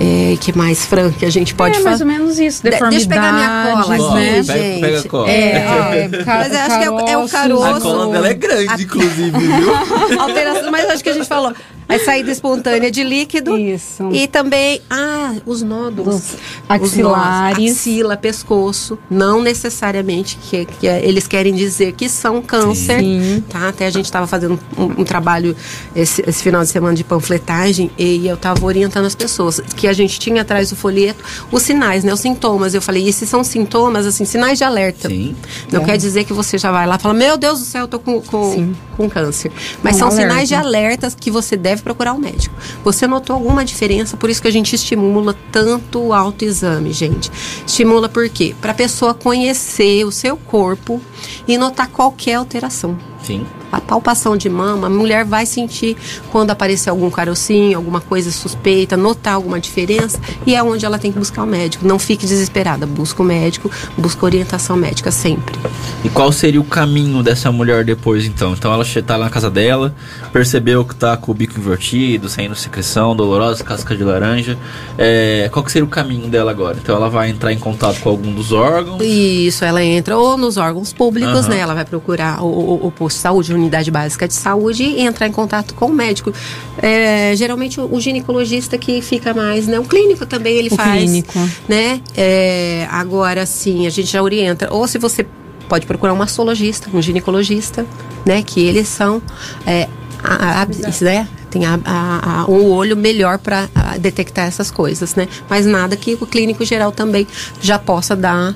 é, 0.00 0.36
que 0.36 0.56
mais, 0.56 0.84
Fran, 0.84 1.10
que 1.10 1.24
a 1.24 1.30
gente 1.30 1.54
pode 1.54 1.76
é, 1.76 1.80
fazer? 1.80 1.88
mais 1.88 2.00
ou 2.00 2.06
menos 2.06 2.38
isso, 2.38 2.62
deformidades, 2.62 3.06
Deixa 3.06 3.20
eu 3.20 3.22
pegar 3.22 3.32
minha 3.32 3.82
cola 3.82 3.94
aqui, 3.94 4.14
né, 4.14 4.30
pega, 4.30 4.42
gente? 4.42 4.80
Pega 4.80 5.00
a 5.00 5.08
cola. 5.08 5.30
É, 5.30 5.50
é, 5.50 6.08
mas 6.24 6.52
eu 6.52 6.58
acho 6.58 6.78
que 6.78 6.84
é, 6.84 7.12
é 7.12 7.18
o 7.18 7.28
caroço. 7.28 7.64
A 7.64 7.80
cola 7.80 8.12
dela 8.12 8.28
é 8.28 8.34
grande, 8.34 8.72
a... 8.72 8.80
inclusive, 8.80 9.30
viu? 9.30 10.20
Alteração, 10.20 10.70
mas 10.70 10.90
acho 10.90 11.02
que 11.02 11.10
a 11.10 11.14
gente 11.14 11.28
falou. 11.28 11.54
A 11.88 11.98
saída 12.00 12.30
espontânea 12.30 12.90
de 12.90 13.04
líquido. 13.04 13.56
Isso. 13.56 14.08
E 14.12 14.26
também, 14.26 14.80
ah, 14.90 15.34
os 15.46 15.62
nódulos. 15.62 16.14
Os 16.16 16.36
axilares. 16.68 17.58
Os 17.58 17.78
axila, 17.78 18.16
pescoço. 18.16 18.98
Não 19.08 19.40
necessariamente 19.40 20.36
que, 20.36 20.64
que 20.64 20.86
eles 20.86 21.26
querem 21.28 21.54
dizer 21.54 21.92
que 21.92 22.08
são 22.08 22.42
câncer. 22.42 23.00
Sim. 23.00 23.44
Tá? 23.48 23.68
Até 23.68 23.86
a 23.86 23.90
gente 23.90 24.06
estava 24.06 24.26
fazendo 24.26 24.58
um, 24.76 25.00
um 25.00 25.04
trabalho 25.04 25.56
esse, 25.94 26.22
esse, 26.26 26.42
final 26.42 26.62
de 26.62 26.68
semana 26.68 26.94
de 26.94 27.04
panfletagem 27.04 27.90
e 27.96 28.26
eu 28.26 28.34
estava 28.34 28.64
orientando 28.64 29.04
as 29.04 29.14
pessoas 29.14 29.60
que 29.76 29.86
a 29.86 29.92
gente 29.92 30.18
tinha 30.18 30.42
atrás 30.42 30.70
do 30.70 30.76
folheto 30.76 31.22
os 31.50 31.62
sinais, 31.62 32.04
né? 32.04 32.12
Os 32.12 32.20
sintomas. 32.20 32.74
Eu 32.74 32.82
falei, 32.82 33.08
esses 33.08 33.28
são 33.28 33.44
sintomas, 33.44 34.06
assim, 34.06 34.24
sinais 34.24 34.58
de 34.58 34.64
alerta. 34.64 35.08
Sim. 35.08 35.36
Não 35.70 35.82
é. 35.82 35.84
quer 35.84 35.96
dizer 35.96 36.24
que 36.24 36.32
você 36.32 36.58
já 36.58 36.70
vai 36.72 36.86
lá 36.86 36.96
e 36.96 36.98
fala, 36.98 37.14
meu 37.14 37.36
Deus 37.36 37.60
do 37.60 37.64
céu, 37.64 37.82
eu 37.82 37.88
tô 37.88 37.98
com, 37.98 38.20
com, 38.20 38.72
com 38.96 39.08
câncer. 39.08 39.52
Mas 39.82 39.96
um 39.96 39.98
são 40.00 40.08
alerta. 40.08 40.28
sinais 40.28 40.48
de 40.48 40.54
alertas 40.54 41.14
que 41.14 41.30
você 41.30 41.56
deve 41.56 41.75
deve 41.76 41.82
procurar 41.82 42.12
o 42.12 42.16
um 42.16 42.18
médico. 42.18 42.54
Você 42.82 43.06
notou 43.06 43.34
alguma 43.34 43.64
diferença? 43.64 44.16
Por 44.16 44.30
isso 44.30 44.42
que 44.42 44.48
a 44.48 44.52
gente 44.52 44.74
estimula 44.74 45.36
tanto 45.52 46.00
o 46.00 46.12
autoexame, 46.12 46.92
gente. 46.92 47.30
Estimula 47.66 48.08
por 48.08 48.28
quê? 48.28 48.54
Para 48.60 48.72
a 48.72 48.74
pessoa 48.74 49.14
conhecer 49.14 50.04
o 50.04 50.10
seu 50.10 50.36
corpo 50.36 51.00
e 51.46 51.56
notar 51.56 51.88
qualquer 51.88 52.34
alteração. 52.34 52.98
Sim. 53.26 53.44
A 53.72 53.80
palpação 53.80 54.36
de 54.36 54.48
mama, 54.48 54.86
a 54.86 54.90
mulher 54.90 55.24
vai 55.24 55.44
sentir 55.44 55.96
quando 56.30 56.52
aparecer 56.52 56.88
algum 56.88 57.10
carocinho, 57.10 57.76
alguma 57.76 58.00
coisa 58.00 58.30
suspeita, 58.30 58.96
notar 58.96 59.34
alguma 59.34 59.58
diferença, 59.58 60.20
e 60.46 60.54
é 60.54 60.62
onde 60.62 60.86
ela 60.86 60.98
tem 60.98 61.10
que 61.10 61.18
buscar 61.18 61.42
o 61.42 61.46
médico. 61.46 61.86
Não 61.86 61.98
fique 61.98 62.24
desesperada, 62.24 62.86
busca 62.86 63.22
o 63.22 63.24
médico, 63.24 63.68
busca 63.98 64.24
orientação 64.24 64.76
médica 64.76 65.10
sempre. 65.10 65.58
E 66.04 66.08
qual 66.08 66.30
seria 66.30 66.60
o 66.60 66.64
caminho 66.64 67.22
dessa 67.22 67.50
mulher 67.50 67.84
depois, 67.84 68.24
então? 68.24 68.52
Então 68.52 68.72
ela 68.72 68.84
está 68.84 69.18
na 69.18 69.28
casa 69.28 69.50
dela, 69.50 69.92
percebeu 70.32 70.84
que 70.84 70.94
está 70.94 71.16
com 71.16 71.32
o 71.32 71.34
bico 71.34 71.58
invertido, 71.58 72.28
saindo 72.28 72.54
secreção, 72.54 73.16
dolorosa, 73.16 73.64
casca 73.64 73.96
de 73.96 74.04
laranja. 74.04 74.56
É, 74.96 75.50
qual 75.52 75.64
que 75.64 75.72
seria 75.72 75.84
o 75.84 75.88
caminho 75.88 76.28
dela 76.28 76.52
agora? 76.52 76.78
Então 76.80 76.94
ela 76.94 77.10
vai 77.10 77.30
entrar 77.30 77.52
em 77.52 77.58
contato 77.58 78.00
com 78.00 78.08
algum 78.08 78.32
dos 78.32 78.52
órgãos? 78.52 79.02
Isso, 79.02 79.64
ela 79.64 79.82
entra 79.82 80.16
ou 80.16 80.36
nos 80.36 80.56
órgãos 80.56 80.92
públicos, 80.92 81.44
uhum. 81.44 81.50
né? 81.50 81.58
Ela 81.58 81.74
vai 81.74 81.84
procurar 81.84 82.42
o, 82.42 82.46
o, 82.46 82.86
o 82.86 82.92
posto 82.92 83.15
de 83.16 83.22
saúde, 83.22 83.52
unidade 83.52 83.90
básica 83.90 84.28
de 84.28 84.34
saúde 84.34 84.84
e 84.84 85.00
entrar 85.00 85.26
em 85.26 85.32
contato 85.32 85.74
com 85.74 85.86
o 85.86 85.92
médico. 85.92 86.32
É, 86.80 87.34
geralmente 87.34 87.80
o, 87.80 87.92
o, 87.92 88.00
ginecologista 88.00 88.76
que 88.76 89.00
fica 89.00 89.32
mais, 89.32 89.66
né? 89.66 89.78
O 89.78 89.84
clínico 89.84 90.26
também 90.26 90.56
ele 90.56 90.68
o 90.68 90.76
faz. 90.76 91.02
Clínico. 91.02 91.32
Né? 91.68 92.00
É, 92.16 92.86
agora 92.90 93.44
sim, 93.46 93.86
a 93.86 93.90
gente 93.90 94.10
já 94.10 94.22
orienta. 94.22 94.72
Ou 94.72 94.86
se 94.86 94.98
você 94.98 95.26
pode 95.68 95.86
procurar 95.86 96.12
um 96.12 96.16
mastologista, 96.16 96.88
um 96.92 97.00
ginecologista, 97.00 97.86
né? 98.24 98.42
Que 98.42 98.60
eles 98.60 98.88
são 98.88 99.22
é, 99.66 99.88
hábeis, 100.22 101.00
né? 101.00 101.26
Tem 101.50 101.64
a, 101.64 101.78
a, 101.84 102.40
a, 102.42 102.50
um 102.50 102.70
olho 102.70 102.96
melhor 102.96 103.38
para 103.38 103.68
detectar 103.98 104.46
essas 104.46 104.70
coisas, 104.70 105.14
né? 105.14 105.26
Mas 105.48 105.64
nada 105.64 105.96
que 105.96 106.14
o 106.20 106.26
clínico 106.26 106.64
geral 106.64 106.92
também 106.92 107.26
já 107.60 107.78
possa 107.78 108.14
dar 108.14 108.54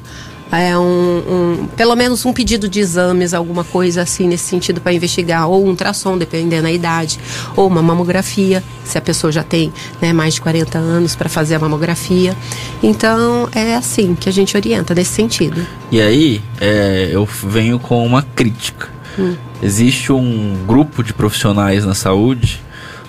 é 0.58 0.76
um, 0.76 0.82
um, 0.82 1.68
pelo 1.76 1.94
menos 1.94 2.24
um 2.24 2.32
pedido 2.32 2.68
de 2.68 2.80
exames, 2.80 3.32
alguma 3.34 3.64
coisa 3.64 4.02
assim 4.02 4.26
nesse 4.26 4.44
sentido 4.44 4.80
para 4.80 4.92
investigar, 4.92 5.48
ou 5.48 5.64
um 5.64 5.68
ultrassom, 5.68 6.18
dependendo 6.18 6.64
da 6.64 6.72
idade, 6.72 7.18
ou 7.56 7.66
uma 7.66 7.82
mamografia, 7.82 8.62
se 8.84 8.98
a 8.98 9.00
pessoa 9.00 9.30
já 9.30 9.42
tem 9.42 9.72
né, 10.00 10.12
mais 10.12 10.34
de 10.34 10.40
40 10.40 10.78
anos 10.78 11.14
para 11.14 11.28
fazer 11.28 11.54
a 11.54 11.58
mamografia. 11.58 12.36
Então 12.82 13.48
é 13.54 13.74
assim 13.74 14.14
que 14.14 14.28
a 14.28 14.32
gente 14.32 14.56
orienta 14.56 14.94
nesse 14.94 15.12
sentido. 15.12 15.64
E 15.90 16.00
aí 16.00 16.42
é, 16.60 17.10
eu 17.12 17.26
venho 17.44 17.78
com 17.78 18.04
uma 18.04 18.22
crítica. 18.22 18.88
Hum. 19.18 19.36
Existe 19.62 20.12
um 20.12 20.56
grupo 20.66 21.02
de 21.02 21.12
profissionais 21.12 21.84
na 21.84 21.94
saúde 21.94 22.60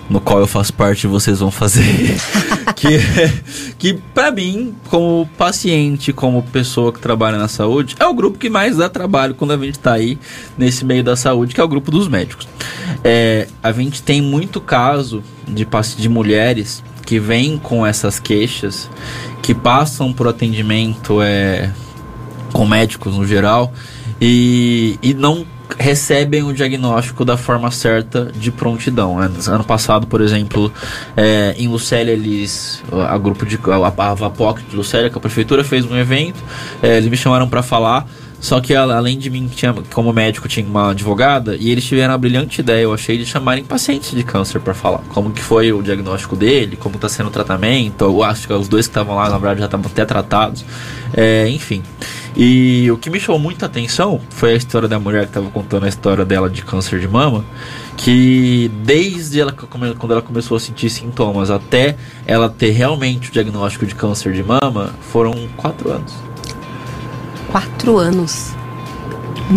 no 0.08 0.20
qual 0.20 0.40
eu 0.40 0.46
faço 0.46 0.74
parte 0.74 1.06
vocês 1.06 1.40
vão 1.40 1.50
fazer. 1.50 2.16
que 2.82 2.98
que 3.78 3.94
para 4.12 4.32
mim, 4.32 4.74
como 4.88 5.28
paciente, 5.38 6.12
como 6.12 6.42
pessoa 6.42 6.92
que 6.92 6.98
trabalha 6.98 7.38
na 7.38 7.46
saúde, 7.46 7.94
é 7.98 8.06
o 8.06 8.12
grupo 8.12 8.38
que 8.38 8.50
mais 8.50 8.76
dá 8.76 8.88
trabalho 8.88 9.34
quando 9.34 9.52
a 9.52 9.56
gente 9.56 9.78
tá 9.78 9.92
aí 9.92 10.18
nesse 10.58 10.84
meio 10.84 11.04
da 11.04 11.14
saúde, 11.14 11.54
que 11.54 11.60
é 11.60 11.64
o 11.64 11.68
grupo 11.68 11.90
dos 11.90 12.08
médicos. 12.08 12.48
É, 13.04 13.46
a 13.62 13.70
gente 13.72 14.02
tem 14.02 14.20
muito 14.20 14.60
caso 14.60 15.22
de, 15.46 15.66
de 15.96 16.08
mulheres 16.08 16.82
que 17.06 17.20
vêm 17.20 17.58
com 17.58 17.86
essas 17.86 18.18
queixas, 18.18 18.90
que 19.42 19.54
passam 19.54 20.12
por 20.12 20.26
atendimento 20.28 21.22
é, 21.22 21.70
com 22.52 22.66
médicos 22.66 23.16
no 23.16 23.26
geral 23.26 23.72
e, 24.20 24.98
e 25.02 25.14
não 25.14 25.46
recebem 25.78 26.42
o 26.42 26.52
diagnóstico 26.52 27.24
da 27.24 27.36
forma 27.36 27.70
certa 27.70 28.30
de 28.34 28.50
prontidão. 28.50 29.18
Né? 29.18 29.30
Ano 29.48 29.64
passado, 29.64 30.06
por 30.06 30.20
exemplo, 30.20 30.72
é, 31.16 31.54
em 31.58 31.68
Lucélia, 31.68 32.12
eles, 32.12 32.82
a 33.08 33.16
grupo 33.18 33.44
de 33.46 33.58
a, 33.70 34.10
a 34.10 34.14
Vapoc 34.14 34.60
de 34.68 34.76
Lucélia, 34.76 35.10
que 35.10 35.16
a 35.16 35.20
prefeitura 35.20 35.64
fez 35.64 35.84
um 35.84 35.96
evento, 35.96 36.42
é, 36.82 36.96
eles 36.96 37.08
me 37.08 37.16
chamaram 37.16 37.48
para 37.48 37.62
falar. 37.62 38.06
Só 38.42 38.60
que 38.60 38.74
além 38.74 39.16
de 39.16 39.30
mim, 39.30 39.46
tinha, 39.46 39.72
como 39.94 40.12
médico, 40.12 40.48
tinha 40.48 40.66
uma 40.66 40.90
advogada 40.90 41.54
e 41.54 41.70
eles 41.70 41.84
tiveram 41.84 42.12
a 42.12 42.18
brilhante 42.18 42.60
ideia, 42.60 42.82
eu 42.82 42.92
achei, 42.92 43.16
de 43.16 43.24
chamarem 43.24 43.62
pacientes 43.62 44.10
de 44.10 44.24
câncer 44.24 44.60
para 44.60 44.74
falar. 44.74 44.98
Como 45.10 45.30
que 45.30 45.40
foi 45.40 45.72
o 45.72 45.80
diagnóstico 45.80 46.34
dele, 46.34 46.74
como 46.74 46.96
está 46.96 47.08
sendo 47.08 47.28
o 47.28 47.30
tratamento. 47.30 48.04
Eu 48.04 48.20
acho 48.24 48.48
que 48.48 48.52
os 48.52 48.66
dois 48.66 48.86
que 48.86 48.90
estavam 48.90 49.14
lá, 49.14 49.30
na 49.30 49.38
verdade, 49.38 49.60
já 49.60 49.66
estavam 49.66 49.86
até 49.86 50.04
tratados. 50.04 50.64
É, 51.14 51.48
enfim. 51.50 51.84
E 52.34 52.90
o 52.90 52.96
que 52.96 53.10
me 53.10 53.20
chamou 53.20 53.38
muita 53.38 53.66
atenção 53.66 54.20
foi 54.30 54.52
a 54.52 54.56
história 54.56 54.88
da 54.88 54.98
mulher 54.98 55.24
que 55.24 55.30
estava 55.30 55.50
contando 55.50 55.84
a 55.84 55.88
história 55.88 56.24
dela 56.24 56.48
de 56.48 56.64
câncer 56.64 56.98
de 56.98 57.06
mama, 57.06 57.44
que 57.96 58.70
desde 58.82 59.40
ela 59.40 59.52
quando 59.52 60.12
ela 60.12 60.22
começou 60.22 60.56
a 60.56 60.60
sentir 60.60 60.88
sintomas 60.88 61.50
até 61.50 61.96
ela 62.26 62.48
ter 62.48 62.70
realmente 62.70 63.28
o 63.28 63.32
diagnóstico 63.32 63.84
de 63.84 63.94
câncer 63.94 64.32
de 64.32 64.42
mama 64.42 64.94
foram 65.00 65.32
quatro 65.56 65.90
anos. 65.90 66.14
Quatro 67.50 67.98
anos. 67.98 68.54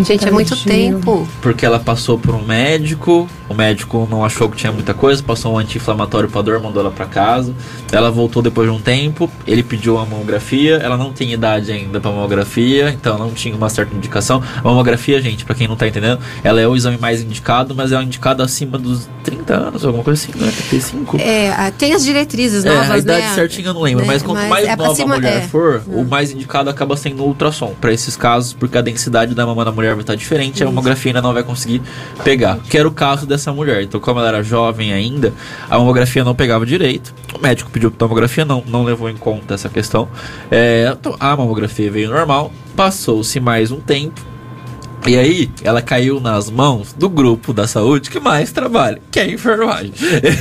Gente, 0.04 0.28
é 0.28 0.32
muito 0.32 0.56
tempo. 0.64 1.28
Porque 1.42 1.66
ela 1.66 1.80
passou 1.80 2.18
por 2.18 2.36
um 2.36 2.44
médico, 2.44 3.28
o 3.48 3.54
médico 3.54 4.08
não 4.10 4.26
achou 4.26 4.50
que 4.50 4.58
tinha 4.58 4.72
muita 4.72 4.94
coisa, 4.94 5.22
passou 5.22 5.54
um 5.54 5.58
anti-inflamatório 5.58 6.30
pra 6.30 6.42
dor, 6.42 6.62
mandou 6.62 6.82
ela 6.82 6.92
pra 6.92 7.06
casa. 7.06 7.54
Ela 7.92 8.10
voltou 8.12 8.42
depois 8.42 8.70
de 8.70 8.76
um 8.76 8.80
tempo, 8.80 9.30
ele 9.46 9.64
pediu 9.64 9.96
uma 9.96 10.06
mamografia, 10.06 10.76
ela 10.78 10.98
não 10.98 11.14
tem 11.14 11.32
idade 11.32 11.72
ainda 11.72 12.00
pra 12.00 12.12
mamografia, 12.12 12.90
então 12.90 13.18
não 13.18 13.32
tinha 13.32 13.56
uma 13.56 13.70
certa 13.70 13.96
indicação. 13.96 14.42
A 14.58 14.62
mamografia, 14.62 15.22
gente, 15.22 15.46
para 15.46 15.56
quem 15.56 15.68
não 15.68 15.76
tá 15.76 15.88
entendendo, 15.88 16.20
ela 16.44 16.60
é 16.60 16.68
o 16.68 16.76
exame 16.76 16.98
mais 16.98 17.22
indicado, 17.22 17.76
mas 17.76 17.92
é 17.92 18.02
indicado 18.02 18.42
acima 18.42 18.78
dos 18.78 19.08
30 19.24 19.54
anos, 19.54 19.86
alguma 19.86 20.04
coisa 20.04 20.22
assim, 20.22 20.38
né? 20.38 20.52
35. 20.52 21.18
É, 21.20 21.72
tem 21.72 21.94
as 21.94 22.04
diretrizes 22.04 22.64
novas, 22.64 22.90
é, 22.90 22.94
a 22.94 22.98
idade 22.98 23.22
né? 23.22 23.34
certinha 23.34 23.68
eu 23.68 23.74
não 23.74 23.82
lembro, 23.82 24.06
né? 24.06 24.08
mas 24.08 24.22
quanto 24.22 24.38
mas 24.38 24.50
mais 24.50 24.68
é 24.68 24.76
nova 24.76 24.96
cima, 24.96 25.16
a 25.16 25.18
mulher 25.18 25.38
é. 25.38 25.48
for, 25.48 25.82
o 25.88 26.02
hum. 26.02 26.08
mais 26.10 26.32
indicado 26.32 26.70
acaba 26.70 26.98
sendo 26.98 27.24
o 27.24 27.28
ultrassom, 27.28 27.74
para 27.80 27.94
esses 27.94 28.16
casos, 28.16 28.54
porque 28.54 28.78
a 28.78 28.82
densidade 28.82 29.34
da 29.34 29.46
mama 29.46 29.65
da 29.66 29.72
mulher 29.72 29.94
vai 29.94 30.02
estar 30.02 30.16
diferente, 30.16 30.64
a 30.64 30.68
mamografia 30.68 31.10
ainda 31.10 31.22
não 31.22 31.34
vai 31.34 31.44
conseguir 31.44 31.82
pegar. 32.24 32.60
Que 32.70 32.78
era 32.78 32.88
o 32.88 32.92
caso 32.92 33.26
dessa 33.26 33.52
mulher. 33.52 33.84
Então, 33.84 34.00
como 34.00 34.20
ela 34.20 34.30
era 34.30 34.44
jovem 34.44 34.94
ainda, 34.94 35.34
a 35.70 35.78
mamografia 35.78 36.24
não 36.24 36.34
pegava 36.34 36.66
direito. 36.66 37.14
O 37.34 37.42
médico 37.42 37.70
pediu 37.70 37.92
tomografia, 37.92 38.46
não, 38.46 38.64
não 38.66 38.84
levou 38.84 39.10
em 39.10 39.18
conta 39.18 39.54
essa 39.54 39.68
questão. 39.68 40.08
É, 40.50 40.96
então, 40.98 41.16
a 41.20 41.36
mamografia 41.36 41.92
veio 41.92 42.10
normal, 42.10 42.52
passou-se 42.76 43.40
mais 43.40 43.72
um 43.72 43.80
tempo 43.80 44.35
E 45.08 45.16
aí, 45.16 45.52
ela 45.64 45.84
caiu 45.84 46.20
nas 46.20 46.50
mãos 46.50 46.92
do 46.92 47.08
grupo 47.08 47.54
da 47.54 47.68
saúde 47.68 48.10
que 48.10 48.20
mais 48.20 48.52
trabalha, 48.52 49.00
que 49.12 49.20
é 49.20 49.24
a 49.24 49.28
enfermagem. 49.28 49.94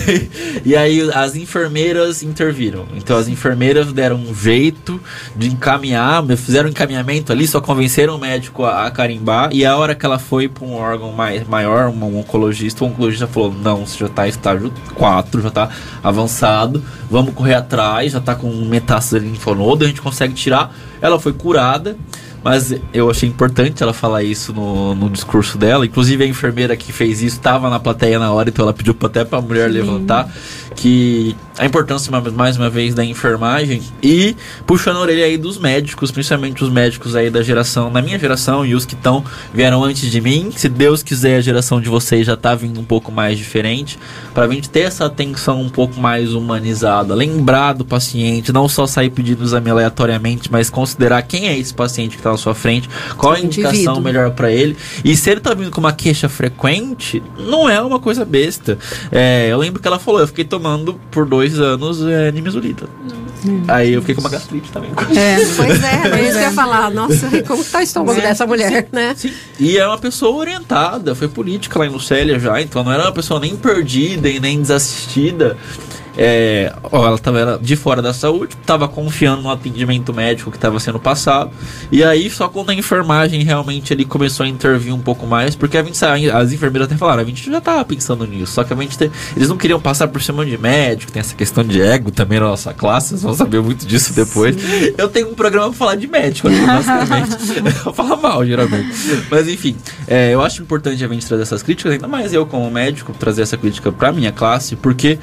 e 0.64 0.74
aí, 0.74 1.10
as 1.12 1.36
enfermeiras 1.36 2.22
interviram. 2.22 2.86
Então, 2.96 3.18
as 3.18 3.28
enfermeiras 3.28 3.92
deram 3.92 4.16
um 4.16 4.34
jeito 4.34 4.98
de 5.36 5.48
encaminhar, 5.48 6.24
fizeram 6.36 6.68
um 6.68 6.70
encaminhamento 6.70 7.30
ali, 7.30 7.46
só 7.46 7.60
convenceram 7.60 8.16
o 8.16 8.18
médico 8.18 8.64
a, 8.64 8.86
a 8.86 8.90
carimbar. 8.90 9.50
E 9.52 9.66
a 9.66 9.76
hora 9.76 9.94
que 9.94 10.06
ela 10.06 10.18
foi 10.18 10.48
para 10.48 10.64
um 10.64 10.74
órgão 10.74 11.12
mais, 11.12 11.46
maior, 11.46 11.88
um 11.88 12.18
oncologista, 12.18 12.84
o 12.84 12.88
oncologista 12.88 13.26
falou: 13.26 13.52
Não, 13.52 13.86
você 13.86 13.98
já 13.98 14.06
está 14.06 14.26
estágio 14.26 14.72
4, 14.94 15.42
já 15.42 15.48
está 15.48 15.68
avançado, 16.02 16.82
vamos 17.10 17.34
correr 17.34 17.54
atrás, 17.54 18.12
já 18.12 18.18
está 18.18 18.34
com 18.34 18.50
metástase 18.50 19.22
linfonodo, 19.22 19.84
a 19.84 19.88
gente 19.88 20.00
consegue 20.00 20.32
tirar. 20.32 20.74
Ela 21.02 21.20
foi 21.20 21.34
curada. 21.34 21.98
Mas 22.44 22.74
eu 22.92 23.10
achei 23.10 23.26
importante 23.26 23.82
ela 23.82 23.94
falar 23.94 24.22
isso 24.22 24.52
no, 24.52 24.94
no 24.94 25.08
discurso 25.08 25.56
dela. 25.56 25.86
Inclusive 25.86 26.24
a 26.24 26.26
enfermeira 26.26 26.76
que 26.76 26.92
fez 26.92 27.22
isso 27.22 27.38
estava 27.38 27.70
na 27.70 27.80
plateia 27.80 28.18
na 28.18 28.30
hora, 28.30 28.50
então 28.50 28.64
ela 28.64 28.74
pediu 28.74 28.94
até 29.02 29.24
para 29.24 29.38
a 29.38 29.42
mulher 29.42 29.70
Sim. 29.70 29.78
levantar 29.78 30.30
que 30.74 31.36
a 31.56 31.64
importância 31.64 32.10
mais 32.32 32.56
uma 32.56 32.68
vez 32.68 32.94
da 32.94 33.04
enfermagem 33.04 33.80
e 34.02 34.36
puxando 34.66 34.96
a 34.96 35.00
orelha 35.00 35.24
aí 35.24 35.38
dos 35.38 35.56
médicos, 35.56 36.10
principalmente 36.10 36.64
os 36.64 36.70
médicos 36.70 37.14
aí 37.14 37.30
da 37.30 37.42
geração, 37.42 37.90
na 37.90 38.02
minha 38.02 38.18
geração 38.18 38.66
e 38.66 38.74
os 38.74 38.84
que 38.84 38.94
estão 38.94 39.24
vieram 39.52 39.84
antes 39.84 40.10
de 40.10 40.20
mim. 40.20 40.50
Se 40.56 40.68
Deus 40.68 41.02
quiser, 41.02 41.36
a 41.36 41.40
geração 41.40 41.80
de 41.80 41.88
vocês 41.88 42.26
já 42.26 42.36
tá 42.36 42.54
vindo 42.54 42.80
um 42.80 42.84
pouco 42.84 43.12
mais 43.12 43.38
diferente, 43.38 43.98
para 44.34 44.44
a 44.44 44.48
gente 44.48 44.68
ter 44.68 44.80
essa 44.80 45.06
atenção 45.06 45.60
um 45.60 45.68
pouco 45.68 46.00
mais 46.00 46.34
humanizada, 46.34 47.14
lembrar 47.14 47.72
do 47.72 47.84
paciente, 47.84 48.52
não 48.52 48.68
só 48.68 48.86
sair 48.86 49.10
pedindo 49.10 49.44
exame 49.44 49.70
aleatoriamente, 49.70 50.50
mas 50.50 50.68
considerar 50.68 51.22
quem 51.22 51.46
é 51.48 51.56
esse 51.56 51.72
paciente 51.72 52.10
que 52.10 52.16
está 52.16 52.32
na 52.32 52.36
sua 52.36 52.54
frente, 52.54 52.88
qual 53.16 53.34
a 53.34 53.40
indicação 53.40 53.72
indivíduo. 53.72 54.00
melhor 54.02 54.30
para 54.32 54.50
ele. 54.50 54.76
E 55.04 55.16
se 55.16 55.30
ele 55.30 55.40
tá 55.40 55.54
vindo 55.54 55.70
com 55.70 55.80
uma 55.80 55.92
queixa 55.92 56.28
frequente, 56.28 57.22
não 57.38 57.68
é 57.68 57.80
uma 57.80 58.00
coisa 58.00 58.24
besta. 58.24 58.76
É, 59.12 59.48
eu 59.50 59.58
lembro 59.58 59.80
que 59.80 59.86
ela 59.86 60.00
falou, 60.00 60.20
eu 60.20 60.26
fiquei 60.26 60.44
tomando 60.44 60.63
tomando 60.64 60.94
por 61.10 61.26
dois 61.26 61.60
anos 61.60 62.02
é, 62.02 62.32
nimesulida. 62.32 62.88
Hum. 63.46 63.62
Aí 63.68 63.92
eu 63.92 64.00
fiquei 64.00 64.14
com 64.14 64.22
uma 64.22 64.30
gastrite 64.30 64.72
também. 64.72 64.90
É, 65.14 65.36
pois 65.54 65.84
é, 65.84 66.08
é 66.16 66.22
isso 66.22 66.32
que 66.32 66.38
eu 66.38 66.40
ia 66.40 66.52
falar. 66.52 66.90
Nossa, 66.90 67.42
como 67.42 67.62
tá 67.62 67.80
o 67.80 67.82
estômago 67.82 68.18
é. 68.18 68.22
dessa 68.22 68.46
mulher, 68.46 68.88
né? 68.90 69.14
Sim. 69.14 69.30
E 69.60 69.76
é 69.76 69.86
uma 69.86 69.98
pessoa 69.98 70.34
orientada, 70.38 71.14
foi 71.14 71.28
política 71.28 71.78
lá 71.78 71.86
em 71.86 71.90
Lucélia 71.90 72.38
já, 72.38 72.62
então 72.62 72.82
não 72.82 72.90
era 72.90 73.02
uma 73.02 73.12
pessoa 73.12 73.38
nem 73.38 73.54
perdida 73.54 74.26
e 74.26 74.40
nem 74.40 74.62
desassistida. 74.62 75.58
É, 76.16 76.72
ela 76.92 77.14
estava 77.14 77.58
de 77.60 77.76
fora 77.76 78.00
da 78.00 78.12
saúde, 78.12 78.56
estava 78.60 78.86
confiando 78.86 79.42
no 79.42 79.50
atendimento 79.50 80.12
médico 80.12 80.50
que 80.50 80.56
estava 80.56 80.78
sendo 80.78 80.98
passado. 81.00 81.50
E 81.90 82.04
aí, 82.04 82.30
só 82.30 82.48
quando 82.48 82.70
a 82.70 82.74
enfermagem 82.74 83.42
realmente 83.42 83.92
ele 83.92 84.04
começou 84.04 84.44
a 84.44 84.48
intervir 84.48 84.94
um 84.94 85.00
pouco 85.00 85.26
mais, 85.26 85.56
porque 85.56 85.76
a 85.76 85.82
gente 85.82 86.04
as 86.04 86.52
enfermeiras 86.52 86.86
até 86.86 86.96
falaram, 86.96 87.22
a 87.22 87.24
gente 87.24 87.50
já 87.50 87.58
estava 87.58 87.84
pensando 87.84 88.26
nisso, 88.26 88.52
só 88.52 88.64
que 88.64 88.72
a 88.72 88.76
gente 88.76 88.96
te, 88.96 89.10
eles 89.36 89.48
não 89.48 89.56
queriam 89.56 89.80
passar 89.80 90.08
por 90.08 90.22
cima 90.22 90.44
de 90.46 90.56
médico, 90.56 91.10
tem 91.10 91.20
essa 91.20 91.34
questão 91.34 91.64
de 91.64 91.80
ego 91.80 92.10
também 92.10 92.38
na 92.38 92.46
nossa 92.46 92.72
classe, 92.72 93.10
vocês 93.10 93.22
vão 93.22 93.34
saber 93.34 93.60
muito 93.60 93.86
disso 93.86 94.12
depois. 94.12 94.54
Sim. 94.54 94.94
Eu 94.96 95.08
tenho 95.08 95.30
um 95.30 95.34
programa 95.34 95.68
para 95.68 95.78
falar 95.78 95.94
de 95.96 96.06
médico 96.06 96.48
aqui, 96.48 96.60
basicamente. 96.60 97.36
eu 97.86 97.92
falo 97.92 98.16
mal, 98.20 98.46
geralmente. 98.46 98.88
Mas 99.30 99.48
enfim, 99.48 99.76
é, 100.06 100.32
eu 100.32 100.42
acho 100.42 100.62
importante 100.62 101.04
a 101.04 101.08
gente 101.08 101.26
trazer 101.26 101.42
essas 101.42 101.62
críticas, 101.62 101.92
ainda 101.92 102.06
mais 102.06 102.32
eu 102.32 102.46
como 102.46 102.70
médico, 102.70 103.12
trazer 103.18 103.42
essa 103.42 103.56
crítica 103.56 103.90
para 103.90 104.12
minha 104.12 104.32
classe, 104.32 104.76
porque 104.76 105.18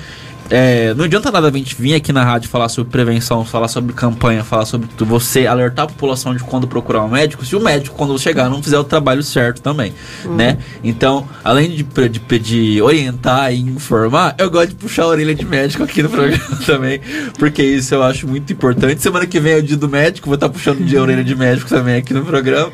é, 0.51 0.93
não 0.93 1.05
adianta 1.05 1.31
nada 1.31 1.47
a 1.47 1.51
gente 1.51 1.75
vir 1.75 1.93
aqui 1.93 2.11
na 2.11 2.25
rádio 2.25 2.49
falar 2.49 2.67
sobre 2.67 2.91
prevenção, 2.91 3.45
falar 3.45 3.69
sobre 3.69 3.93
campanha, 3.93 4.43
falar 4.43 4.65
sobre 4.65 4.89
você 4.97 5.47
alertar 5.47 5.85
a 5.85 5.87
população 5.87 6.35
de 6.35 6.43
quando 6.43 6.67
procurar 6.67 7.03
um 7.03 7.07
médico, 7.07 7.45
se 7.45 7.55
o 7.55 7.59
médico, 7.61 7.95
quando 7.95 8.19
chegar, 8.19 8.49
não 8.49 8.61
fizer 8.61 8.77
o 8.77 8.83
trabalho 8.83 9.23
certo 9.23 9.61
também, 9.61 9.93
uhum. 10.25 10.35
né? 10.35 10.57
Então, 10.83 11.25
além 11.41 11.69
de, 11.69 11.83
de 11.83 12.19
pedir, 12.19 12.81
orientar 12.81 13.53
e 13.53 13.61
informar, 13.61 14.35
eu 14.37 14.51
gosto 14.51 14.69
de 14.69 14.75
puxar 14.75 15.03
a 15.03 15.07
orelha 15.07 15.33
de 15.33 15.45
médico 15.45 15.83
aqui 15.83 16.03
no 16.03 16.09
programa 16.09 16.43
também, 16.65 16.99
porque 17.39 17.63
isso 17.63 17.95
eu 17.95 18.03
acho 18.03 18.27
muito 18.27 18.51
importante. 18.51 19.01
Semana 19.01 19.25
que 19.25 19.39
vem 19.39 19.53
é 19.53 19.57
o 19.57 19.63
dia 19.63 19.77
do 19.77 19.87
médico, 19.87 20.27
vou 20.27 20.35
estar 20.35 20.49
puxando 20.49 20.83
de 20.83 20.97
orelha 20.97 21.23
de 21.23 21.35
médico 21.35 21.69
também 21.69 21.95
aqui 21.95 22.13
no 22.13 22.25
programa, 22.25 22.71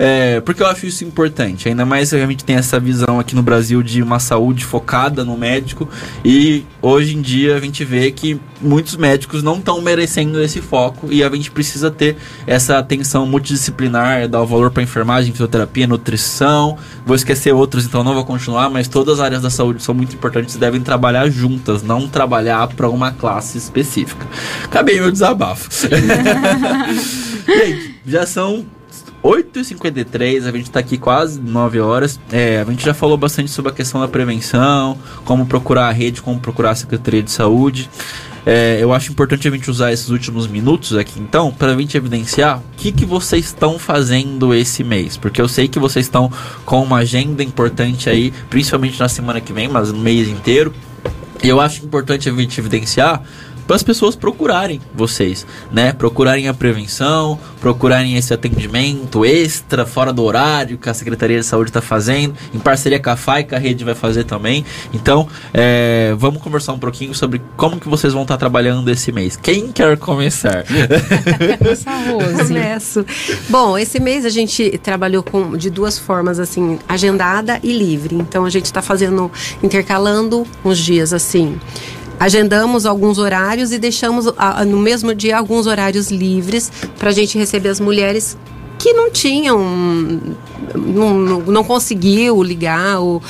é, 0.00 0.40
porque 0.42 0.62
eu 0.62 0.68
acho 0.68 0.86
isso 0.86 1.04
importante. 1.04 1.68
Ainda 1.68 1.84
mais 1.84 2.14
a 2.14 2.24
gente 2.24 2.44
tem 2.44 2.54
essa 2.54 2.78
visão 2.78 3.18
aqui 3.18 3.34
no 3.34 3.42
Brasil 3.42 3.82
de 3.82 4.00
uma 4.00 4.20
saúde 4.20 4.64
focada 4.64 5.24
no 5.24 5.36
médico 5.36 5.88
e 6.24 6.64
hoje 6.80 7.16
em 7.16 7.20
dia 7.20 7.56
a 7.56 7.60
gente 7.60 7.84
vê 7.84 8.12
que 8.12 8.40
muitos 8.62 8.94
médicos 8.94 9.42
não 9.42 9.56
estão 9.56 9.82
merecendo 9.82 10.40
esse 10.40 10.62
foco 10.62 11.08
e 11.10 11.24
a 11.24 11.28
gente 11.30 11.50
precisa 11.50 11.90
ter 11.90 12.16
essa 12.46 12.78
atenção 12.78 13.26
multidisciplinar, 13.26 14.28
dar 14.28 14.40
o 14.40 14.46
valor 14.46 14.70
para 14.70 14.84
enfermagem, 14.84 15.32
fisioterapia, 15.32 15.88
nutrição. 15.88 16.78
Vou 17.04 17.16
esquecer 17.16 17.52
outros, 17.52 17.84
então 17.84 18.04
não 18.04 18.14
vou 18.14 18.24
continuar, 18.24 18.70
mas 18.70 18.86
todas 18.86 19.18
as 19.18 19.24
áreas 19.24 19.42
da 19.42 19.50
saúde 19.50 19.82
são 19.82 19.96
muito 19.96 20.14
importantes 20.14 20.54
e 20.54 20.58
devem 20.58 20.80
trabalhar 20.80 21.28
juntas, 21.28 21.82
não 21.82 22.06
trabalhar 22.06 22.68
para 22.68 22.88
uma 22.88 23.10
classe 23.10 23.58
específica. 23.58 24.24
Acabei 24.64 25.00
meu 25.00 25.10
desabafo. 25.10 25.68
gente, 27.48 27.96
já 28.06 28.24
são 28.24 28.64
8h53, 29.28 30.46
a 30.46 30.50
gente 30.50 30.62
está 30.62 30.80
aqui 30.80 30.96
quase 30.96 31.38
9 31.38 31.80
horas. 31.80 32.18
É, 32.32 32.64
a 32.66 32.70
gente 32.70 32.82
já 32.82 32.94
falou 32.94 33.18
bastante 33.18 33.50
sobre 33.50 33.70
a 33.70 33.74
questão 33.74 34.00
da 34.00 34.08
prevenção, 34.08 34.96
como 35.26 35.44
procurar 35.44 35.88
a 35.88 35.92
rede, 35.92 36.22
como 36.22 36.40
procurar 36.40 36.70
a 36.70 36.74
Secretaria 36.74 37.22
de 37.22 37.30
Saúde. 37.30 37.90
É, 38.46 38.78
eu 38.80 38.90
acho 38.90 39.12
importante 39.12 39.46
a 39.46 39.50
gente 39.50 39.70
usar 39.70 39.92
esses 39.92 40.08
últimos 40.08 40.46
minutos 40.46 40.96
aqui, 40.96 41.20
então, 41.20 41.52
para 41.52 41.74
a 41.74 41.76
gente 41.76 41.94
evidenciar 41.94 42.60
o 42.60 42.62
que, 42.78 42.90
que 42.90 43.04
vocês 43.04 43.44
estão 43.44 43.78
fazendo 43.78 44.54
esse 44.54 44.82
mês. 44.82 45.18
Porque 45.18 45.42
eu 45.42 45.48
sei 45.48 45.68
que 45.68 45.78
vocês 45.78 46.06
estão 46.06 46.32
com 46.64 46.82
uma 46.82 46.98
agenda 46.98 47.42
importante 47.42 48.08
aí, 48.08 48.32
principalmente 48.48 48.98
na 48.98 49.10
semana 49.10 49.42
que 49.42 49.52
vem, 49.52 49.68
mas 49.68 49.92
no 49.92 49.98
mês 49.98 50.26
inteiro. 50.26 50.72
E 51.42 51.48
eu 51.48 51.60
acho 51.60 51.84
importante 51.84 52.30
a 52.30 52.32
gente 52.32 52.58
evidenciar 52.58 53.22
para 53.68 53.76
as 53.76 53.82
pessoas 53.82 54.16
procurarem 54.16 54.80
vocês, 54.94 55.46
né? 55.70 55.92
Procurarem 55.92 56.48
a 56.48 56.54
prevenção, 56.54 57.38
procurarem 57.60 58.16
esse 58.16 58.32
atendimento 58.32 59.26
extra, 59.26 59.84
fora 59.84 60.10
do 60.10 60.24
horário 60.24 60.78
que 60.78 60.88
a 60.88 60.94
Secretaria 60.94 61.38
de 61.38 61.44
Saúde 61.44 61.68
está 61.68 61.82
fazendo, 61.82 62.34
em 62.54 62.58
parceria 62.58 62.98
com 62.98 63.10
a 63.10 63.16
FAI, 63.16 63.44
que 63.44 63.54
a 63.54 63.58
rede 63.58 63.84
vai 63.84 63.94
fazer 63.94 64.24
também. 64.24 64.64
Então, 64.94 65.28
é, 65.52 66.14
vamos 66.16 66.40
conversar 66.40 66.72
um 66.72 66.78
pouquinho 66.78 67.14
sobre 67.14 67.42
como 67.58 67.78
que 67.78 67.90
vocês 67.90 68.14
vão 68.14 68.22
estar 68.22 68.36
tá 68.36 68.38
trabalhando 68.38 68.90
esse 68.90 69.12
mês. 69.12 69.36
Quem 69.36 69.70
quer 69.70 69.98
começar? 69.98 70.64
Começo. 72.48 73.04
Bom, 73.50 73.76
esse 73.76 74.00
mês 74.00 74.24
a 74.24 74.30
gente 74.30 74.78
trabalhou 74.78 75.22
com, 75.22 75.58
de 75.58 75.68
duas 75.68 75.98
formas, 75.98 76.40
assim, 76.40 76.78
agendada 76.88 77.60
e 77.62 77.70
livre. 77.70 78.14
Então, 78.16 78.46
a 78.46 78.50
gente 78.50 78.64
está 78.64 78.80
fazendo, 78.80 79.30
intercalando 79.62 80.46
uns 80.64 80.78
dias, 80.78 81.12
assim, 81.12 81.60
agendamos 82.18 82.86
alguns 82.86 83.18
horários 83.18 83.72
e 83.72 83.78
deixamos 83.78 84.26
no 84.66 84.78
mesmo 84.78 85.14
dia 85.14 85.38
alguns 85.38 85.66
horários 85.66 86.10
livres 86.10 86.70
para 86.98 87.10
a 87.10 87.12
gente 87.12 87.38
receber 87.38 87.68
as 87.68 87.80
mulheres 87.80 88.36
que 88.78 88.92
não 88.92 89.10
tinham, 89.10 89.58
não, 90.74 91.14
não, 91.14 91.40
não 91.40 91.64
conseguiu 91.64 92.42
ligar 92.42 93.00
ou 93.00 93.22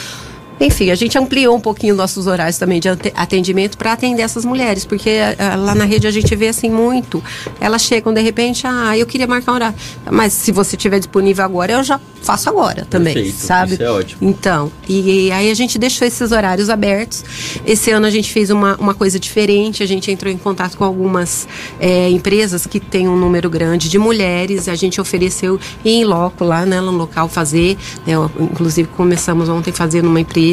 enfim, 0.60 0.90
a 0.90 0.94
gente 0.94 1.16
ampliou 1.16 1.56
um 1.56 1.60
pouquinho 1.60 1.94
nossos 1.94 2.26
horários 2.26 2.58
também 2.58 2.80
de 2.80 2.88
atendimento 3.14 3.78
para 3.78 3.92
atender 3.92 4.22
essas 4.22 4.44
mulheres, 4.44 4.84
porque 4.84 5.10
uh, 5.10 5.60
lá 5.60 5.74
na 5.74 5.84
rede 5.84 6.06
a 6.06 6.10
gente 6.10 6.34
vê 6.34 6.48
assim 6.48 6.70
muito. 6.70 7.22
Elas 7.60 7.82
chegam 7.82 8.12
de 8.12 8.20
repente, 8.20 8.66
ah, 8.66 8.96
eu 8.96 9.06
queria 9.06 9.26
marcar 9.26 9.52
um 9.52 9.54
horário. 9.54 9.76
Mas 10.10 10.32
se 10.32 10.50
você 10.50 10.76
tiver 10.76 10.98
disponível 10.98 11.44
agora, 11.44 11.72
eu 11.72 11.84
já 11.84 12.00
faço 12.20 12.48
agora 12.48 12.84
também, 12.84 13.14
Perfeito, 13.14 13.38
sabe? 13.38 13.74
Isso 13.74 13.82
é 13.82 13.90
ótimo. 13.90 14.28
Então, 14.28 14.72
e, 14.88 15.26
e, 15.26 15.32
aí 15.32 15.50
a 15.50 15.54
gente 15.54 15.78
deixou 15.78 16.06
esses 16.06 16.32
horários 16.32 16.68
abertos. 16.68 17.24
Esse 17.64 17.90
ano 17.90 18.06
a 18.06 18.10
gente 18.10 18.32
fez 18.32 18.50
uma, 18.50 18.76
uma 18.76 18.94
coisa 18.94 19.18
diferente, 19.18 19.82
a 19.82 19.86
gente 19.86 20.10
entrou 20.10 20.32
em 20.32 20.36
contato 20.36 20.76
com 20.76 20.84
algumas 20.84 21.46
é, 21.78 22.10
empresas 22.10 22.66
que 22.66 22.80
têm 22.80 23.08
um 23.08 23.16
número 23.16 23.48
grande 23.48 23.88
de 23.88 23.98
mulheres, 23.98 24.68
a 24.68 24.74
gente 24.74 25.00
ofereceu 25.00 25.58
em 25.84 26.04
loco 26.04 26.44
lá, 26.44 26.66
né, 26.66 26.80
no 26.80 26.90
local 26.90 27.28
fazer, 27.28 27.78
né, 28.06 28.14
inclusive 28.40 28.88
começamos 28.96 29.48
ontem 29.48 29.72
fazendo 29.72 30.08
uma 30.08 30.20
empresa 30.20 30.47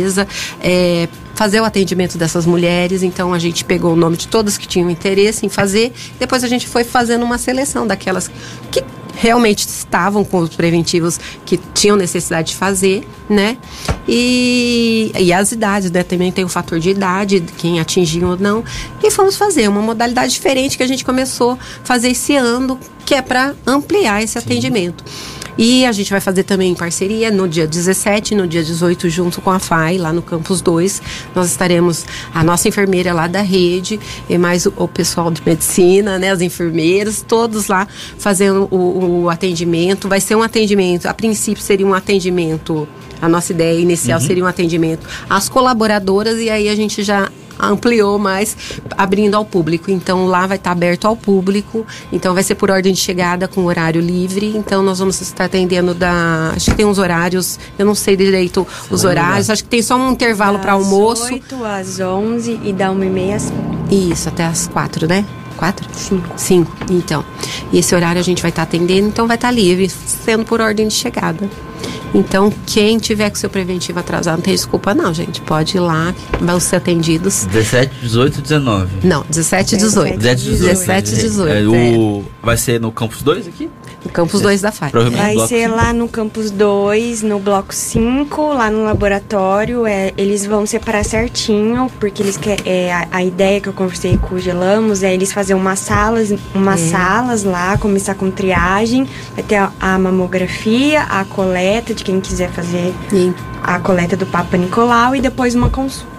É, 0.61 1.07
fazer 1.35 1.59
o 1.59 1.65
atendimento 1.65 2.17
dessas 2.17 2.45
mulheres. 2.45 3.03
Então 3.03 3.33
a 3.33 3.39
gente 3.39 3.63
pegou 3.63 3.93
o 3.93 3.95
nome 3.95 4.17
de 4.17 4.27
todas 4.27 4.57
que 4.57 4.67
tinham 4.67 4.89
interesse 4.89 5.45
em 5.45 5.49
fazer. 5.49 5.93
Depois 6.19 6.43
a 6.43 6.47
gente 6.47 6.67
foi 6.67 6.83
fazendo 6.83 7.23
uma 7.23 7.37
seleção 7.37 7.85
daquelas 7.85 8.31
que 8.71 8.83
realmente 9.15 9.67
estavam 9.67 10.23
com 10.23 10.39
os 10.39 10.49
preventivos 10.49 11.19
que 11.45 11.57
tinham 11.73 11.95
necessidade 11.95 12.49
de 12.49 12.55
fazer, 12.55 13.07
né? 13.29 13.57
E, 14.07 15.11
e 15.17 15.33
as 15.33 15.51
idades, 15.51 15.89
né? 15.89 16.03
Também 16.03 16.31
tem 16.31 16.43
o 16.43 16.49
fator 16.49 16.79
de 16.79 16.89
idade, 16.89 17.43
quem 17.57 17.79
atingiu 17.79 18.29
ou 18.29 18.37
não. 18.37 18.63
E 19.03 19.09
fomos 19.09 19.35
fazer 19.35 19.67
uma 19.67 19.81
modalidade 19.81 20.33
diferente 20.33 20.77
que 20.77 20.83
a 20.83 20.87
gente 20.87 21.03
começou 21.03 21.53
a 21.53 21.57
fazer 21.83 22.09
esse 22.09 22.35
ano, 22.35 22.79
que 23.05 23.15
é 23.15 23.21
para 23.21 23.55
ampliar 23.65 24.21
esse 24.21 24.33
Sim. 24.33 24.39
atendimento. 24.39 25.03
E 25.57 25.85
a 25.85 25.91
gente 25.91 26.11
vai 26.11 26.19
fazer 26.19 26.43
também 26.43 26.71
em 26.71 26.75
parceria 26.75 27.31
no 27.31 27.47
dia 27.47 27.65
17 27.65 28.35
no 28.35 28.47
dia 28.47 28.63
18, 28.63 29.09
junto 29.09 29.41
com 29.41 29.49
a 29.49 29.59
FAI, 29.59 29.97
lá 29.97 30.11
no 30.11 30.21
Campus 30.21 30.61
2. 30.61 31.01
Nós 31.33 31.49
estaremos, 31.49 32.05
a 32.33 32.43
nossa 32.43 32.67
enfermeira 32.67 33.13
lá 33.13 33.27
da 33.27 33.41
rede, 33.41 33.99
e 34.29 34.37
mais 34.37 34.65
o, 34.65 34.73
o 34.75 34.87
pessoal 34.87 35.31
de 35.31 35.41
medicina, 35.45 36.19
né, 36.19 36.31
as 36.31 36.41
enfermeiras, 36.41 37.23
todos 37.25 37.67
lá 37.67 37.87
fazendo 38.17 38.67
o, 38.69 39.04
o, 39.05 39.29
atendimento. 39.29 40.07
Vai 40.07 40.19
ser 40.19 40.35
um 40.35 40.43
atendimento, 40.43 41.05
a 41.07 41.13
princípio 41.13 41.61
seria 41.61 41.85
um 41.85 41.93
atendimento, 41.93 42.87
a 43.21 43.29
nossa 43.29 43.51
ideia 43.51 43.79
inicial 43.79 44.19
uhum. 44.19 44.25
seria 44.25 44.43
um 44.43 44.47
atendimento 44.47 45.07
às 45.29 45.49
colaboradoras, 45.49 46.39
e 46.39 46.49
aí 46.49 46.69
a 46.69 46.75
gente 46.75 47.03
já 47.03 47.29
ampliou 47.59 48.19
mais, 48.19 48.55
abrindo 48.97 49.35
ao 49.35 49.45
público. 49.45 49.89
Então 49.89 50.25
lá 50.25 50.45
vai 50.45 50.57
estar 50.57 50.71
aberto 50.71 51.05
ao 51.05 51.15
público. 51.15 51.85
Então 52.11 52.33
vai 52.33 52.43
ser 52.43 52.55
por 52.55 52.69
ordem 52.69 52.93
de 52.93 52.99
chegada 52.99 53.47
com 53.47 53.65
horário 53.65 54.01
livre. 54.01 54.55
Então 54.55 54.83
nós 54.83 54.99
vamos 54.99 55.19
estar 55.21 55.45
atendendo 55.45 55.93
da. 55.93 56.53
Acho 56.55 56.71
que 56.71 56.77
tem 56.77 56.85
uns 56.85 56.97
horários, 56.97 57.59
eu 57.77 57.85
não 57.85 57.95
sei 57.95 58.15
direito 58.15 58.65
os 58.89 59.03
horários. 59.03 59.49
Acho 59.49 59.63
que 59.63 59.69
tem 59.69 59.81
só 59.81 59.95
um 59.95 60.11
intervalo 60.11 60.59
para 60.59 60.73
almoço. 60.73 61.23
Das 61.23 61.31
8 61.31 61.65
às 61.65 61.99
11 61.99 62.59
e 62.63 62.73
da 62.73 62.91
1 62.91 63.03
e 63.03 63.09
meia 63.09 63.35
às 63.35 63.53
Isso, 63.89 64.29
até 64.29 64.45
às 64.45 64.67
4, 64.67 65.07
né? 65.07 65.25
Quatro? 65.55 65.87
Cinco. 65.93 66.29
Cinco, 66.37 66.71
então. 66.89 67.23
E 67.71 67.79
esse 67.79 67.93
horário 67.95 68.19
a 68.19 68.23
gente 68.23 68.41
vai 68.41 68.49
estar 68.49 68.63
atendendo, 68.63 69.07
então 69.07 69.27
vai 69.27 69.35
estar 69.35 69.51
livre, 69.51 69.89
sendo 69.89 70.45
por 70.45 70.61
ordem 70.61 70.87
de 70.87 70.93
chegada. 70.93 71.49
Então, 72.13 72.51
quem 72.65 72.97
tiver 72.97 73.29
com 73.29 73.35
seu 73.35 73.49
preventivo 73.49 73.99
atrasado, 73.99 74.37
não 74.37 74.43
tem 74.43 74.53
desculpa 74.53 74.93
não, 74.93 75.13
gente. 75.13 75.41
Pode 75.41 75.75
ir 75.75 75.81
lá, 75.81 76.15
vão 76.39 76.59
ser 76.61 76.77
atendidos. 76.77 77.45
17, 77.45 77.93
18 78.01 78.41
19. 78.41 79.07
Não, 79.07 79.25
17 79.27 79.75
e 79.75 79.77
18. 79.79 80.17
17 80.17 80.43
18. 80.43 80.59
17 80.61 81.09
e 81.13 81.17
18. 81.17 81.51
É, 81.51 81.67
o... 81.67 82.23
Vai 82.41 82.55
ser 82.55 82.79
no 82.79 82.89
Campus 82.91 83.21
2 83.21 83.47
aqui? 83.47 83.69
No 84.05 84.11
Campus 84.11 84.39
2 84.39 84.61
da 84.61 84.71
FAI. 84.71 84.91
Vai 84.91 85.47
ser 85.47 85.67
lá 85.67 85.91
no 85.91 86.07
Campus 86.07 86.51
2, 86.51 87.23
no 87.23 87.39
Bloco 87.39 87.73
5, 87.73 88.53
lá 88.53 88.69
no 88.69 88.85
laboratório. 88.85 89.87
É, 89.87 90.13
eles 90.15 90.45
vão 90.45 90.65
separar 90.65 91.03
certinho, 91.03 91.91
porque 91.99 92.21
eles 92.21 92.37
quer, 92.37 92.59
é, 92.65 92.93
a, 92.93 93.07
a, 93.11 93.23
ideia 93.23 93.59
que 93.59 93.67
eu 93.67 93.73
conversei 93.73 94.15
com 94.17 94.35
o 94.35 94.39
Gelamos 94.39 95.01
é 95.01 95.11
eles 95.11 95.33
fazer 95.33 95.55
umas 95.55 95.79
salas, 95.79 96.31
umas 96.53 96.81
é. 96.81 96.89
salas 96.89 97.43
lá, 97.43 97.77
começar 97.79 98.13
com 98.13 98.29
triagem, 98.29 99.07
vai 99.33 99.43
ter 99.43 99.55
a, 99.55 99.71
a 99.79 99.97
mamografia, 99.97 101.01
a 101.01 101.25
coleta 101.25 101.93
de 101.95 102.03
quem 102.03 102.21
quiser 102.21 102.51
fazer 102.51 102.93
Sim. 103.09 103.33
a 103.63 103.79
coleta 103.79 104.15
do 104.15 104.27
Papa 104.27 104.55
Nicolau 104.55 105.15
e 105.15 105.21
depois 105.21 105.55
uma 105.55 105.69
consulta. 105.69 106.14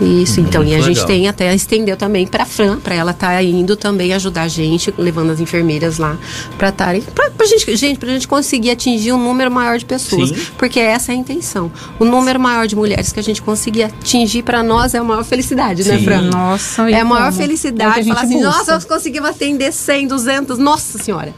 Isso, 0.00 0.40
então. 0.40 0.62
Muito 0.62 0.72
e 0.72 0.76
a 0.76 0.78
legal. 0.78 0.94
gente 0.94 1.06
tem 1.06 1.28
até 1.28 1.54
estendeu 1.54 1.96
também 1.96 2.26
para 2.26 2.44
Fran, 2.44 2.78
para 2.78 2.94
ela 2.94 3.10
estar 3.10 3.28
tá 3.28 3.42
indo 3.42 3.76
também 3.76 4.12
ajudar 4.14 4.42
a 4.42 4.48
gente, 4.48 4.92
levando 4.96 5.30
as 5.30 5.40
enfermeiras 5.40 5.98
lá 5.98 6.16
para 6.56 6.68
estarem. 6.68 7.00
Pra, 7.02 7.30
pra 7.30 7.46
gente, 7.46 7.76
gente, 7.76 7.98
pra 7.98 8.08
gente 8.08 8.28
conseguir 8.28 8.70
atingir 8.70 9.12
um 9.12 9.18
número 9.22 9.50
maior 9.50 9.78
de 9.78 9.84
pessoas. 9.84 10.30
Sim. 10.30 10.36
Porque 10.56 10.78
essa 10.78 11.12
é 11.12 11.14
a 11.14 11.18
intenção. 11.18 11.70
O 11.98 12.04
número 12.04 12.38
maior 12.38 12.66
de 12.66 12.76
mulheres 12.76 13.12
que 13.12 13.20
a 13.20 13.22
gente 13.22 13.42
conseguir 13.42 13.84
atingir 13.84 14.42
para 14.42 14.62
nós 14.62 14.94
é 14.94 14.98
a 14.98 15.04
maior 15.04 15.24
felicidade, 15.24 15.82
né, 15.86 15.98
Sim. 15.98 16.04
né, 16.06 16.16
Fran? 16.18 16.30
Nossa, 16.30 16.90
É 16.90 17.00
a 17.00 17.04
maior 17.04 17.30
como? 17.30 17.42
felicidade. 17.42 18.00
É 18.00 18.04
falar 18.04 18.22
assim, 18.22 18.34
busca. 18.34 18.48
nossa, 18.48 18.72
nós 18.74 18.84
conseguimos 18.84 19.28
atender 19.28 19.72
100, 19.72 20.06
200, 20.08 20.58
nossa 20.58 20.98
senhora. 20.98 21.34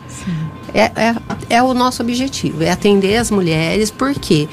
É, 0.72 0.82
é, 0.82 1.16
é 1.48 1.62
o 1.62 1.74
nosso 1.74 2.02
objetivo, 2.02 2.62
é 2.62 2.70
atender 2.70 3.16
as 3.16 3.28
mulheres, 3.30 3.90
porque 3.90 4.48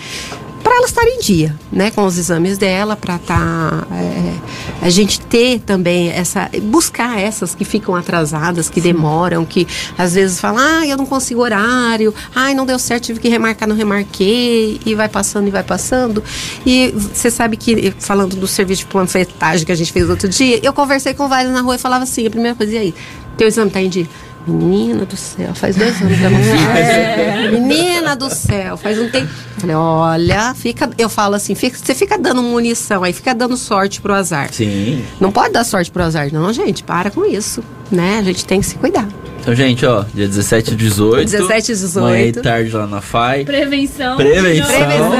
para 0.68 0.76
ela 0.76 0.86
estar 0.86 1.04
em 1.06 1.20
dia, 1.20 1.56
né, 1.72 1.92
com 1.92 2.04
os 2.04 2.18
exames 2.18 2.58
dela, 2.58 2.98
para 2.98 3.18
tá 3.18 3.88
é, 3.90 4.86
a 4.86 4.90
gente 4.90 5.22
ter 5.22 5.62
também 5.62 6.10
essa 6.10 6.50
buscar 6.64 7.18
essas 7.18 7.56
que 7.56 7.64
ficam 7.64 7.96
atrasadas, 7.96 8.70
que 8.70 8.82
Sim. 8.82 8.92
demoram, 8.92 9.46
que 9.46 9.66
às 9.98 10.16
vezes 10.16 10.42
falam, 10.42 10.62
ah, 10.62 10.86
eu 10.86 10.98
não 10.98 11.06
consigo 11.06 11.40
horário, 11.40 12.14
ai, 12.36 12.54
não 12.54 12.66
deu 12.66 12.78
certo, 12.78 13.06
tive 13.06 13.22
que 13.22 13.30
remarcar, 13.30 13.66
não 13.66 13.78
remarquei, 13.78 14.82
e 14.86 14.94
vai 14.94 15.08
passando 15.08 15.48
e 15.48 15.52
vai 15.52 15.64
passando. 15.64 16.22
E 16.66 16.92
você 16.92 17.32
sabe 17.32 17.56
que 17.56 17.94
falando 17.98 18.36
do 18.36 18.46
serviço 18.46 18.82
de 18.82 18.88
panfletagem 18.88 19.66
que 19.66 19.72
a 19.72 19.76
gente 19.76 19.94
fez 19.94 20.10
outro 20.10 20.28
dia, 20.28 20.60
eu 20.62 20.74
conversei 20.74 21.14
com 21.14 21.30
vários 21.30 21.54
na 21.54 21.62
rua 21.62 21.76
e 21.76 21.80
falava 21.80 22.04
assim, 22.04 22.28
a 22.28 22.30
primeira 22.30 22.58
coisa, 22.58 22.74
e 22.74 22.78
aí, 22.78 22.96
teu 23.38 23.48
exame 23.48 23.72
tá 23.72 23.80
em 23.80 23.88
dia? 23.88 24.08
Menina 24.48 25.06
do 25.06 25.18
céu, 25.18 25.54
faz 25.54 25.76
dois 25.76 26.02
anos 26.02 26.18
que 26.18 26.24
eu 26.24 26.30
não 26.32 26.40
é. 26.78 27.52
Menina 27.52 28.16
do 28.16 28.30
céu, 28.34 28.78
faz 28.78 28.98
um 28.98 29.10
tempo. 29.10 29.30
Falei, 29.58 29.76
olha, 29.76 30.54
fica. 30.54 30.90
Eu 30.98 31.10
falo 31.10 31.36
assim, 31.36 31.54
fica, 31.54 31.78
você 31.78 31.94
fica 31.94 32.18
dando 32.18 32.42
munição, 32.42 33.04
aí 33.04 33.12
fica 33.12 33.36
dando 33.36 33.58
sorte 33.58 34.00
pro 34.00 34.14
azar. 34.14 34.50
Sim. 34.54 35.04
Não 35.20 35.32
pode 35.32 35.54
dar 35.54 35.64
sorte 35.66 35.92
pro 35.92 36.04
azar, 36.04 36.32
não, 36.32 36.54
gente. 36.54 36.84
Para 36.84 37.12
com 37.12 37.26
isso. 37.26 37.62
Né? 37.92 38.20
A 38.20 38.24
gente 38.24 38.46
tem 38.46 38.62
que 38.62 38.66
se 38.66 38.76
cuidar. 38.76 39.08
Então, 39.48 39.56
gente, 39.56 39.86
ó, 39.86 40.04
dia 40.14 40.28
17 40.28 40.74
e 40.74 40.76
18. 40.76 41.32
17 41.32 41.72
e 41.72 41.76
18. 41.76 42.04
Manhã 42.04 42.26
e 42.26 42.32
tarde 42.34 42.70
lá 42.70 42.86
na 42.86 43.00
FAI. 43.00 43.46
Prevenção. 43.46 44.18
Prevenção. 44.18 44.68
Prevenção. 44.68 45.14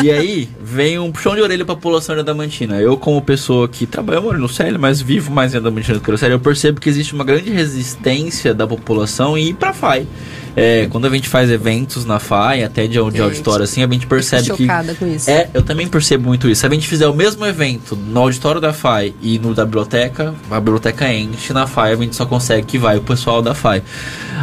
É. 0.00 0.04
E 0.04 0.12
aí, 0.12 0.48
vem 0.62 0.96
um 1.00 1.10
puxão 1.10 1.34
de 1.34 1.40
orelha 1.40 1.64
pra 1.64 1.74
população 1.74 2.14
de 2.14 2.20
Adamantina. 2.20 2.80
Eu, 2.80 2.96
como 2.96 3.20
pessoa 3.20 3.68
que 3.68 3.84
trabalha, 3.84 4.18
eu 4.18 4.22
moro 4.22 4.38
no 4.38 4.48
Célio, 4.48 4.78
mas 4.78 5.02
vivo 5.02 5.32
mais 5.32 5.54
em 5.54 5.56
Adamantina 5.56 5.98
do 5.98 6.04
que 6.04 6.10
no 6.12 6.16
Célio, 6.16 6.36
eu 6.36 6.40
percebo 6.40 6.80
que 6.80 6.88
existe 6.88 7.14
uma 7.14 7.24
grande 7.24 7.50
resistência 7.50 8.54
da 8.54 8.64
população 8.64 9.36
em 9.36 9.48
ir 9.48 9.54
pra 9.54 9.72
FAI. 9.72 10.06
É, 10.54 10.86
quando 10.90 11.06
a 11.06 11.10
gente 11.10 11.28
faz 11.28 11.50
eventos 11.50 12.04
na 12.04 12.18
FAI, 12.18 12.64
até 12.64 12.86
de, 12.86 12.92
de 13.10 13.20
auditório 13.20 13.64
assim, 13.64 13.82
a 13.82 13.86
gente 13.86 14.06
percebe 14.06 14.50
que. 14.52 14.66
com 14.94 15.06
isso. 15.06 15.30
É, 15.30 15.48
eu 15.54 15.62
também 15.62 15.88
percebo 15.88 16.28
muito 16.28 16.48
isso. 16.48 16.60
Se 16.60 16.66
a 16.66 16.70
gente 16.70 16.86
fizer 16.86 17.08
o 17.08 17.14
mesmo 17.14 17.44
evento 17.46 17.96
no 17.96 18.20
auditório 18.20 18.60
da 18.60 18.72
FAI 18.72 19.14
e 19.20 19.38
no 19.38 19.54
da 19.54 19.64
biblioteca, 19.64 20.34
a 20.50 20.60
biblioteca 20.60 21.12
enche, 21.12 21.52
na 21.52 21.66
FAI 21.66 21.92
a 21.92 21.96
gente 21.96 22.16
só 22.16 22.26
consegue 22.26 22.66
que 22.66 22.78
vai 22.78 22.96
o 22.96 23.02
pessoal 23.02 23.40
da 23.40 23.54
FAI. 23.54 23.82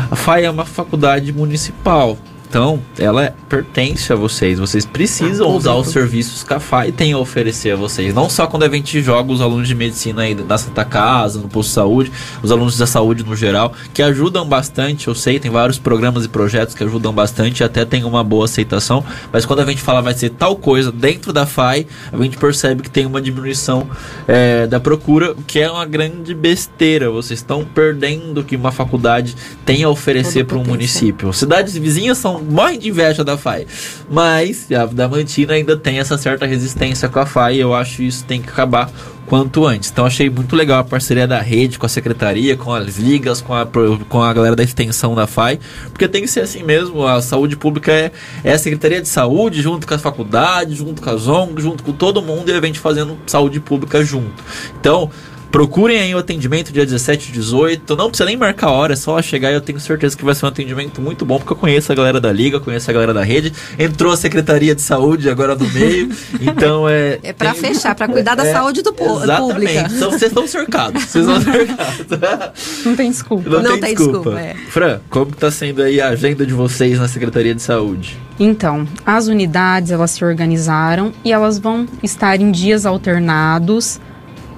A 0.09 0.15
FAI 0.15 0.45
é 0.45 0.49
uma 0.49 0.65
faculdade 0.65 1.31
municipal. 1.31 2.17
Então, 2.49 2.81
ela 2.97 3.35
pertence 3.47 4.11
a 4.11 4.15
vocês. 4.15 4.57
Vocês 4.57 4.83
precisam 4.83 5.47
ah, 5.47 5.55
usar 5.55 5.75
os 5.75 5.89
serviços 5.89 6.43
que 6.43 6.51
a 6.51 6.59
FAI 6.59 6.91
tem 6.91 7.13
a 7.13 7.17
oferecer 7.19 7.73
a 7.73 7.75
vocês. 7.75 8.11
Não 8.11 8.27
só 8.27 8.47
quando 8.47 8.63
a 8.63 8.69
gente 8.69 9.03
joga 9.03 9.31
os 9.31 9.39
alunos 9.39 9.67
de 9.67 9.75
medicina 9.75 10.23
aí 10.23 10.33
na 10.33 10.57
Santa 10.57 10.83
Casa, 10.83 11.39
no 11.39 11.47
posto 11.47 11.69
de 11.69 11.75
saúde, 11.75 12.11
os 12.41 12.51
alunos 12.51 12.75
da 12.75 12.87
saúde 12.87 13.23
no 13.23 13.35
geral, 13.35 13.71
que 13.93 14.01
ajudam 14.01 14.47
bastante, 14.47 15.07
eu 15.07 15.13
sei, 15.13 15.39
tem 15.39 15.51
vários 15.51 15.77
programas 15.77 16.25
e 16.25 16.27
projetos 16.27 16.73
que 16.73 16.83
ajudam 16.83 17.13
bastante 17.13 17.63
até 17.63 17.85
tem 17.85 18.03
uma 18.03 18.23
boa 18.23 18.45
aceitação. 18.45 19.05
Mas 19.31 19.45
quando 19.45 19.59
a 19.59 19.65
gente 19.65 19.81
fala 19.81 20.01
vai 20.01 20.15
ser 20.15 20.31
tal 20.31 20.55
coisa 20.55 20.91
dentro 20.91 21.31
da 21.31 21.45
FAI, 21.45 21.85
a 22.11 22.17
gente 22.17 22.35
percebe 22.35 22.81
que 22.81 22.89
tem 22.89 23.05
uma 23.05 23.21
diminuição 23.21 23.87
é, 24.27 24.65
da 24.65 24.79
procura, 24.79 25.33
o 25.33 25.43
que 25.43 25.59
é 25.59 25.69
uma 25.69 25.85
grande 25.85 26.33
besteira. 26.33 27.11
Vocês 27.11 27.41
estão 27.41 27.63
perdendo 27.63 28.39
o 28.39 28.43
que 28.43 28.55
uma 28.55 28.71
faculdade 28.71 29.35
tem 29.63 29.83
a 29.83 29.89
oferecer 29.89 30.45
para 30.45 30.57
um 30.57 30.63
município. 30.63 31.31
Cidades 31.31 31.77
vizinhas 31.77 32.17
são 32.17 32.38
morrem 32.39 32.79
de 32.79 32.89
inveja 32.89 33.23
da 33.23 33.37
FAI. 33.37 33.67
Mas 34.09 34.71
a 34.71 34.85
Damantina 34.85 35.53
ainda 35.53 35.77
tem 35.77 35.99
essa 35.99 36.17
certa 36.17 36.45
resistência 36.45 37.09
com 37.09 37.19
a 37.19 37.25
FAI 37.25 37.55
e 37.55 37.59
eu 37.59 37.73
acho 37.73 38.01
isso 38.01 38.25
tem 38.25 38.41
que 38.41 38.49
acabar 38.49 38.91
quanto 39.29 39.65
antes. 39.65 39.91
Então 39.91 40.05
achei 40.05 40.27
muito 40.29 40.55
legal 40.55 40.79
a 40.79 40.83
parceria 40.83 41.27
da 41.27 41.39
rede 41.39 41.77
com 41.77 41.85
a 41.85 41.89
secretaria, 41.89 42.57
com 42.57 42.73
as 42.73 42.97
ligas, 42.97 43.39
com 43.39 43.53
a, 43.53 43.65
com 44.09 44.21
a 44.21 44.33
galera 44.33 44.55
da 44.55 44.63
extensão 44.63 45.13
da 45.13 45.27
FAI, 45.27 45.59
porque 45.91 46.07
tem 46.07 46.23
que 46.23 46.27
ser 46.27 46.41
assim 46.41 46.63
mesmo, 46.63 47.05
a 47.05 47.21
saúde 47.21 47.55
pública 47.55 47.91
é, 47.91 48.11
é 48.43 48.53
a 48.53 48.57
Secretaria 48.57 49.01
de 49.01 49.07
Saúde 49.07 49.61
junto 49.61 49.85
com 49.85 49.93
as 49.93 50.01
faculdades, 50.01 50.77
junto 50.77 51.01
com 51.01 51.09
as 51.09 51.27
ONGs, 51.27 51.63
junto 51.63 51.83
com 51.83 51.91
todo 51.91 52.21
mundo 52.21 52.49
e 52.49 52.53
a 52.53 52.61
gente 52.61 52.79
fazendo 52.79 53.17
saúde 53.27 53.59
pública 53.59 54.03
junto. 54.03 54.43
Então, 54.79 55.11
Procurem 55.51 55.99
aí 55.99 56.13
o 56.13 56.19
atendimento 56.19 56.71
dia 56.71 56.85
17 56.85 57.29
e 57.29 57.31
18. 57.31 57.95
Não 57.95 58.09
precisa 58.09 58.25
nem 58.25 58.37
marcar 58.37 58.67
a 58.67 58.71
hora, 58.71 58.93
é 58.93 58.95
só 58.95 59.19
chegar 59.21 59.51
e 59.51 59.55
eu 59.55 59.61
tenho 59.61 59.79
certeza 59.79 60.15
que 60.15 60.23
vai 60.23 60.35
ser 60.35 60.45
um 60.45 60.49
atendimento 60.49 61.01
muito 61.01 61.25
bom, 61.25 61.37
porque 61.39 61.53
eu 61.53 61.57
conheço 61.57 61.91
a 61.91 61.95
galera 61.95 62.21
da 62.21 62.31
Liga, 62.31 62.59
conheço 62.59 62.89
a 62.89 62.93
galera 62.93 63.13
da 63.13 63.23
rede. 63.23 63.51
Entrou 63.77 64.13
a 64.13 64.17
Secretaria 64.17 64.75
de 64.75 64.81
Saúde 64.81 65.29
agora 65.29 65.55
no 65.55 65.67
meio. 65.69 66.09
então 66.39 66.87
é. 66.87 67.19
É 67.23 67.33
para 67.33 67.53
tem... 67.53 67.73
fechar, 67.73 67.95
para 67.95 68.07
cuidar 68.07 68.35
da 68.35 68.45
é, 68.45 68.53
saúde 68.53 68.81
do 68.81 68.93
povo. 68.93 69.23
Exatamente. 69.23 69.93
Então 69.95 70.11
vocês 70.11 70.31
estão 70.31 70.47
cercados. 70.47 71.03
Vocês 71.03 71.27
estão 71.27 71.41
cercados. 71.41 72.85
Não 72.85 72.95
tem 72.95 73.09
desculpa. 73.09 73.49
Não, 73.49 73.61
Não 73.63 73.71
tem, 73.71 73.81
tem, 73.81 73.95
desculpa. 73.95 74.19
desculpa 74.19 74.39
é. 74.39 74.55
Fran, 74.69 74.99
como 75.09 75.31
está 75.31 75.49
sendo 75.49 75.81
aí 75.81 75.99
a 75.99 76.09
agenda 76.09 76.45
de 76.45 76.53
vocês 76.53 76.99
na 76.99 77.07
Secretaria 77.07 77.55
de 77.55 77.61
Saúde? 77.61 78.17
Então, 78.39 78.87
as 79.05 79.27
unidades 79.27 79.91
elas 79.91 80.11
se 80.11 80.23
organizaram 80.23 81.11
e 81.25 81.31
elas 81.31 81.57
vão 81.57 81.87
estar 82.01 82.39
em 82.39 82.51
dias 82.51 82.85
alternados 82.85 83.99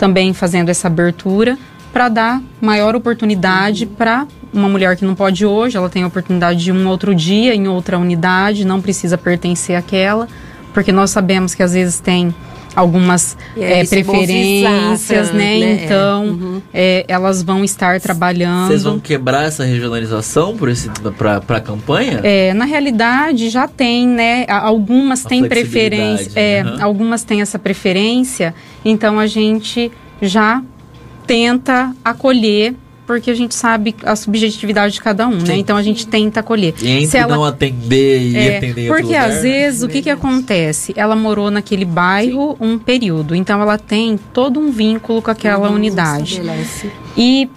também 0.02 0.34
fazendo 0.34 0.70
essa 0.70 0.88
abertura 0.88 1.60
para 1.94 2.10
dar 2.10 2.42
maior 2.60 2.96
oportunidade 2.96 3.86
para 3.86 4.26
uma 4.52 4.68
mulher 4.68 4.98
que 4.98 5.06
não 5.06 5.14
pode 5.14 5.46
hoje, 5.46 5.78
ela 5.78 5.92
tem 5.92 6.02
a 6.02 6.08
oportunidade 6.08 6.64
de 6.64 6.72
um 6.72 6.88
outro 6.88 7.14
dia 7.14 7.54
em 7.54 7.68
outra 7.68 8.00
unidade, 8.00 8.66
não 8.66 8.82
precisa 8.82 9.16
pertencer 9.16 9.76
àquela, 9.76 10.28
porque 10.74 10.92
nós 10.92 11.12
sabemos 11.12 11.54
que 11.54 11.62
às 11.62 11.74
vezes 11.74 12.00
tem 12.00 12.34
algumas 12.76 13.38
é, 13.58 13.84
preferências, 13.86 15.32
né? 15.32 15.60
né? 15.60 15.86
Então, 15.86 16.26
uhum. 16.26 16.62
é, 16.74 17.06
elas 17.08 17.44
vão 17.44 17.64
estar 17.64 18.00
trabalhando. 18.00 18.68
Vocês 18.68 18.84
vão 18.84 19.00
quebrar 19.00 19.44
essa 19.44 19.64
regionalização 19.64 20.58
para 21.18 21.58
a 21.58 21.62
campanha? 21.62 22.22
É, 22.24 22.54
na 22.54 22.66
realidade, 22.66 23.50
já 23.50 23.68
tem, 23.68 24.08
né? 24.08 24.46
Algumas 24.48 25.24
têm 25.24 25.48
preferência, 25.48 26.32
é, 26.40 26.64
uhum. 26.64 26.84
algumas 26.84 27.24
têm 27.24 27.42
essa 27.42 27.60
preferência, 27.60 28.54
então 28.84 29.20
a 29.20 29.28
gente 29.28 29.92
já 30.22 30.64
tenta 31.28 31.94
acolher 32.04 32.76
porque 33.06 33.32
a 33.32 33.34
gente 33.34 33.56
sabe 33.56 33.96
a 34.04 34.16
subjetividade 34.16 34.94
de 34.94 35.02
cada 35.02 35.28
um, 35.28 35.34
né? 35.34 35.40
Sim. 35.40 35.48
né? 35.48 35.58
Então 35.58 35.76
a 35.76 35.84
gente 35.84 36.08
tenta 36.08 36.40
acolher. 36.40 36.74
E 36.82 36.90
entre 36.90 37.08
Se 37.08 37.18
ela, 37.18 37.36
não 37.36 37.44
atender 37.44 38.22
e 38.22 38.38
é, 38.38 38.58
atender 38.58 38.88
Porque 38.88 39.16
às 39.16 39.42
vezes 39.42 39.84
o 39.84 39.88
que, 39.88 40.02
que 40.02 40.10
acontece? 40.10 40.94
Ela 40.96 41.16
morou 41.16 41.52
naquele 41.52 41.86
bairro 41.86 42.56
Sim. 42.60 42.66
um 42.66 42.80
período, 42.80 43.36
então 43.36 43.62
ela 43.62 43.78
tem 43.78 44.18
todo 44.34 44.60
um 44.60 44.72
vínculo 44.72 45.22
com 45.22 45.32
aquela 45.32 45.70
unidade. 45.70 46.40
Estabelece. 46.40 46.92
E 47.18 47.50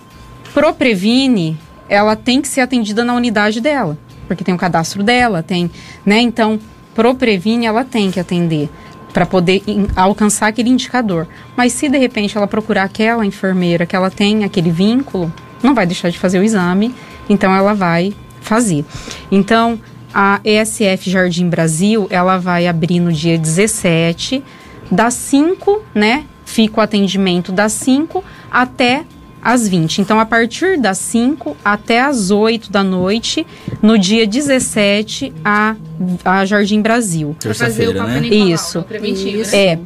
pro 0.53 0.73
Previne, 0.73 1.57
ela 1.89 2.17
tem 2.17 2.41
que 2.41 2.49
ser 2.49 2.61
atendida 2.61 3.05
na 3.05 3.15
unidade 3.15 3.61
dela, 3.61 3.99
porque 4.27 4.45
tem 4.45 4.55
o 4.55 4.59
cadastro 4.59 5.03
dela, 5.03 5.43
tem, 5.43 5.71
né? 6.05 6.21
Então, 6.21 6.59
pro 6.95 7.15
Previne 7.15 7.67
ela 7.67 7.85
tem 7.85 8.11
que 8.11 8.19
atender 8.19 8.69
para 9.15 9.25
poder 9.25 9.63
in, 9.67 9.87
alcançar 9.95 10.49
aquele 10.49 10.69
indicador. 10.69 11.27
Mas 11.57 11.73
se 11.73 11.89
de 11.89 11.97
repente 11.97 12.37
ela 12.37 12.49
procurar 12.49 12.83
aquela 12.83 13.25
enfermeira 13.25 13.87
que 13.87 13.97
ela 13.97 14.11
tem 14.11 14.45
aquele 14.45 14.71
vínculo, 14.71 15.33
não 15.63 15.75
vai 15.75 15.87
deixar 15.87 16.11
de 16.11 16.19
fazer 16.19 16.41
o 16.41 16.43
exame, 16.43 16.95
então 17.31 17.55
ela 17.55 17.73
vai 17.73 18.13
fazer. 18.41 18.85
Então, 19.31 19.81
a 20.13 20.41
ESF 20.45 21.09
Jardim 21.09 21.49
Brasil, 21.49 22.07
ela 22.11 22.39
vai 22.39 22.67
abrir 22.67 23.01
no 23.01 23.13
dia 23.13 23.39
17, 23.39 24.43
das 24.91 25.15
5, 25.15 25.81
né? 25.95 26.25
Fica 26.45 26.81
o 26.81 26.83
atendimento 26.83 27.51
das 27.51 27.73
5 27.73 28.23
até 28.51 29.05
às 29.45 29.69
20. 29.69 30.01
Então, 30.01 30.19
a 30.19 30.25
partir 30.25 30.79
das 30.79 30.97
5 30.99 31.55
até 31.63 32.01
às 32.01 32.31
8 32.31 32.73
da 32.73 32.83
noite, 32.83 33.47
no 33.83 33.99
dia 33.99 34.27
17, 34.27 35.35
a, 35.45 35.77
a 36.25 36.47
Jardim 36.47 36.81
Brasil. 36.81 37.37
Terça-feira, 37.39 38.03
né? 38.05 38.27
Isso. 38.27 38.85
Isso. 39.03 39.55
É. 39.55 39.79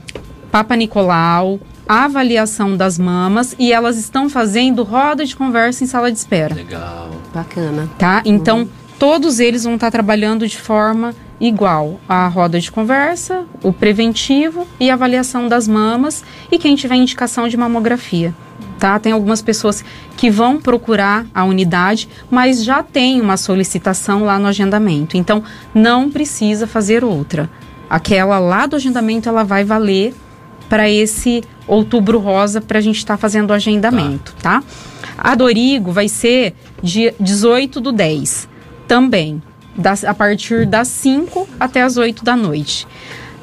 Papa 0.50 0.76
Nicolau, 0.76 1.60
avaliação 1.88 2.76
das 2.76 2.98
mamas 2.98 3.54
e 3.58 3.72
elas 3.72 3.98
estão 3.98 4.30
fazendo 4.30 4.82
roda 4.82 5.24
de 5.24 5.34
conversa 5.34 5.82
em 5.82 5.86
sala 5.86 6.10
de 6.12 6.18
espera. 6.18 6.54
Legal. 6.54 7.10
Bacana. 7.34 7.88
Tá? 7.98 8.22
Então, 8.24 8.60
uhum. 8.60 8.68
todos 8.98 9.40
eles 9.40 9.64
vão 9.64 9.74
estar 9.74 9.90
trabalhando 9.90 10.46
de 10.46 10.56
forma 10.56 11.14
igual 11.40 12.00
a 12.08 12.26
roda 12.28 12.58
de 12.60 12.70
conversa, 12.70 13.44
o 13.62 13.72
preventivo 13.72 14.66
e 14.80 14.90
a 14.90 14.94
avaliação 14.94 15.48
das 15.48 15.68
mamas 15.68 16.24
e 16.50 16.58
quem 16.58 16.74
tiver 16.74 16.96
indicação 16.96 17.48
de 17.48 17.56
mamografia 17.56 18.34
tá? 18.78 18.98
Tem 18.98 19.12
algumas 19.12 19.42
pessoas 19.42 19.84
que 20.16 20.30
vão 20.30 20.60
procurar 20.60 21.26
a 21.34 21.44
unidade, 21.44 22.08
mas 22.30 22.62
já 22.62 22.82
tem 22.82 23.20
uma 23.20 23.36
solicitação 23.36 24.22
lá 24.24 24.38
no 24.38 24.46
agendamento. 24.46 25.16
Então, 25.16 25.42
não 25.74 26.08
precisa 26.08 26.66
fazer 26.66 27.04
outra. 27.04 27.50
Aquela 27.90 28.38
lá 28.38 28.66
do 28.66 28.76
agendamento, 28.76 29.28
ela 29.28 29.42
vai 29.42 29.64
valer 29.64 30.14
para 30.68 30.88
esse 30.88 31.42
outubro 31.66 32.18
rosa 32.18 32.60
para 32.60 32.78
a 32.78 32.80
gente 32.80 32.98
estar 32.98 33.14
tá 33.14 33.18
fazendo 33.18 33.50
o 33.50 33.54
agendamento, 33.54 34.34
tá. 34.40 34.60
tá? 34.60 34.66
A 35.16 35.34
Dorigo 35.34 35.90
vai 35.90 36.08
ser 36.08 36.54
dia 36.82 37.14
18 37.18 37.80
do 37.80 37.90
10, 37.90 38.48
também, 38.86 39.42
das, 39.78 40.04
a 40.04 40.12
partir 40.12 40.66
das 40.66 40.88
5 40.88 41.48
até 41.58 41.82
as 41.82 41.96
8 41.96 42.24
da 42.24 42.36
noite. 42.36 42.86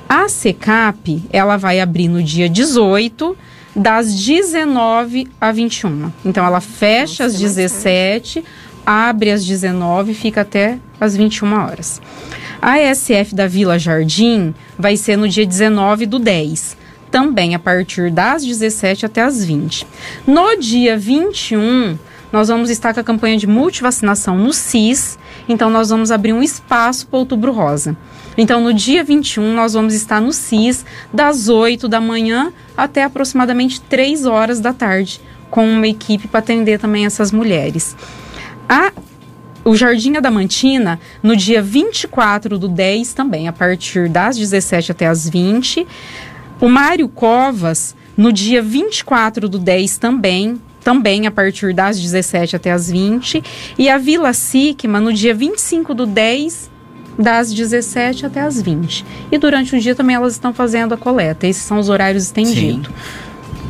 A 0.08 0.30
SECAP, 0.30 1.24
ela 1.32 1.58
vai 1.58 1.80
abrir 1.80 2.08
no 2.08 2.22
dia 2.22 2.48
18 2.48 3.36
das 3.76 4.14
19 4.14 5.28
a 5.42 5.52
21. 5.52 6.12
Então 6.24 6.46
ela 6.46 6.62
fecha 6.62 7.24
Nossa, 7.24 7.36
às 7.36 7.40
17, 7.40 8.44
abre 8.86 9.32
às 9.32 9.44
19 9.44 10.12
e 10.12 10.16
fica 10.16 10.42
até 10.42 10.78
às 11.00 11.16
21 11.16 11.54
horas. 11.54 12.02
A 12.62 12.78
SF 12.78 13.36
da 13.36 13.48
Vila 13.48 13.78
Jardim 13.78 14.54
vai 14.78 14.96
ser 14.96 15.18
no 15.18 15.28
dia 15.28 15.46
19 15.46 16.06
do 16.06 16.20
10, 16.20 16.78
também 17.12 17.56
a 17.56 17.60
partir 17.60 18.12
das 18.12 18.46
17 18.46 19.06
até 19.06 19.22
as 19.22 19.44
20. 19.44 19.86
No 20.26 20.56
dia 20.58 20.98
21, 20.98 21.98
nós 22.32 22.48
vamos 22.48 22.70
estar 22.70 22.94
com 22.94 23.00
a 23.00 23.04
campanha 23.04 23.38
de 23.38 23.48
multivacinação 23.48 24.38
no 24.38 24.54
CIS, 24.54 25.18
então 25.48 25.70
nós 25.70 25.90
vamos 25.90 26.12
abrir 26.12 26.34
um 26.34 26.44
espaço 26.44 27.08
para 27.08 27.20
Outubro 27.20 27.52
Rosa. 27.52 27.96
Então, 28.38 28.62
no 28.62 28.74
dia 28.74 29.04
21, 29.04 29.54
nós 29.54 29.74
vamos 29.74 29.94
estar 29.94 30.20
no 30.20 30.34
CIS, 30.34 30.86
das 31.14 31.48
8 31.48 31.88
da 31.88 32.02
manhã 32.02 32.52
até 32.76 33.04
aproximadamente 33.04 33.80
3 33.82 34.26
horas 34.26 34.60
da 34.60 34.74
tarde, 34.74 35.22
com 35.50 35.66
uma 35.68 35.88
equipe 35.88 36.28
para 36.28 36.40
atender 36.40 36.80
também 36.80 37.06
essas 37.06 37.32
mulheres. 37.32 37.96
A 38.68 38.92
o 39.66 39.76
Jardim 39.76 40.16
Adamantina, 40.16 41.00
no 41.24 41.36
dia 41.36 41.60
24 41.60 42.60
do 42.60 42.68
10, 42.68 43.14
também, 43.16 43.48
a 43.48 43.52
partir 43.52 44.08
das 44.08 44.38
17 44.38 44.92
até 44.92 45.08
as 45.08 45.28
20. 45.28 45.88
O 46.62 46.70
Mário 46.70 47.10
Covas, 47.10 47.96
no 48.16 48.32
dia 48.32 48.62
24 48.62 49.50
do 49.50 49.58
10 49.58 49.98
também, 49.98 50.62
também 50.86 51.26
a 51.26 51.32
partir 51.32 51.74
das 51.74 52.00
17 52.00 52.56
até 52.56 52.72
as 52.72 52.92
20. 52.92 53.44
E 53.76 53.90
a 53.90 53.98
Vila 53.98 54.32
Sigma, 54.34 55.02
no 55.02 55.12
dia 55.12 55.34
25 55.34 55.96
do 55.96 56.06
10, 56.06 56.70
das 57.18 57.52
17 57.52 58.28
até 58.28 58.42
as 58.42 58.62
20. 58.62 59.04
E 59.32 59.38
durante 59.40 59.76
o 59.76 59.80
dia 59.82 59.96
também 59.96 60.16
elas 60.16 60.34
estão 60.34 60.54
fazendo 60.54 60.94
a 60.94 60.98
coleta. 60.98 61.48
Esses 61.48 61.64
são 61.64 61.80
os 61.80 61.90
horários 61.90 62.26
estendidos. 62.26 62.92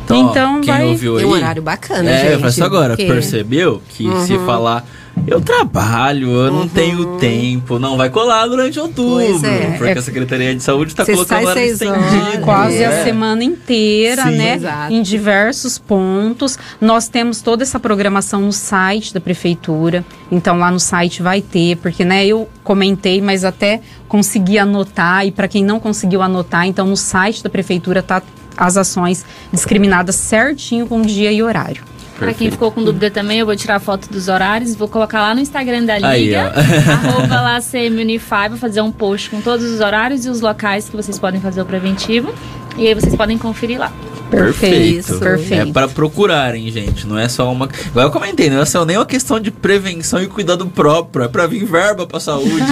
Então, 0.04 0.30
então 0.30 0.60
quem 0.60 0.74
vai... 0.74 0.84
ouviu 0.84 1.16
aí, 1.16 1.24
é 1.24 1.26
um 1.26 1.30
horário 1.30 1.62
bacana, 1.62 2.10
é, 2.10 2.32
gente. 2.32 2.42
Mas 2.42 2.60
agora, 2.60 2.94
percebeu 2.94 3.82
que 3.88 4.06
uhum. 4.06 4.26
se 4.26 4.38
falar 4.40 4.86
eu 5.26 5.40
trabalho, 5.40 6.30
eu 6.30 6.52
não 6.52 6.60
uhum. 6.60 6.68
tenho 6.68 7.18
tempo, 7.18 7.78
não 7.78 7.96
vai 7.96 8.10
colar 8.10 8.46
durante 8.46 8.78
outubro. 8.78 9.44
É. 9.44 9.76
Porque 9.76 9.92
é. 9.92 9.98
a 9.98 10.02
Secretaria 10.02 10.54
de 10.54 10.62
Saúde 10.62 10.92
está 10.92 11.04
colocando 11.04 11.46
hora 11.46 11.64
estendida. 11.64 12.38
Quase 12.42 12.82
é. 12.82 12.86
a 12.86 13.04
semana 13.04 13.42
inteira, 13.42 14.22
Sim. 14.24 14.36
né? 14.36 14.54
Exato. 14.54 14.92
Em 14.92 15.02
diversos 15.02 15.78
pontos. 15.78 16.58
Nós 16.80 17.08
temos 17.08 17.40
toda 17.40 17.62
essa 17.62 17.80
programação 17.80 18.40
no 18.42 18.52
site 18.52 19.12
da 19.12 19.20
Prefeitura. 19.20 20.04
Então 20.30 20.58
lá 20.58 20.70
no 20.70 20.80
site 20.80 21.22
vai 21.22 21.40
ter, 21.40 21.76
porque 21.76 22.04
né, 22.04 22.24
eu 22.24 22.48
comentei, 22.62 23.20
mas 23.20 23.44
até 23.44 23.80
consegui 24.06 24.58
anotar. 24.58 25.26
E 25.26 25.32
para 25.32 25.48
quem 25.48 25.64
não 25.64 25.80
conseguiu 25.80 26.22
anotar, 26.22 26.66
então 26.66 26.86
no 26.86 26.96
site 26.96 27.42
da 27.42 27.50
Prefeitura 27.50 28.02
tá 28.02 28.22
as 28.56 28.76
ações 28.76 29.24
discriminadas 29.52 30.14
certinho 30.14 30.86
com 30.86 31.02
dia 31.02 31.32
e 31.32 31.42
horário. 31.42 31.95
Para 32.18 32.32
quem 32.32 32.50
ficou 32.50 32.72
com 32.72 32.82
dúvida 32.82 33.10
também, 33.10 33.40
eu 33.40 33.46
vou 33.46 33.54
tirar 33.54 33.78
foto 33.78 34.10
dos 34.10 34.28
horários, 34.28 34.74
vou 34.74 34.88
colocar 34.88 35.20
lá 35.20 35.34
no 35.34 35.40
Instagram 35.40 35.84
da 35.84 35.96
Liga, 35.96 36.08
Aí, 36.08 36.34
arroba 36.90 37.40
lá 37.40 37.58
CMUnify, 37.60 38.48
vou 38.48 38.58
fazer 38.58 38.80
um 38.80 38.90
post 38.90 39.30
com 39.30 39.40
todos 39.40 39.64
os 39.70 39.80
horários 39.80 40.24
e 40.24 40.30
os 40.30 40.40
locais 40.40 40.88
que 40.88 40.96
vocês 40.96 41.18
podem 41.18 41.40
fazer 41.40 41.60
o 41.60 41.66
preventivo. 41.66 42.34
E 42.76 42.86
aí 42.86 42.94
vocês 42.94 43.14
podem 43.14 43.36
conferir 43.36 43.78
lá. 43.78 43.92
Perfeito. 44.30 45.18
Perfeito. 45.18 45.68
É 45.68 45.72
para 45.72 45.88
procurarem, 45.88 46.70
gente. 46.70 47.06
Não 47.06 47.18
é 47.18 47.28
só 47.28 47.50
uma. 47.50 47.68
Igual 47.86 48.06
eu 48.06 48.10
comentei, 48.10 48.50
não 48.50 48.60
é 48.60 48.64
só 48.64 48.84
nem 48.84 48.96
uma 48.96 49.06
questão 49.06 49.38
de 49.38 49.50
prevenção 49.50 50.22
e 50.22 50.26
cuidado 50.26 50.66
próprio. 50.66 51.24
É 51.24 51.28
para 51.28 51.46
vir 51.46 51.64
verba 51.64 52.06
para 52.06 52.20
saúde. 52.20 52.50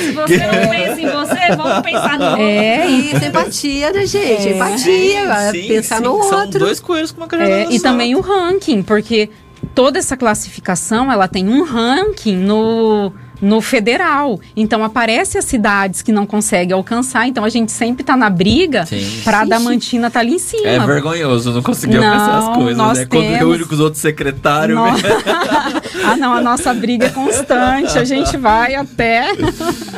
Se 0.00 0.12
você 0.12 0.36
não 0.38 0.68
pensa 0.70 1.00
em 1.00 1.06
você, 1.06 1.56
vamos 1.56 1.82
pensar 1.82 2.18
no 2.18 2.24
outro. 2.26 2.42
É 2.42 2.86
isso, 2.86 3.24
empatia, 3.24 3.92
né, 3.92 4.06
gente? 4.06 4.48
É. 4.48 4.56
Empatia. 4.56 5.50
Sim, 5.50 5.68
pensar 5.68 5.96
sim, 5.98 6.04
no 6.04 6.12
outro. 6.12 6.28
São 6.28 6.50
dois 6.50 6.80
coelhos 6.80 7.12
com 7.12 7.20
uma 7.20 7.26
cajadada 7.26 7.54
é, 7.54 7.68
E 7.70 7.80
também 7.80 8.14
o 8.14 8.20
ranking, 8.20 8.82
porque 8.82 9.30
toda 9.74 9.98
essa 9.98 10.16
classificação 10.16 11.10
ela 11.10 11.28
tem 11.28 11.48
um 11.48 11.64
ranking 11.64 12.36
no 12.36 13.12
no 13.40 13.60
federal. 13.60 14.40
Então 14.56 14.82
aparece 14.84 15.38
as 15.38 15.44
cidades 15.44 16.02
que 16.02 16.12
não 16.12 16.26
conseguem 16.26 16.74
alcançar, 16.74 17.26
então 17.26 17.44
a 17.44 17.48
gente 17.48 17.72
sempre 17.72 18.02
está 18.02 18.16
na 18.16 18.30
briga 18.30 18.84
para 19.24 19.40
a 19.40 19.44
Damantina 19.44 20.08
estar 20.08 20.20
tá 20.20 20.24
ali 20.24 20.34
em 20.34 20.38
cima. 20.38 20.68
É 20.68 20.78
vergonhoso 20.78 21.52
não 21.52 21.62
conseguir 21.62 21.98
alcançar 21.98 22.38
as 22.38 22.56
coisas, 22.56 22.76
né? 22.76 23.06
Quando 23.06 23.22
temos... 23.22 23.38
reúne 23.38 23.64
com 23.64 23.74
os 23.74 23.80
outros 23.80 24.02
secretários. 24.02 24.78
No... 24.78 24.84
ah, 26.04 26.16
não, 26.16 26.32
a 26.32 26.40
nossa 26.40 26.72
briga 26.74 27.06
é 27.06 27.10
constante, 27.10 27.98
a 27.98 28.04
gente 28.04 28.36
vai 28.36 28.74
até. 28.74 29.28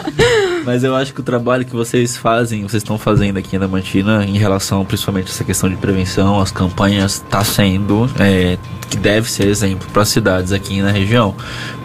Mas 0.65 0.85
eu 0.85 0.95
acho 0.95 1.15
que 1.15 1.21
o 1.21 1.23
trabalho 1.23 1.65
que 1.65 1.75
vocês 1.75 2.17
fazem, 2.17 2.63
vocês 2.63 2.83
estão 2.83 2.99
fazendo 2.99 3.39
aqui 3.39 3.59
na 3.59 3.67
Damantina, 3.67 4.25
em 4.25 4.37
relação 4.39 4.85
principalmente 4.85 5.29
a 5.29 5.31
essa 5.31 5.45
questão 5.45 5.69
de 5.69 5.77
prevenção, 5.77 6.41
as 6.41 6.51
campanhas, 6.51 7.15
está 7.15 7.43
sendo 7.45 8.11
é, 8.19 8.59
que 8.89 8.97
deve 8.97 9.31
ser 9.31 9.47
exemplo 9.47 9.89
para 9.93 10.03
as 10.03 10.09
cidades 10.09 10.53
aqui 10.53 10.83
na 10.83 10.91
região. 10.91 11.35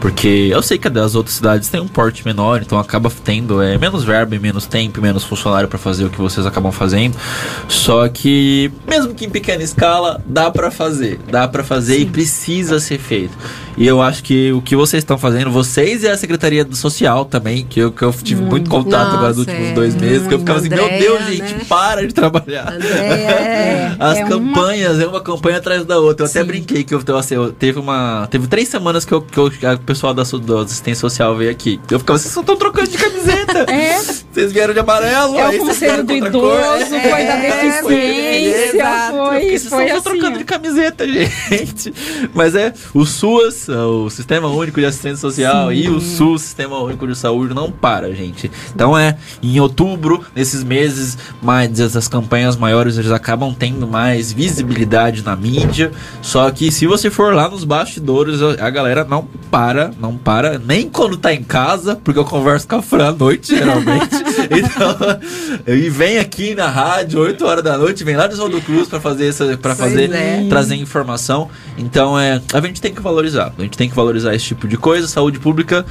Porque 0.01 0.49
eu 0.51 0.61
sei 0.61 0.77
que 0.77 0.87
as 0.87 1.15
outras 1.15 1.35
cidades 1.35 1.44
têm 1.69 1.81
um 1.81 1.87
porte 1.87 2.25
menor, 2.25 2.61
então 2.61 2.77
acaba 2.77 3.11
tendo 3.23 3.61
é, 3.61 3.77
menos 3.77 4.03
verba 4.03 4.35
e 4.35 4.39
menos 4.39 4.65
tempo, 4.65 5.01
menos 5.01 5.23
funcionário 5.23 5.67
para 5.67 5.77
fazer 5.77 6.05
o 6.05 6.09
que 6.09 6.19
vocês 6.19 6.45
acabam 6.45 6.71
fazendo. 6.71 7.15
Só 7.67 8.07
que, 8.07 8.71
mesmo 8.87 9.13
que 9.13 9.25
em 9.25 9.29
pequena 9.29 9.63
escala, 9.63 10.21
dá 10.25 10.49
para 10.49 10.71
fazer. 10.71 11.19
Dá 11.29 11.47
para 11.47 11.63
fazer 11.63 11.95
Sim. 11.95 12.01
e 12.01 12.05
precisa 12.05 12.79
ser 12.79 12.97
feito. 12.97 13.37
E 13.77 13.85
eu 13.85 14.01
acho 14.01 14.23
que 14.23 14.53
o 14.53 14.61
que 14.61 14.75
vocês 14.75 15.01
estão 15.01 15.17
fazendo, 15.17 15.51
vocês 15.51 16.03
e 16.03 16.07
a 16.07 16.15
Secretaria 16.15 16.63
do 16.63 16.75
Social 16.75 17.25
também, 17.25 17.65
que 17.65 17.79
eu, 17.79 17.91
que 17.91 18.03
eu 18.03 18.13
tive 18.13 18.41
hum, 18.41 18.45
muito 18.45 18.69
contato 18.69 19.05
nossa, 19.05 19.17
agora 19.17 19.29
nos 19.29 19.39
últimos 19.39 19.71
dois 19.71 19.95
meses, 19.95 20.27
que 20.27 20.33
eu 20.33 20.39
ficava 20.39 20.59
assim, 20.59 20.69
meu 20.69 20.87
Deus, 20.87 21.19
né? 21.21 21.31
gente, 21.31 21.65
para 21.65 22.07
de 22.07 22.13
trabalhar. 22.13 22.73
é, 22.81 23.95
As 23.99 24.17
é 24.19 24.23
campanhas, 24.23 24.95
uma... 24.95 25.03
é 25.03 25.07
uma 25.07 25.21
campanha 25.21 25.57
atrás 25.57 25.83
da 25.83 25.99
outra. 25.99 26.25
Eu 26.25 26.29
Sim. 26.29 26.39
até 26.39 26.47
brinquei 26.47 26.83
que 26.85 26.93
eu, 26.93 27.17
assim, 27.17 27.35
eu, 27.35 27.51
teve 27.51 27.77
uma. 27.77 28.27
Teve 28.31 28.47
três 28.47 28.69
semanas 28.69 29.03
que, 29.03 29.13
eu, 29.13 29.21
que 29.21 29.37
eu, 29.37 29.47
o 29.47 29.79
pessoal 29.79 30.13
da, 30.13 30.23
da 30.23 30.61
assistência 30.61 31.01
social 31.01 31.34
veio 31.35 31.51
aqui. 31.51 31.79
Eu 31.89 31.99
ficava 31.99 32.17
assim, 32.17 32.29
vocês 32.29 32.37
estão 32.37 32.55
trocando 32.55 32.89
de 32.89 32.97
camiseta. 32.97 33.65
é. 33.71 34.24
Vocês 34.35 34.51
vieram 34.51 34.73
de 34.73 34.81
amarelo, 34.81 35.39
é 35.39 35.47
o 35.47 35.59
conselho 35.59 36.03
do 36.03 36.11
idoso, 36.11 36.89
foi 36.89 37.21
é, 37.21 37.25
da 37.25 37.35
deficiência, 37.37 38.85
foi, 39.09 39.59
foi, 39.59 39.59
foi 39.59 39.91
assim. 39.91 40.01
trocando 40.01 40.37
de 40.39 40.43
camiseta, 40.43 41.07
gente. 41.07 41.93
Mas 42.35 42.53
é, 42.53 42.73
o 42.93 43.05
SUAS, 43.05 43.69
o 43.69 44.09
Sistema 44.09 44.49
Único 44.49 44.81
de 44.81 44.87
Assistência 44.87 45.19
Social 45.19 45.69
Sim. 45.69 45.75
e 45.75 45.87
o 45.87 46.01
SUS, 46.01 46.41
Sistema 46.41 46.77
Único 46.79 47.07
de 47.07 47.17
Saúde, 47.17 47.53
não 47.53 47.71
para, 47.71 48.13
gente. 48.13 48.51
Então 48.75 48.97
é, 48.97 49.17
em 49.41 49.57
outubro, 49.61 50.21
nesses 50.35 50.65
meses, 50.65 51.17
mais 51.41 51.79
essas 51.79 52.09
campanhas 52.09 52.57
maiores, 52.57 52.97
eles 52.97 53.11
acabam 53.11 53.55
tendo 53.57 53.87
mais 53.87 54.33
visibilidade 54.33 55.23
na 55.23 55.37
mídia. 55.37 55.93
Só 56.21 56.51
que 56.51 56.73
se 56.73 56.85
você 56.85 57.09
for 57.09 57.33
lá 57.33 57.47
nos 57.47 57.63
bastidores, 57.63 58.41
a 58.41 58.69
galera 58.69 59.05
não 59.05 59.25
para, 59.49 59.93
não 59.97 60.17
para, 60.17 60.59
nem 60.59 60.89
quando 60.89 61.15
tá 61.15 61.33
em 61.33 61.41
casa, 61.41 61.95
porque 62.03 62.19
eu 62.19 62.25
converso 62.25 62.67
com 62.67 62.75
a 62.75 62.81
Fran 62.81 63.07
à 63.07 63.11
noite, 63.13 63.55
geralmente. 63.55 64.24
então, 64.51 65.73
e 65.73 65.89
vem 65.89 66.17
aqui 66.17 66.55
na 66.55 66.67
rádio, 66.67 67.19
8 67.19 67.45
horas 67.45 67.63
da 67.63 67.77
noite, 67.77 68.03
vem 68.03 68.15
lá 68.15 68.27
do 68.27 68.35
Sol 68.35 68.49
do 68.49 68.61
Cruz 68.61 68.87
para 68.87 68.99
fazer 68.99 69.27
essa, 69.27 69.57
para 69.57 69.75
fazer, 69.75 70.11
é. 70.13 70.45
trazer 70.49 70.75
informação. 70.75 71.49
Então, 71.77 72.19
é, 72.19 72.41
a 72.53 72.61
gente 72.61 72.81
tem 72.81 72.93
que 72.93 73.01
valorizar. 73.01 73.53
A 73.57 73.61
gente 73.61 73.77
tem 73.77 73.89
que 73.89 73.95
valorizar 73.95 74.33
esse 74.33 74.45
tipo 74.45 74.67
de 74.67 74.77
coisa. 74.77 75.07
Saúde 75.07 75.39
pública 75.39 75.85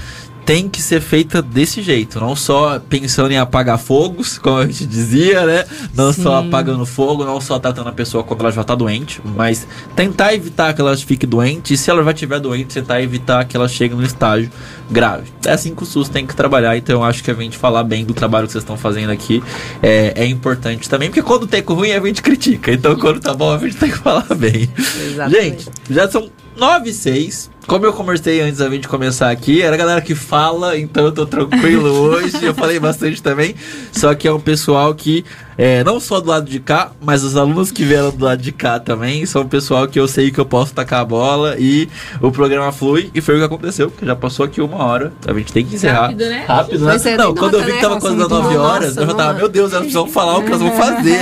tem 0.44 0.68
que 0.68 0.82
ser 0.82 1.00
feita 1.00 1.40
desse 1.40 1.82
jeito, 1.82 2.20
não 2.20 2.36
só 2.36 2.78
pensando 2.78 3.30
em 3.32 3.38
apagar 3.38 3.78
fogos, 3.78 4.36
como 4.38 4.58
a 4.58 4.66
gente 4.66 4.86
dizia, 4.86 5.44
né? 5.46 5.64
Não 5.94 6.12
Sim. 6.12 6.22
só 6.22 6.38
apagando 6.38 6.84
fogo, 6.84 7.24
não 7.24 7.40
só 7.40 7.58
tratando 7.58 7.88
a 7.88 7.92
pessoa 7.92 8.22
quando 8.22 8.40
ela 8.40 8.52
já 8.52 8.60
está 8.60 8.74
doente, 8.74 9.20
mas 9.24 9.66
tentar 9.96 10.34
evitar 10.34 10.74
que 10.74 10.80
ela 10.80 10.96
fique 10.96 11.26
doente 11.26 11.74
e 11.74 11.76
se 11.76 11.90
ela 11.90 12.02
já 12.04 12.10
estiver 12.10 12.40
doente, 12.40 12.74
tentar 12.74 13.00
evitar 13.00 13.44
que 13.44 13.56
ela 13.56 13.68
chegue 13.68 13.94
no 13.94 14.02
estágio 14.02 14.50
grave. 14.90 15.32
É 15.46 15.52
assim 15.52 15.74
que 15.74 15.82
o 15.82 15.86
SUS 15.86 16.08
tem 16.08 16.26
que 16.26 16.36
trabalhar, 16.36 16.76
então 16.76 16.96
eu 16.96 17.04
acho 17.04 17.24
que 17.24 17.30
a 17.30 17.34
gente 17.34 17.56
falar 17.56 17.82
bem 17.84 18.04
do 18.04 18.12
trabalho 18.12 18.46
que 18.46 18.52
vocês 18.52 18.62
estão 18.62 18.76
fazendo 18.76 19.10
aqui 19.10 19.42
é, 19.82 20.12
é 20.16 20.26
importante 20.26 20.88
também, 20.88 21.08
porque 21.08 21.22
quando 21.22 21.46
tem 21.46 21.62
ruim 21.62 21.92
a 21.92 22.00
gente 22.00 22.22
critica, 22.22 22.72
então 22.72 22.96
quando 22.96 23.20
tá 23.20 23.32
bom 23.34 23.52
a 23.52 23.58
gente 23.58 23.76
tem 23.76 23.90
que 23.90 23.98
falar 23.98 24.26
bem. 24.34 24.68
Exatamente. 24.76 25.64
Gente, 25.64 25.70
já 25.90 26.08
são 26.08 26.30
9 26.56 26.90
e 26.90 26.92
6. 26.92 27.50
Como 27.66 27.86
eu 27.86 27.94
conversei 27.94 28.42
antes 28.42 28.58
da 28.58 28.68
gente 28.68 28.86
começar 28.86 29.30
aqui, 29.30 29.62
era 29.62 29.74
a 29.74 29.78
galera 29.78 30.00
que 30.02 30.14
fala, 30.14 30.78
então 30.78 31.06
eu 31.06 31.12
tô 31.12 31.24
tranquilo 31.24 31.88
hoje. 31.96 32.44
eu 32.44 32.52
falei 32.54 32.78
bastante 32.78 33.22
também. 33.22 33.54
Só 33.90 34.14
que 34.14 34.28
é 34.28 34.32
um 34.32 34.38
pessoal 34.38 34.94
que, 34.94 35.24
é, 35.56 35.82
não 35.82 35.98
só 35.98 36.20
do 36.20 36.28
lado 36.28 36.48
de 36.48 36.60
cá, 36.60 36.92
mas 37.00 37.24
os 37.24 37.36
alunos 37.36 37.72
que 37.72 37.82
vieram 37.82 38.10
do 38.10 38.22
lado 38.22 38.42
de 38.42 38.52
cá 38.52 38.78
também, 38.78 39.24
são 39.24 39.42
um 39.42 39.48
pessoal 39.48 39.88
que 39.88 39.98
eu 39.98 40.06
sei 40.06 40.30
que 40.30 40.38
eu 40.38 40.44
posso 40.44 40.74
tacar 40.74 41.00
a 41.00 41.04
bola 41.04 41.56
e 41.58 41.88
o 42.20 42.30
programa 42.30 42.70
flui. 42.70 43.10
E 43.14 43.22
foi 43.22 43.36
o 43.36 43.38
que 43.38 43.44
aconteceu, 43.44 43.90
porque 43.90 44.04
já 44.04 44.14
passou 44.14 44.44
aqui 44.44 44.60
uma 44.60 44.84
hora. 44.84 45.10
A 45.26 45.32
gente 45.32 45.52
tem 45.52 45.64
que 45.64 45.74
encerrar. 45.74 46.08
Rápido, 46.08 46.24
né? 46.26 46.44
Rápido, 46.46 46.84
né? 46.84 47.16
Não, 47.16 47.34
quando 47.34 47.54
eu 47.54 47.64
vi 47.64 47.72
que 47.72 47.80
tava 47.80 47.98
quase 47.98 48.16
dando 48.16 48.42
9 48.42 48.56
horas, 48.58 48.96
eu 48.96 49.06
já 49.06 49.14
tava, 49.14 49.32
meu 49.32 49.48
Deus, 49.48 49.72
elas 49.72 49.84
precisam 49.84 50.06
falar 50.06 50.36
o 50.36 50.42
que 50.42 50.48
elas 50.48 50.60
vão 50.60 50.72
fazer. 50.72 51.18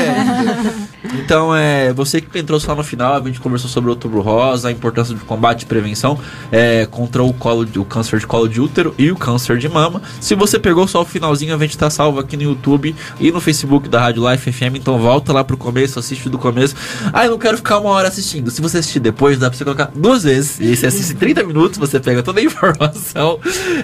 então, 1.14 1.54
é, 1.54 1.92
você 1.92 2.20
que 2.20 2.38
entrou 2.38 2.58
só 2.60 2.74
no 2.74 2.82
final, 2.82 3.14
a 3.14 3.20
gente 3.20 3.40
conversou 3.40 3.68
sobre 3.68 3.90
o 3.90 3.92
Outubro 3.92 4.20
Rosa, 4.20 4.68
a 4.68 4.72
importância 4.72 5.14
de 5.14 5.20
combate 5.22 5.62
e 5.62 5.66
prevenção. 5.66 6.18
É, 6.50 6.86
contra 6.86 7.22
o, 7.22 7.32
colo, 7.32 7.66
o 7.76 7.84
câncer 7.84 8.18
de 8.18 8.26
colo 8.26 8.48
de 8.48 8.60
útero 8.60 8.94
e 8.98 9.10
o 9.10 9.16
câncer 9.16 9.58
de 9.58 9.68
mama. 9.68 10.02
Se 10.20 10.34
você 10.34 10.58
pegou 10.58 10.86
só 10.86 11.02
o 11.02 11.04
finalzinho, 11.04 11.54
a 11.54 11.58
gente 11.58 11.76
tá 11.76 11.90
salvo 11.90 12.20
aqui 12.20 12.36
no 12.36 12.42
YouTube 12.42 12.94
e 13.18 13.30
no 13.30 13.40
Facebook 13.40 13.88
da 13.88 14.00
Rádio 14.00 14.28
Life 14.30 14.52
FM, 14.52 14.76
então 14.76 14.98
volta 14.98 15.32
lá 15.32 15.42
pro 15.44 15.56
começo, 15.56 15.98
assiste 15.98 16.28
do 16.28 16.38
começo. 16.38 16.74
Ah, 17.12 17.24
eu 17.24 17.32
não 17.32 17.38
quero 17.38 17.56
ficar 17.56 17.78
uma 17.78 17.90
hora 17.90 18.08
assistindo. 18.08 18.50
Se 18.50 18.60
você 18.60 18.78
assistir 18.78 19.00
depois, 19.00 19.38
dá 19.38 19.48
pra 19.48 19.56
você 19.56 19.64
colocar 19.64 19.90
duas 19.94 20.22
vezes. 20.22 20.60
E 20.60 20.76
você 20.76 20.86
assiste 20.86 21.14
30 21.14 21.44
minutos, 21.44 21.78
você 21.78 21.98
pega 21.98 22.22
toda 22.22 22.40
a 22.40 22.42
informação. 22.44 23.38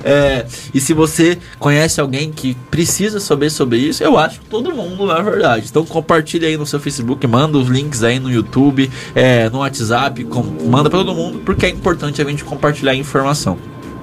É, 0.05 0.47
e 0.73 0.81
se 0.81 0.93
você 0.93 1.39
conhece 1.59 2.01
alguém 2.01 2.31
que 2.31 2.55
precisa 2.71 3.21
saber 3.21 3.51
sobre 3.51 3.79
isso, 3.79 4.03
eu 4.03 4.19
acho 4.19 4.41
que 4.41 4.47
todo 4.47 4.73
mundo, 4.73 5.07
na 5.07 5.21
verdade. 5.21 5.67
Então 5.69 5.85
compartilha 5.85 6.49
aí 6.49 6.57
no 6.57 6.67
seu 6.67 6.81
Facebook, 6.81 7.18
manda 7.27 7.59
os 7.59 7.69
links 7.69 8.03
aí 8.03 8.19
no 8.19 8.31
YouTube, 8.31 8.91
é, 9.15 9.49
no 9.51 9.59
WhatsApp, 9.59 10.25
com, 10.25 10.43
manda 10.43 10.89
para 10.89 10.99
todo 10.99 11.15
mundo, 11.15 11.41
porque 11.45 11.67
é 11.67 11.69
importante 11.69 12.21
a 12.21 12.25
gente 12.25 12.45
compartilhar 12.45 12.95
informação. 12.95 13.59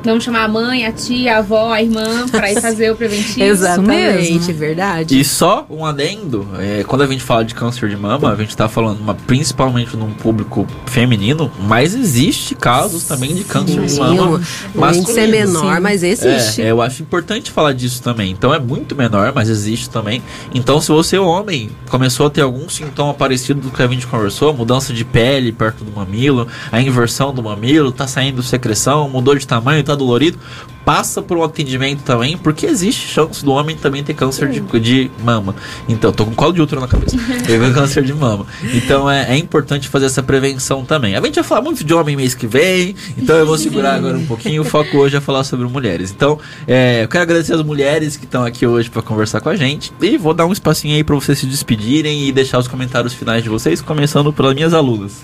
Vamos 0.06 0.24
chamar 0.24 0.44
a 0.44 0.48
mãe, 0.48 0.86
a 0.86 0.92
tia, 0.92 1.36
a 1.36 1.38
avó, 1.40 1.74
a 1.74 1.82
irmã 1.82 2.28
para 2.30 2.52
ir 2.52 2.62
fazer 2.62 2.92
o 2.92 2.96
preventivo. 2.96 3.42
Exatamente, 3.44 4.54
verdade. 4.54 5.20
E 5.20 5.26
só 5.26 5.66
um 5.68 5.84
adendo, 5.84 6.48
é, 6.60 6.84
quando 6.84 7.02
a 7.02 7.08
gente 7.08 7.24
fala 7.24 7.44
de 7.44 7.56
câncer 7.56 7.90
de 7.90 7.98
mama, 7.98 8.32
a 8.32 8.36
gente 8.36 8.50
está 8.50 8.70
falando 8.70 9.00
uma, 9.00 9.16
principalmente 9.16 9.98
num 9.98 10.12
público 10.12 10.68
feminino, 10.86 11.52
mas 11.60 11.96
existe 11.96 12.54
casos 12.54 13.02
Sim. 13.02 13.08
também 13.08 13.34
de 13.34 13.44
câncer 13.44 13.82
de 13.84 14.00
mama 14.00 14.42
Mas 14.76 14.98
índice 14.98 15.20
é 15.20 15.28
menor, 15.28 15.76
Sim. 15.76 15.82
mas 15.82 16.04
existe. 16.04 16.62
É, 16.62 16.72
eu 16.72 16.82
acho 16.82 17.02
importante 17.02 17.50
falar 17.50 17.74
disso 17.74 18.02
também. 18.04 18.32
Então 18.32 18.54
é 18.54 18.60
muito 18.60 18.96
menor, 18.96 19.32
mas 19.34 19.50
existe 19.50 19.90
também. 19.90 20.22
Então 20.54 20.80
se 20.80 20.92
você, 20.92 21.18
homem, 21.18 21.72
começou 21.90 22.28
a 22.28 22.30
ter 22.30 22.42
algum 22.42 22.70
sintoma 22.70 23.14
parecido 23.14 23.60
do 23.60 23.72
que 23.72 23.82
a 23.82 23.88
gente 23.88 24.06
conversou, 24.06 24.54
mudança 24.54 24.94
de 24.94 25.04
pele 25.04 25.52
perto 25.52 25.84
do 25.84 25.92
mamilo, 25.92 26.48
a 26.72 26.80
inversão 26.80 27.34
do 27.34 27.42
mamilo, 27.42 27.92
tá 27.92 28.06
saindo 28.06 28.44
secreção, 28.44 29.10
mudou 29.10 29.36
de 29.36 29.48
tamanho, 29.48 29.84
tá 29.84 29.95
dolorido, 29.96 30.38
passa 30.86 31.22
por 31.22 31.36
um 31.36 31.44
atendimento 31.44 32.04
também, 32.04 32.38
porque 32.38 32.68
existe 32.68 33.08
chance 33.08 33.44
do 33.44 33.52
homem 33.52 33.76
também 33.76 34.04
ter 34.04 34.14
câncer 34.14 34.50
de, 34.50 34.62
de 34.80 35.12
mama. 35.24 35.56
Então, 35.90 36.14
tô 36.14 36.26
com 36.26 36.36
colo 36.36 36.54
de 36.54 36.62
útero 36.62 36.80
na 36.80 36.88
cabeça. 36.88 37.18
Teve 37.46 37.74
câncer 37.74 38.04
de 38.04 38.14
mama. 38.14 38.46
Então 38.74 39.10
é, 39.10 39.34
é, 39.34 39.38
importante 39.38 39.90
fazer 39.90 40.06
essa 40.06 40.22
prevenção 40.22 40.86
também. 40.86 41.16
A 41.16 41.22
gente 41.22 41.36
vai 41.36 41.44
falar 41.44 41.62
muito 41.62 41.84
de 41.84 41.94
homem 41.94 42.16
mês 42.16 42.36
que 42.36 42.46
vem, 42.46 42.96
então 43.18 43.36
eu 43.36 43.46
vou 43.46 43.58
segurar 43.58 43.96
agora 43.96 44.18
um 44.18 44.26
pouquinho. 44.26 44.62
O 44.62 44.66
foco 44.66 44.98
hoje 44.98 45.18
é 45.18 45.22
falar 45.22 45.44
sobre 45.44 45.68
mulheres. 45.68 46.12
Então, 46.12 46.38
é, 46.68 47.04
eu 47.04 47.08
quero 47.08 47.24
agradecer 47.24 47.54
as 47.54 47.64
mulheres 47.64 48.16
que 48.16 48.26
estão 48.26 48.46
aqui 48.46 48.68
hoje 48.68 48.90
para 48.90 49.02
conversar 49.02 49.42
com 49.42 49.50
a 49.50 49.56
gente. 49.56 49.92
E 50.00 50.18
vou 50.18 50.34
dar 50.34 50.46
um 50.46 50.54
espacinho 50.54 50.96
aí 50.96 51.04
para 51.04 51.16
vocês 51.16 51.40
se 51.40 51.48
despedirem 51.48 52.28
e 52.28 52.32
deixar 52.32 52.60
os 52.60 52.68
comentários 52.68 53.14
finais 53.14 53.42
de 53.42 53.50
vocês, 53.50 53.82
começando 53.82 54.32
pelas 54.32 54.54
minhas 54.54 54.74
alunas. 54.74 55.24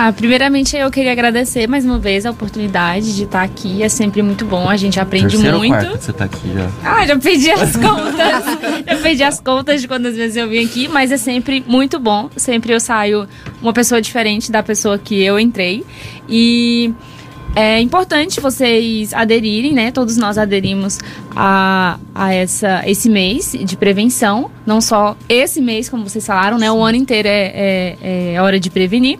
Ah, 0.00 0.12
primeiramente 0.12 0.76
eu 0.76 0.88
queria 0.92 1.10
agradecer 1.10 1.66
mais 1.66 1.84
uma 1.84 1.98
vez 1.98 2.24
a 2.24 2.30
oportunidade 2.30 3.16
de 3.16 3.24
estar 3.24 3.42
aqui. 3.42 3.82
É 3.82 3.88
sempre 3.88 4.22
muito 4.22 4.44
bom, 4.44 4.68
a 4.68 4.76
gente 4.76 5.00
aprende 5.00 5.30
Terceiro 5.30 5.58
muito. 5.58 5.72
Quarto 5.72 6.00
você 6.00 6.12
tá 6.12 6.24
aqui 6.24 6.54
já. 6.54 6.70
Ah, 6.84 7.04
já 7.04 7.18
perdi 7.18 7.50
as 7.50 7.74
contas. 7.74 8.44
já 8.86 8.96
perdi 9.02 9.24
as 9.24 9.40
contas 9.40 9.80
de 9.80 9.88
quantas 9.88 10.14
vezes 10.14 10.36
eu 10.36 10.48
vim 10.48 10.64
aqui, 10.64 10.86
mas 10.86 11.10
é 11.10 11.16
sempre 11.16 11.64
muito 11.66 11.98
bom. 11.98 12.30
Sempre 12.36 12.72
eu 12.72 12.78
saio 12.78 13.26
uma 13.60 13.72
pessoa 13.72 14.00
diferente 14.00 14.52
da 14.52 14.62
pessoa 14.62 14.98
que 14.98 15.20
eu 15.20 15.36
entrei. 15.36 15.84
E 16.28 16.94
é 17.56 17.80
importante 17.80 18.40
vocês 18.40 19.12
aderirem, 19.12 19.72
né? 19.72 19.90
Todos 19.90 20.16
nós 20.16 20.38
aderimos 20.38 21.00
a, 21.34 21.98
a 22.14 22.32
essa, 22.32 22.84
esse 22.86 23.10
mês 23.10 23.50
de 23.52 23.76
prevenção. 23.76 24.48
Não 24.64 24.80
só 24.80 25.16
esse 25.28 25.60
mês, 25.60 25.88
como 25.88 26.08
vocês 26.08 26.24
falaram, 26.24 26.56
né? 26.56 26.70
O 26.70 26.84
ano 26.84 26.96
inteiro 26.96 27.26
é, 27.26 27.96
é, 28.00 28.34
é 28.34 28.40
hora 28.40 28.60
de 28.60 28.70
prevenir. 28.70 29.18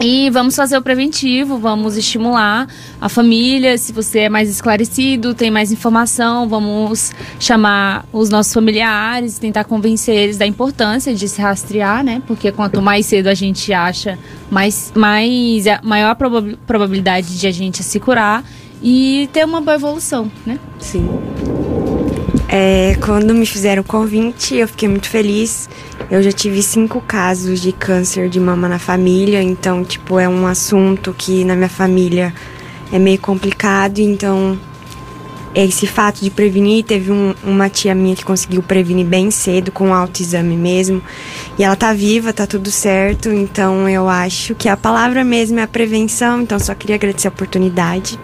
E 0.00 0.28
vamos 0.30 0.56
fazer 0.56 0.76
o 0.76 0.82
preventivo, 0.82 1.56
vamos 1.58 1.96
estimular 1.96 2.68
a 3.00 3.08
família. 3.08 3.78
Se 3.78 3.92
você 3.92 4.20
é 4.20 4.28
mais 4.28 4.50
esclarecido, 4.50 5.34
tem 5.34 5.50
mais 5.50 5.72
informação, 5.72 6.48
vamos 6.48 7.12
chamar 7.38 8.04
os 8.12 8.28
nossos 8.28 8.52
familiares, 8.52 9.38
tentar 9.38 9.64
convencer 9.64 10.14
eles 10.14 10.36
da 10.36 10.46
importância 10.46 11.14
de 11.14 11.28
se 11.28 11.40
rastrear, 11.40 12.04
né? 12.04 12.22
Porque 12.26 12.50
quanto 12.50 12.82
mais 12.82 13.06
cedo 13.06 13.28
a 13.28 13.34
gente 13.34 13.72
acha, 13.72 14.18
mais, 14.50 14.92
mais 14.94 15.64
maior 15.82 16.10
a 16.10 16.14
probabilidade 16.66 17.38
de 17.38 17.46
a 17.46 17.52
gente 17.52 17.82
se 17.82 18.00
curar 18.00 18.44
e 18.82 19.28
ter 19.32 19.44
uma 19.44 19.60
boa 19.60 19.76
evolução, 19.76 20.30
né? 20.44 20.58
Sim. 20.78 21.08
É, 22.48 22.96
quando 23.00 23.34
me 23.34 23.46
fizeram 23.46 23.82
o 23.82 23.84
convite, 23.84 24.54
eu 24.54 24.68
fiquei 24.68 24.88
muito 24.88 25.08
feliz. 25.08 25.68
Eu 26.10 26.22
já 26.22 26.30
tive 26.30 26.62
cinco 26.62 27.00
casos 27.00 27.60
de 27.60 27.72
câncer 27.72 28.28
de 28.28 28.38
mama 28.38 28.68
na 28.68 28.78
família, 28.78 29.42
então, 29.42 29.84
tipo, 29.84 30.18
é 30.18 30.28
um 30.28 30.46
assunto 30.46 31.14
que 31.16 31.44
na 31.44 31.56
minha 31.56 31.68
família 31.68 32.34
é 32.92 32.98
meio 32.98 33.18
complicado. 33.18 33.98
Então, 33.98 34.58
esse 35.54 35.86
fato 35.86 36.20
de 36.20 36.30
prevenir, 36.30 36.84
teve 36.84 37.12
um, 37.12 37.34
uma 37.44 37.68
tia 37.68 37.94
minha 37.94 38.16
que 38.16 38.24
conseguiu 38.24 38.62
prevenir 38.62 39.06
bem 39.06 39.30
cedo, 39.30 39.70
com 39.70 39.94
autoexame 39.94 40.56
mesmo. 40.56 41.00
E 41.58 41.62
ela 41.62 41.76
tá 41.76 41.92
viva, 41.92 42.32
tá 42.32 42.46
tudo 42.46 42.70
certo. 42.70 43.30
Então, 43.30 43.88
eu 43.88 44.08
acho 44.08 44.54
que 44.54 44.68
a 44.68 44.76
palavra 44.76 45.24
mesmo 45.24 45.60
é 45.60 45.62
a 45.62 45.68
prevenção. 45.68 46.42
Então, 46.42 46.58
só 46.58 46.74
queria 46.74 46.96
agradecer 46.96 47.28
a 47.28 47.30
oportunidade. 47.30 48.18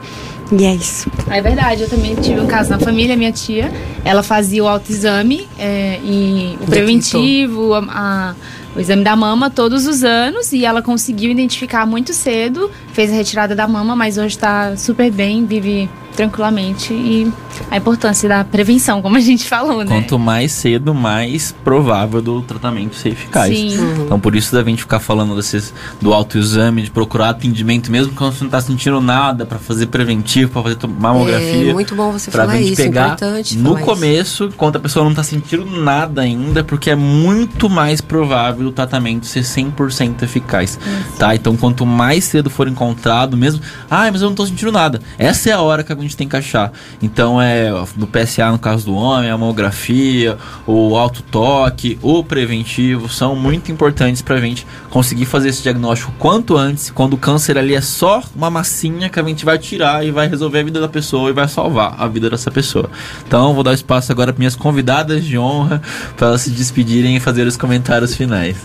E 0.52 0.64
é 0.64 0.74
isso. 0.74 1.10
É 1.30 1.40
verdade, 1.40 1.82
eu 1.82 1.88
também 1.88 2.14
tive 2.16 2.40
um 2.40 2.46
caso 2.46 2.70
na 2.70 2.78
família, 2.78 3.16
minha 3.16 3.30
tia, 3.30 3.70
ela 4.04 4.22
fazia 4.22 4.64
o 4.64 4.68
autoexame 4.68 5.48
é, 5.58 6.00
e 6.02 6.58
o 6.60 6.66
preventivo, 6.66 7.74
a, 7.74 7.78
a, 7.88 8.34
o 8.74 8.80
exame 8.80 9.04
da 9.04 9.14
mama 9.14 9.48
todos 9.48 9.86
os 9.86 10.02
anos 10.02 10.52
e 10.52 10.64
ela 10.64 10.82
conseguiu 10.82 11.30
identificar 11.30 11.86
muito 11.86 12.12
cedo, 12.12 12.70
fez 12.92 13.12
a 13.12 13.14
retirada 13.14 13.54
da 13.54 13.68
mama, 13.68 13.94
mas 13.94 14.18
hoje 14.18 14.34
está 14.34 14.76
super 14.76 15.10
bem, 15.10 15.46
vive 15.46 15.88
tranquilamente 16.14 16.92
e 16.92 17.32
a 17.70 17.76
importância 17.76 18.28
da 18.28 18.44
prevenção, 18.44 19.02
como 19.02 19.16
a 19.16 19.20
gente 19.20 19.48
falou, 19.48 19.84
né? 19.84 19.86
Quanto 19.86 20.18
mais 20.18 20.52
cedo, 20.52 20.94
mais 20.94 21.52
provável 21.64 22.20
do 22.20 22.42
tratamento 22.42 22.96
ser 22.96 23.10
eficaz. 23.10 23.56
Sim. 23.56 23.78
Uhum. 23.78 24.04
Então 24.04 24.20
por 24.20 24.34
isso 24.34 24.54
da 24.54 24.62
gente 24.62 24.82
ficar 24.82 25.00
falando 25.00 25.36
desses, 25.36 25.72
do 26.00 26.12
autoexame, 26.12 26.82
de 26.82 26.90
procurar 26.90 27.30
atendimento 27.30 27.90
mesmo 27.90 28.12
quando 28.14 28.34
você 28.34 28.40
não 28.40 28.48
está 28.48 28.60
sentindo 28.60 29.00
nada 29.00 29.46
para 29.46 29.58
fazer 29.58 29.86
preventivo, 29.86 30.50
para 30.52 30.62
fazer 30.62 30.78
mamografia. 30.86 31.70
É 31.70 31.72
muito 31.72 31.94
bom 31.94 32.12
você 32.12 32.30
falar 32.30 32.56
gente 32.56 32.72
isso, 32.72 32.82
pegar 32.82 33.16
no 33.56 33.78
começo, 33.78 34.44
isso. 34.44 34.54
quando 34.56 34.76
a 34.76 34.80
pessoa 34.80 35.04
não 35.04 35.12
está 35.12 35.22
sentindo 35.22 35.64
nada 35.66 36.22
ainda, 36.22 36.64
porque 36.64 36.90
é 36.90 36.96
muito 36.96 37.68
mais 37.68 38.00
provável 38.00 38.68
o 38.68 38.72
tratamento 38.72 39.26
ser 39.26 39.42
100% 39.42 40.22
eficaz, 40.22 40.78
isso. 40.80 41.18
tá? 41.18 41.34
Então 41.34 41.56
quanto 41.56 41.84
mais 41.86 42.24
cedo 42.24 42.50
for 42.50 42.68
encontrado, 42.68 43.36
mesmo, 43.36 43.62
ah, 43.90 44.10
mas 44.10 44.20
eu 44.20 44.26
não 44.26 44.32
estou 44.32 44.46
sentindo 44.46 44.72
nada. 44.72 45.00
Essa 45.18 45.50
é 45.50 45.52
a 45.52 45.60
hora 45.60 45.82
que 45.82 45.92
a 45.92 45.96
gente 46.00 46.16
tem 46.16 46.28
que 46.28 46.36
achar. 46.36 46.72
Então 47.02 47.40
é 47.40 47.70
no 47.96 48.06
PSA 48.06 48.50
no 48.50 48.58
caso 48.58 48.86
do 48.86 48.94
homem, 48.94 49.30
a 49.30 49.36
mamografia, 49.36 50.36
o 50.66 50.96
autotoque, 50.96 51.98
o 52.02 52.22
preventivo 52.22 53.08
são 53.08 53.34
muito 53.34 53.70
importantes 53.72 54.22
para 54.22 54.36
a 54.36 54.40
gente 54.40 54.66
conseguir 54.90 55.26
fazer 55.26 55.48
esse 55.48 55.62
diagnóstico 55.62 56.12
quanto 56.18 56.56
antes, 56.56 56.90
quando 56.90 57.14
o 57.14 57.18
câncer 57.18 57.58
ali 57.58 57.74
é 57.74 57.80
só 57.80 58.22
uma 58.34 58.50
massinha 58.50 59.08
que 59.08 59.18
a 59.18 59.22
gente 59.22 59.44
vai 59.44 59.58
tirar 59.58 60.04
e 60.04 60.10
vai 60.10 60.28
resolver 60.28 60.60
a 60.60 60.64
vida 60.64 60.80
da 60.80 60.88
pessoa 60.88 61.30
e 61.30 61.32
vai 61.32 61.48
salvar 61.48 61.94
a 61.98 62.06
vida 62.06 62.30
dessa 62.30 62.50
pessoa. 62.50 62.90
Então 63.26 63.54
vou 63.54 63.62
dar 63.62 63.74
espaço 63.74 64.12
agora 64.12 64.32
para 64.32 64.38
minhas 64.38 64.56
convidadas 64.56 65.24
de 65.24 65.38
honra 65.38 65.82
para 66.16 66.28
elas 66.28 66.42
se 66.42 66.50
despedirem 66.50 67.16
e 67.16 67.20
fazer 67.20 67.46
os 67.46 67.56
comentários 67.56 68.14
finais. 68.14 68.56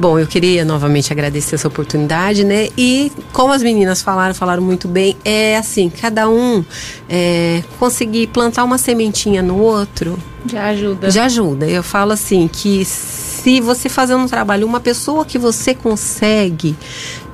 Bom, 0.00 0.18
eu 0.18 0.26
queria 0.26 0.64
novamente 0.64 1.12
agradecer 1.12 1.56
essa 1.56 1.68
oportunidade, 1.68 2.42
né? 2.42 2.68
E 2.74 3.12
como 3.34 3.52
as 3.52 3.62
meninas 3.62 4.00
falaram, 4.00 4.34
falaram 4.34 4.62
muito 4.62 4.88
bem, 4.88 5.14
é 5.22 5.58
assim, 5.58 5.90
cada 5.90 6.09
um 6.28 6.64
é, 7.08 7.62
conseguir 7.78 8.28
plantar 8.28 8.64
uma 8.64 8.78
sementinha 8.78 9.42
no 9.42 9.58
outro. 9.58 10.18
Já 10.46 10.66
ajuda. 10.66 11.10
Já 11.10 11.24
ajuda. 11.24 11.66
Eu 11.66 11.82
falo 11.82 12.12
assim, 12.12 12.48
que 12.48 12.84
se 12.84 13.60
você 13.60 13.88
fazendo 13.88 14.22
um 14.22 14.26
trabalho, 14.26 14.66
uma 14.66 14.80
pessoa 14.80 15.24
que 15.24 15.38
você 15.38 15.74
consegue 15.74 16.76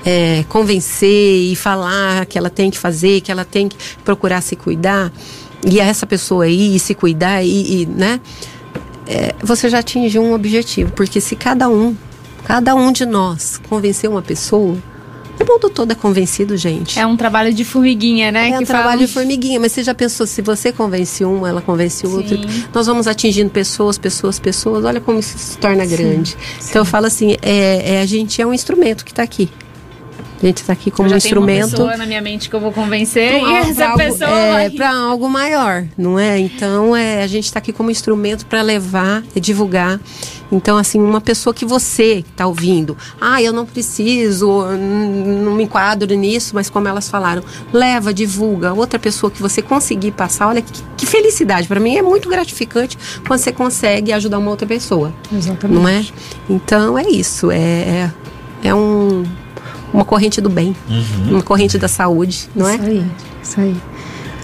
é, 0.04 0.44
convencer 0.48 1.52
e 1.52 1.56
falar 1.56 2.26
que 2.26 2.36
ela 2.38 2.50
tem 2.50 2.70
que 2.70 2.78
fazer, 2.78 3.20
que 3.20 3.30
ela 3.30 3.44
tem 3.44 3.68
que 3.68 3.76
procurar 4.04 4.40
se 4.40 4.56
cuidar, 4.56 5.12
e 5.64 5.80
essa 5.80 6.06
pessoa 6.06 6.44
aí 6.44 6.78
se 6.78 6.94
cuidar 6.94 7.42
e, 7.42 7.82
e 7.82 7.86
né? 7.86 8.20
É, 9.08 9.34
você 9.40 9.68
já 9.68 9.78
atingiu 9.78 10.20
um 10.22 10.34
objetivo, 10.34 10.90
porque 10.92 11.20
se 11.20 11.36
cada 11.36 11.68
um 11.68 11.96
Cada 12.46 12.76
um 12.76 12.92
de 12.92 13.04
nós 13.04 13.60
convencer 13.68 14.08
uma 14.08 14.22
pessoa. 14.22 14.76
O 15.38 15.44
mundo 15.44 15.68
todo 15.68 15.90
é 15.90 15.94
convencido, 15.94 16.56
gente. 16.56 16.98
É 16.98 17.06
um 17.06 17.16
trabalho 17.16 17.52
de 17.52 17.64
formiguinha, 17.64 18.32
né? 18.32 18.50
É 18.50 18.58
um 18.58 18.64
trabalho 18.64 19.00
de 19.00 19.12
formiguinha, 19.12 19.60
mas 19.60 19.72
você 19.72 19.82
já 19.82 19.94
pensou, 19.94 20.26
se 20.26 20.40
você 20.40 20.72
convence 20.72 21.24
um, 21.24 21.46
ela 21.46 21.60
convence 21.60 22.06
o 22.06 22.16
outro, 22.16 22.38
nós 22.72 22.86
vamos 22.86 23.06
atingindo 23.06 23.50
pessoas, 23.50 23.98
pessoas, 23.98 24.38
pessoas, 24.38 24.84
olha 24.84 25.00
como 25.00 25.18
isso 25.18 25.38
se 25.38 25.58
torna 25.58 25.84
grande. 25.84 26.30
Sim. 26.30 26.70
Então 26.70 26.82
eu 26.82 26.86
falo 26.86 27.06
assim, 27.06 27.36
é, 27.42 27.96
é, 27.96 28.00
a 28.00 28.06
gente 28.06 28.40
é 28.40 28.46
um 28.46 28.54
instrumento 28.54 29.04
que 29.04 29.12
está 29.12 29.22
aqui. 29.22 29.50
A 30.42 30.46
gente 30.46 30.58
está 30.58 30.72
aqui 30.72 30.90
como 30.90 31.10
um 31.10 31.16
instrumento. 31.16 31.64
Uma 31.64 31.70
pessoa 31.70 31.96
na 31.96 32.06
minha 32.06 32.20
mente 32.20 32.50
que 32.50 32.54
eu 32.54 32.60
vou 32.60 32.70
convencer 32.70 33.40
pra, 33.40 33.50
e 33.50 33.54
essa 33.54 33.86
algo, 33.86 33.98
pessoa 33.98 34.30
é, 34.30 34.52
vai... 34.52 34.70
para 34.70 34.94
algo 34.94 35.28
maior, 35.28 35.86
não 35.96 36.18
é? 36.18 36.38
Então 36.38 36.94
é, 36.94 37.22
a 37.22 37.26
gente 37.26 37.44
está 37.44 37.58
aqui 37.58 37.72
como 37.72 37.90
instrumento 37.90 38.44
para 38.46 38.60
levar 38.60 39.24
e 39.34 39.40
divulgar. 39.40 39.98
Então 40.50 40.76
assim, 40.76 41.00
uma 41.00 41.20
pessoa 41.20 41.52
que 41.52 41.64
você 41.64 42.24
está 42.28 42.46
ouvindo, 42.46 42.96
ah, 43.20 43.42
eu 43.42 43.52
não 43.52 43.66
preciso, 43.66 44.64
não 45.44 45.54
me 45.54 45.64
enquadro 45.64 46.14
nisso, 46.14 46.52
mas 46.54 46.70
como 46.70 46.86
elas 46.88 47.08
falaram, 47.08 47.42
leva, 47.72 48.12
divulga. 48.12 48.72
Outra 48.72 48.98
pessoa 48.98 49.30
que 49.30 49.40
você 49.42 49.60
conseguir 49.60 50.12
passar, 50.12 50.48
olha 50.48 50.62
que, 50.62 50.82
que 50.96 51.06
felicidade. 51.06 51.66
Para 51.66 51.80
mim 51.80 51.96
é 51.96 52.02
muito 52.02 52.28
gratificante 52.28 52.96
quando 53.26 53.40
você 53.40 53.52
consegue 53.52 54.12
ajudar 54.12 54.38
uma 54.38 54.50
outra 54.50 54.66
pessoa. 54.66 55.12
Exatamente. 55.32 55.80
Não 55.80 55.88
é? 55.88 56.04
Então 56.48 56.98
é 56.98 57.08
isso. 57.08 57.50
É, 57.50 57.58
é, 57.58 58.12
é 58.64 58.74
um 58.74 59.24
uma 59.92 60.04
corrente 60.04 60.40
do 60.40 60.50
bem, 60.50 60.76
uhum. 60.88 61.30
uma 61.30 61.42
corrente 61.42 61.78
da 61.78 61.88
saúde, 61.88 62.50
não 62.54 62.68
isso 62.68 62.82
é? 62.82 62.84
Isso 62.84 62.90
aí, 62.90 63.06
isso 63.42 63.60
aí. 63.60 63.76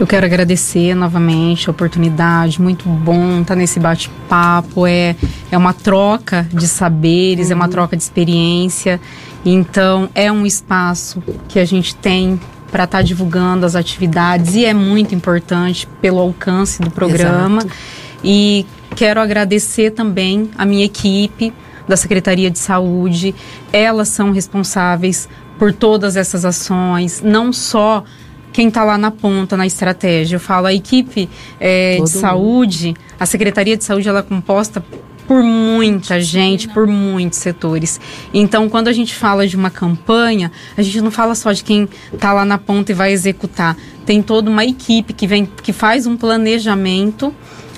Eu 0.03 0.07
quero 0.09 0.27
agradecer 0.27 0.97
novamente 0.97 1.69
a 1.69 1.71
oportunidade, 1.71 2.61
muito 2.61 2.89
bom 2.89 3.41
estar 3.41 3.55
nesse 3.55 3.79
bate-papo. 3.79 4.85
É, 4.85 5.15
é 5.49 5.57
uma 5.57 5.73
troca 5.73 6.45
de 6.53 6.67
saberes, 6.67 7.47
uhum. 7.47 7.53
é 7.53 7.55
uma 7.55 7.67
uhum. 7.67 7.71
troca 7.71 7.97
de 7.97 8.03
experiência. 8.03 9.01
Então, 9.45 10.11
é 10.13 10.33
um 10.33 10.45
espaço 10.45 11.23
que 11.47 11.57
a 11.61 11.65
gente 11.65 11.95
tem 11.95 12.41
para 12.69 12.83
estar 12.83 12.99
tá 12.99 13.03
divulgando 13.03 13.65
as 13.65 13.77
atividades 13.77 14.57
e 14.57 14.65
é 14.65 14.75
muito 14.75 15.15
importante 15.15 15.87
pelo 16.01 16.19
alcance 16.19 16.83
do 16.83 16.91
programa. 16.91 17.61
Exato. 17.61 17.77
E 18.25 18.67
quero 18.97 19.21
agradecer 19.21 19.93
também 19.93 20.51
a 20.59 20.67
minha 20.67 20.85
equipe 20.85 21.55
da 21.87 21.97
Secretaria 21.97 22.51
de 22.51 22.59
Saúde. 22.59 23.37
Elas 23.73 24.09
são 24.09 24.33
responsáveis 24.33 25.29
por 25.61 25.73
todas 25.73 26.17
essas 26.17 26.45
ações, 26.45 27.23
não 27.25 27.53
só 27.53 28.03
quem 28.53 28.69
está 28.69 28.85
lá 28.85 28.99
na 28.99 29.11
ponta, 29.11 29.57
na 29.57 29.67
estratégia. 29.67 30.37
Eu 30.37 30.41
falo, 30.41 30.67
a 30.67 30.75
equipe 30.75 31.29
é, 31.59 31.99
de 32.01 32.11
saúde, 32.11 32.95
a 33.19 33.27
Secretaria 33.27 33.77
de 33.77 33.85
Saúde, 33.85 34.09
ela 34.09 34.21
é 34.21 34.23
composta 34.23 34.85
por 35.27 35.43
muita 35.43 36.21
gente, 36.21 36.69
por 36.69 36.87
muitos 36.87 37.39
setores. 37.39 38.01
Então, 38.35 38.69
quando 38.69 38.89
a 38.89 38.93
gente 38.93 39.15
fala 39.15 39.47
de 39.47 39.57
uma 39.57 39.71
campanha, 39.71 40.53
a 40.77 40.83
gente 40.83 41.01
não 41.01 41.11
fala 41.11 41.35
só 41.35 41.53
de 41.53 41.65
quem 41.65 41.89
está 42.13 42.33
lá 42.33 42.45
na 42.45 42.59
ponta 42.59 42.93
e 42.93 42.95
vai 42.95 43.13
executar. 43.13 43.77
Tem 44.05 44.21
toda 44.23 44.51
uma 44.51 44.65
equipe 44.65 45.13
que 45.13 45.27
vem, 45.27 45.47
que 45.47 45.73
faz 45.73 46.07
um 46.07 46.17
planejamento 46.17 47.35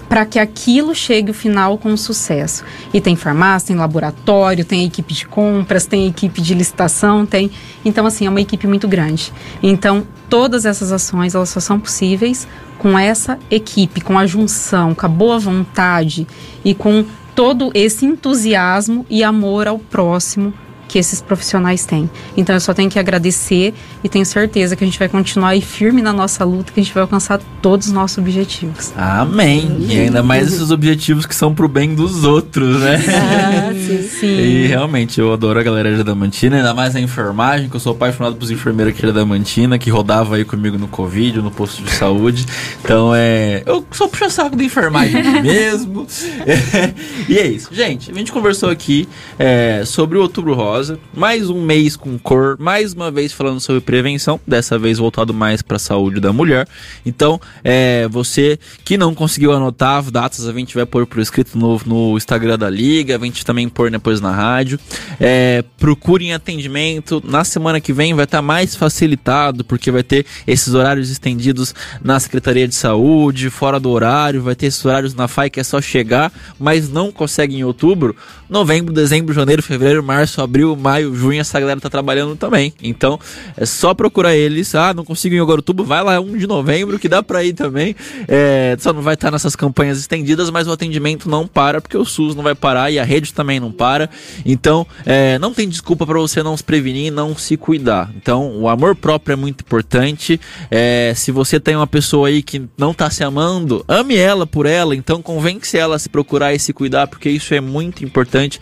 para 0.08 0.24
que 0.24 0.38
aquilo 0.38 0.94
chegue 0.94 1.28
ao 1.28 1.34
final 1.34 1.78
com 1.78 1.96
sucesso. 1.96 2.64
E 2.92 3.00
tem 3.00 3.16
farmácia, 3.16 3.68
tem 3.68 3.76
laboratório, 3.76 4.64
tem 4.64 4.84
equipe 4.84 5.14
de 5.14 5.26
compras, 5.26 5.86
tem 5.86 6.06
equipe 6.06 6.40
de 6.40 6.54
licitação, 6.54 7.24
tem. 7.24 7.50
Então, 7.84 8.06
assim, 8.06 8.26
é 8.26 8.30
uma 8.30 8.40
equipe 8.40 8.66
muito 8.66 8.86
grande. 8.86 9.32
Então, 9.62 10.06
todas 10.28 10.64
essas 10.64 10.92
ações, 10.92 11.34
elas 11.34 11.48
só 11.48 11.60
são 11.60 11.78
possíveis 11.78 12.46
com 12.78 12.98
essa 12.98 13.38
equipe, 13.50 14.00
com 14.00 14.18
a 14.18 14.26
junção, 14.26 14.94
com 14.94 15.06
a 15.06 15.08
boa 15.08 15.38
vontade 15.38 16.26
e 16.64 16.74
com 16.74 17.04
todo 17.34 17.70
esse 17.74 18.04
entusiasmo 18.06 19.04
e 19.10 19.24
amor 19.24 19.66
ao 19.66 19.78
próximo 19.78 20.52
que 20.94 20.98
esses 21.00 21.20
profissionais 21.20 21.84
têm. 21.84 22.08
Então 22.36 22.54
eu 22.54 22.60
só 22.60 22.72
tenho 22.72 22.88
que 22.88 23.00
agradecer 23.00 23.74
e 24.04 24.08
tenho 24.08 24.24
certeza 24.24 24.76
que 24.76 24.84
a 24.84 24.86
gente 24.86 24.96
vai 24.96 25.08
continuar 25.08 25.48
aí 25.48 25.60
firme 25.60 26.00
na 26.00 26.12
nossa 26.12 26.44
luta, 26.44 26.70
que 26.72 26.78
a 26.78 26.82
gente 26.84 26.94
vai 26.94 27.02
alcançar 27.02 27.40
todos 27.60 27.88
os 27.88 27.92
nossos 27.92 28.16
objetivos. 28.18 28.92
Amém. 28.96 29.86
E 29.88 29.98
ainda 29.98 30.22
mais 30.22 30.52
esses 30.52 30.70
objetivos 30.70 31.26
que 31.26 31.34
são 31.34 31.52
pro 31.52 31.66
bem 31.66 31.96
dos 31.96 32.22
outros, 32.22 32.78
né? 32.80 33.02
Ah, 33.08 33.72
sim, 33.74 34.02
sim. 34.02 34.26
E 34.26 34.66
realmente 34.68 35.20
eu 35.20 35.32
adoro 35.32 35.58
a 35.58 35.64
galera 35.64 35.92
de 35.92 36.00
Adamantina, 36.02 36.58
ainda 36.58 36.72
mais 36.72 36.94
a 36.94 37.00
enfermagem, 37.00 37.68
que 37.68 37.74
eu 37.74 37.80
sou 37.80 37.90
apaixonado 37.90 38.36
por 38.36 38.48
enfermeiros 38.48 38.94
aqui 38.94 39.02
de 39.02 39.08
Adamantina, 39.08 39.76
que 39.80 39.90
rodava 39.90 40.36
aí 40.36 40.44
comigo 40.44 40.78
no 40.78 40.86
Covid, 40.86 41.42
no 41.42 41.50
posto 41.50 41.82
de 41.82 41.90
saúde. 41.90 42.46
Então 42.84 43.12
é. 43.12 43.64
Eu 43.66 43.84
sou 43.90 44.08
puxa 44.08 44.30
saco 44.30 44.54
da 44.54 44.62
enfermagem 44.62 45.20
mesmo. 45.42 46.06
É, 46.46 46.94
e 47.28 47.36
é 47.36 47.48
isso. 47.48 47.74
Gente, 47.74 48.12
a 48.12 48.14
gente 48.14 48.30
conversou 48.30 48.70
aqui 48.70 49.08
é, 49.36 49.82
sobre 49.84 50.18
o 50.18 50.22
Outubro 50.22 50.54
Rosa 50.54 50.83
mais 51.14 51.48
um 51.50 51.62
mês 51.62 51.96
com 51.96 52.18
cor, 52.18 52.56
mais 52.58 52.92
uma 52.92 53.10
vez 53.10 53.32
falando 53.32 53.60
sobre 53.60 53.80
prevenção, 53.80 54.40
dessa 54.46 54.78
vez 54.78 54.98
voltado 54.98 55.32
mais 55.32 55.62
para 55.62 55.76
a 55.76 55.80
saúde 55.80 56.20
da 56.20 56.32
mulher. 56.32 56.66
Então, 57.04 57.40
é, 57.62 58.08
você 58.08 58.58
que 58.84 58.96
não 58.96 59.14
conseguiu 59.14 59.52
anotar 59.52 59.98
as 59.98 60.10
datas, 60.10 60.46
a 60.46 60.52
gente 60.52 60.74
vai 60.74 60.86
pôr 60.86 61.06
por 61.06 61.20
escrito 61.20 61.56
no, 61.56 61.80
no 61.86 62.16
Instagram 62.16 62.58
da 62.58 62.68
Liga, 62.68 63.16
a 63.16 63.24
gente 63.24 63.44
também 63.44 63.68
pôr 63.68 63.90
depois 63.90 64.20
na 64.20 64.32
rádio. 64.32 64.78
É, 65.20 65.64
procurem 65.78 66.32
atendimento. 66.32 67.22
Na 67.24 67.44
semana 67.44 67.80
que 67.80 67.92
vem 67.92 68.14
vai 68.14 68.24
estar 68.24 68.38
tá 68.38 68.42
mais 68.42 68.74
facilitado, 68.74 69.64
porque 69.64 69.90
vai 69.90 70.02
ter 70.02 70.26
esses 70.46 70.74
horários 70.74 71.10
estendidos 71.10 71.74
na 72.02 72.18
Secretaria 72.18 72.66
de 72.66 72.74
Saúde, 72.74 73.50
fora 73.50 73.78
do 73.78 73.90
horário, 73.90 74.42
vai 74.42 74.54
ter 74.54 74.66
esses 74.66 74.84
horários 74.84 75.14
na 75.14 75.28
FAI 75.28 75.50
que 75.50 75.60
é 75.60 75.64
só 75.64 75.80
chegar, 75.80 76.32
mas 76.58 76.88
não 76.88 77.12
consegue 77.12 77.56
em 77.56 77.64
outubro. 77.64 78.16
Novembro, 78.48 78.92
dezembro, 78.92 79.34
janeiro, 79.34 79.62
fevereiro, 79.62 80.02
março, 80.02 80.42
abril, 80.42 80.73
maio, 80.76 81.14
junho, 81.14 81.40
essa 81.40 81.58
galera 81.58 81.80
tá 81.80 81.90
trabalhando 81.90 82.36
também. 82.36 82.72
Então, 82.82 83.18
é 83.56 83.66
só 83.66 83.94
procurar 83.94 84.34
eles. 84.34 84.74
Ah, 84.74 84.92
não 84.94 85.04
consigo 85.04 85.34
em 85.34 85.40
Ogarutuba, 85.40 85.82
vai 85.82 86.02
lá, 86.02 86.14
é 86.14 86.20
1 86.20 86.36
de 86.36 86.46
novembro, 86.46 86.98
que 86.98 87.08
dá 87.08 87.22
pra 87.22 87.44
ir 87.44 87.52
também. 87.52 87.94
É, 88.28 88.76
só 88.78 88.92
não 88.92 89.02
vai 89.02 89.14
estar 89.14 89.30
nessas 89.30 89.56
campanhas 89.56 89.98
estendidas, 89.98 90.50
mas 90.50 90.66
o 90.66 90.72
atendimento 90.72 91.28
não 91.28 91.46
para, 91.46 91.80
porque 91.80 91.96
o 91.96 92.04
SUS 92.04 92.34
não 92.34 92.42
vai 92.42 92.54
parar 92.54 92.90
e 92.90 92.98
a 92.98 93.04
rede 93.04 93.32
também 93.32 93.60
não 93.60 93.72
para. 93.72 94.08
Então, 94.44 94.86
é, 95.04 95.38
não 95.38 95.52
tem 95.52 95.68
desculpa 95.68 96.06
para 96.06 96.18
você 96.18 96.42
não 96.42 96.56
se 96.56 96.64
prevenir 96.64 97.06
e 97.06 97.10
não 97.10 97.36
se 97.36 97.56
cuidar. 97.56 98.10
Então, 98.16 98.56
o 98.60 98.68
amor 98.68 98.94
próprio 98.96 99.34
é 99.34 99.36
muito 99.36 99.62
importante. 99.62 100.40
É, 100.70 101.12
se 101.16 101.30
você 101.30 101.58
tem 101.58 101.76
uma 101.76 101.86
pessoa 101.86 102.28
aí 102.28 102.42
que 102.42 102.62
não 102.76 102.94
tá 102.94 103.10
se 103.10 103.22
amando, 103.24 103.84
ame 103.88 104.16
ela 104.16 104.46
por 104.46 104.66
ela, 104.66 104.94
então 104.94 105.22
convence 105.22 105.76
ela 105.76 105.96
a 105.96 105.98
se 105.98 106.08
procurar 106.08 106.54
e 106.54 106.58
se 106.58 106.72
cuidar, 106.72 107.06
porque 107.06 107.28
isso 107.28 107.54
é 107.54 107.60
muito 107.60 108.04
importante 108.04 108.60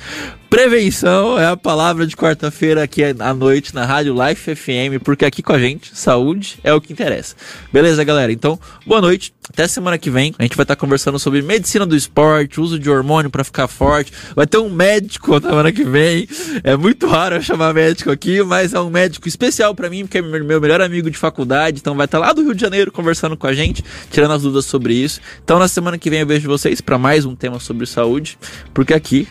Prevenção 0.53 1.39
é 1.39 1.47
a 1.47 1.57
palavra 1.57 2.07
de 2.07 2.15
quarta-feira 2.15 2.83
aqui 2.83 3.03
à 3.03 3.33
noite 3.33 3.75
na 3.75 3.87
Rádio 3.87 4.15
Life 4.15 4.55
FM, 4.55 5.03
porque 5.03 5.25
aqui 5.25 5.43
com 5.43 5.55
a 5.55 5.59
gente, 5.59 5.97
saúde 5.97 6.59
é 6.63 6.75
o 6.75 6.79
que 6.79 6.93
interessa. 6.93 7.35
Beleza, 7.73 8.05
galera? 8.05 8.31
Então, 8.31 8.61
boa 8.87 9.01
noite. 9.01 9.33
Até 9.49 9.67
semana 9.67 9.97
que 9.99 10.11
vem. 10.11 10.35
A 10.39 10.43
gente 10.43 10.55
vai 10.57 10.65
estar 10.65 10.77
conversando 10.77 11.19
sobre 11.19 11.41
medicina 11.43 11.85
do 11.85 11.97
esporte, 11.97 12.61
uso 12.61 12.79
de 12.79 12.89
hormônio 12.89 13.31
para 13.31 13.43
ficar 13.43 13.67
forte. 13.67 14.13
Vai 14.37 14.47
ter 14.47 14.59
um 14.59 14.69
médico 14.69 15.41
semana 15.41 15.73
que 15.73 15.85
vem. 15.85 16.29
É 16.63 16.77
muito 16.77 17.07
raro 17.07 17.37
eu 17.37 17.43
chamar 17.43 17.73
médico 17.73 18.11
aqui, 18.11 18.43
mas 18.43 18.75
é 18.75 18.81
um 18.81 18.91
médico 18.91 19.27
especial 19.27 19.75
para 19.75 19.89
mim, 19.91 20.03
porque 20.03 20.19
é 20.19 20.23
meu 20.23 20.61
melhor 20.61 20.81
amigo 20.83 21.11
de 21.11 21.17
faculdade. 21.17 21.81
Então 21.81 21.95
vai 21.97 22.05
estar 22.05 22.19
lá 22.19 22.33
do 22.33 22.43
Rio 22.43 22.55
de 22.55 22.61
Janeiro 22.61 22.93
conversando 22.93 23.37
com 23.37 23.47
a 23.47 23.55
gente, 23.55 23.83
tirando 24.11 24.33
as 24.33 24.43
dúvidas 24.43 24.67
sobre 24.67 24.95
isso. 24.95 25.19
Então 25.43 25.59
na 25.59 25.67
semana 25.67 25.99
que 25.99 26.09
vem 26.09 26.21
eu 26.21 26.27
vejo 26.27 26.49
vocês 26.49 26.81
para 26.81 26.97
mais 26.97 27.25
um 27.25 27.35
tema 27.35 27.59
sobre 27.59 27.87
saúde, 27.87 28.39
porque 28.73 28.95
aqui, 28.95 29.27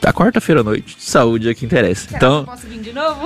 tá 0.00 0.12
quarta-feira 0.12 0.45
à 0.52 0.62
noite, 0.62 0.96
saúde 0.98 1.48
é 1.48 1.54
que 1.54 1.64
interessa. 1.64 2.08
Então. 2.14 2.44
Posso 2.44 2.66
vir 2.66 2.80
de 2.80 2.92
novo? 2.92 3.22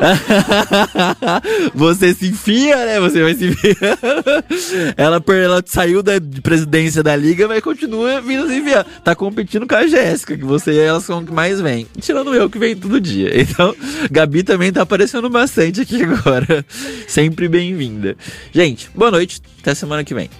você 1.74 2.14
se 2.14 2.28
enfia, 2.28 2.76
né? 2.86 3.00
Você 3.00 3.22
vai 3.22 3.34
se 3.34 3.46
enfiar. 3.46 3.98
ela, 4.96 5.22
ela 5.28 5.62
saiu 5.66 6.02
da 6.02 6.12
presidência 6.42 7.02
da 7.02 7.14
liga, 7.14 7.46
mas 7.46 7.62
continua 7.62 8.20
vindo 8.20 8.48
se 8.48 8.54
enfiar. 8.56 8.84
Tá 9.04 9.14
competindo 9.14 9.66
com 9.66 9.74
a 9.74 9.86
Jéssica, 9.86 10.36
que 10.36 10.44
você 10.44 10.72
e 10.72 10.78
elas 10.78 11.04
são 11.04 11.24
que 11.24 11.32
mais 11.32 11.60
vem. 11.60 11.86
Tirando 12.00 12.34
eu 12.34 12.48
que 12.48 12.58
vem 12.58 12.76
todo 12.76 13.00
dia. 13.00 13.30
Então, 13.50 13.74
Gabi 14.10 14.42
também 14.42 14.70
tá 14.72 14.82
aparecendo 14.82 15.28
bastante 15.28 15.80
aqui 15.80 16.02
agora. 16.02 16.64
Sempre 17.08 17.48
bem-vinda. 17.48 18.16
Gente, 18.52 18.88
boa 18.94 19.10
noite. 19.10 19.42
Até 19.60 19.74
semana 19.74 20.02
que 20.02 20.14
vem. 20.14 20.30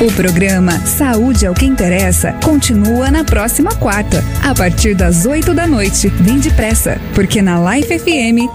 O 0.00 0.10
programa 0.12 0.72
Saúde 0.86 1.44
é 1.44 1.50
o 1.50 1.54
que 1.54 1.66
interessa 1.66 2.32
continua 2.44 3.10
na 3.10 3.24
próxima 3.24 3.74
quarta, 3.74 4.24
a 4.42 4.54
partir 4.54 4.94
das 4.94 5.26
8 5.26 5.52
da 5.52 5.66
noite. 5.66 6.08
Vem 6.08 6.38
depressa, 6.38 6.98
porque 7.14 7.42
na 7.42 7.74
Life 7.74 7.98
FM, 7.98 8.48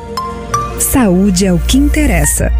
saúde 0.80 1.46
é 1.46 1.54
o 1.54 1.60
que 1.60 1.78
interessa. 1.78 2.52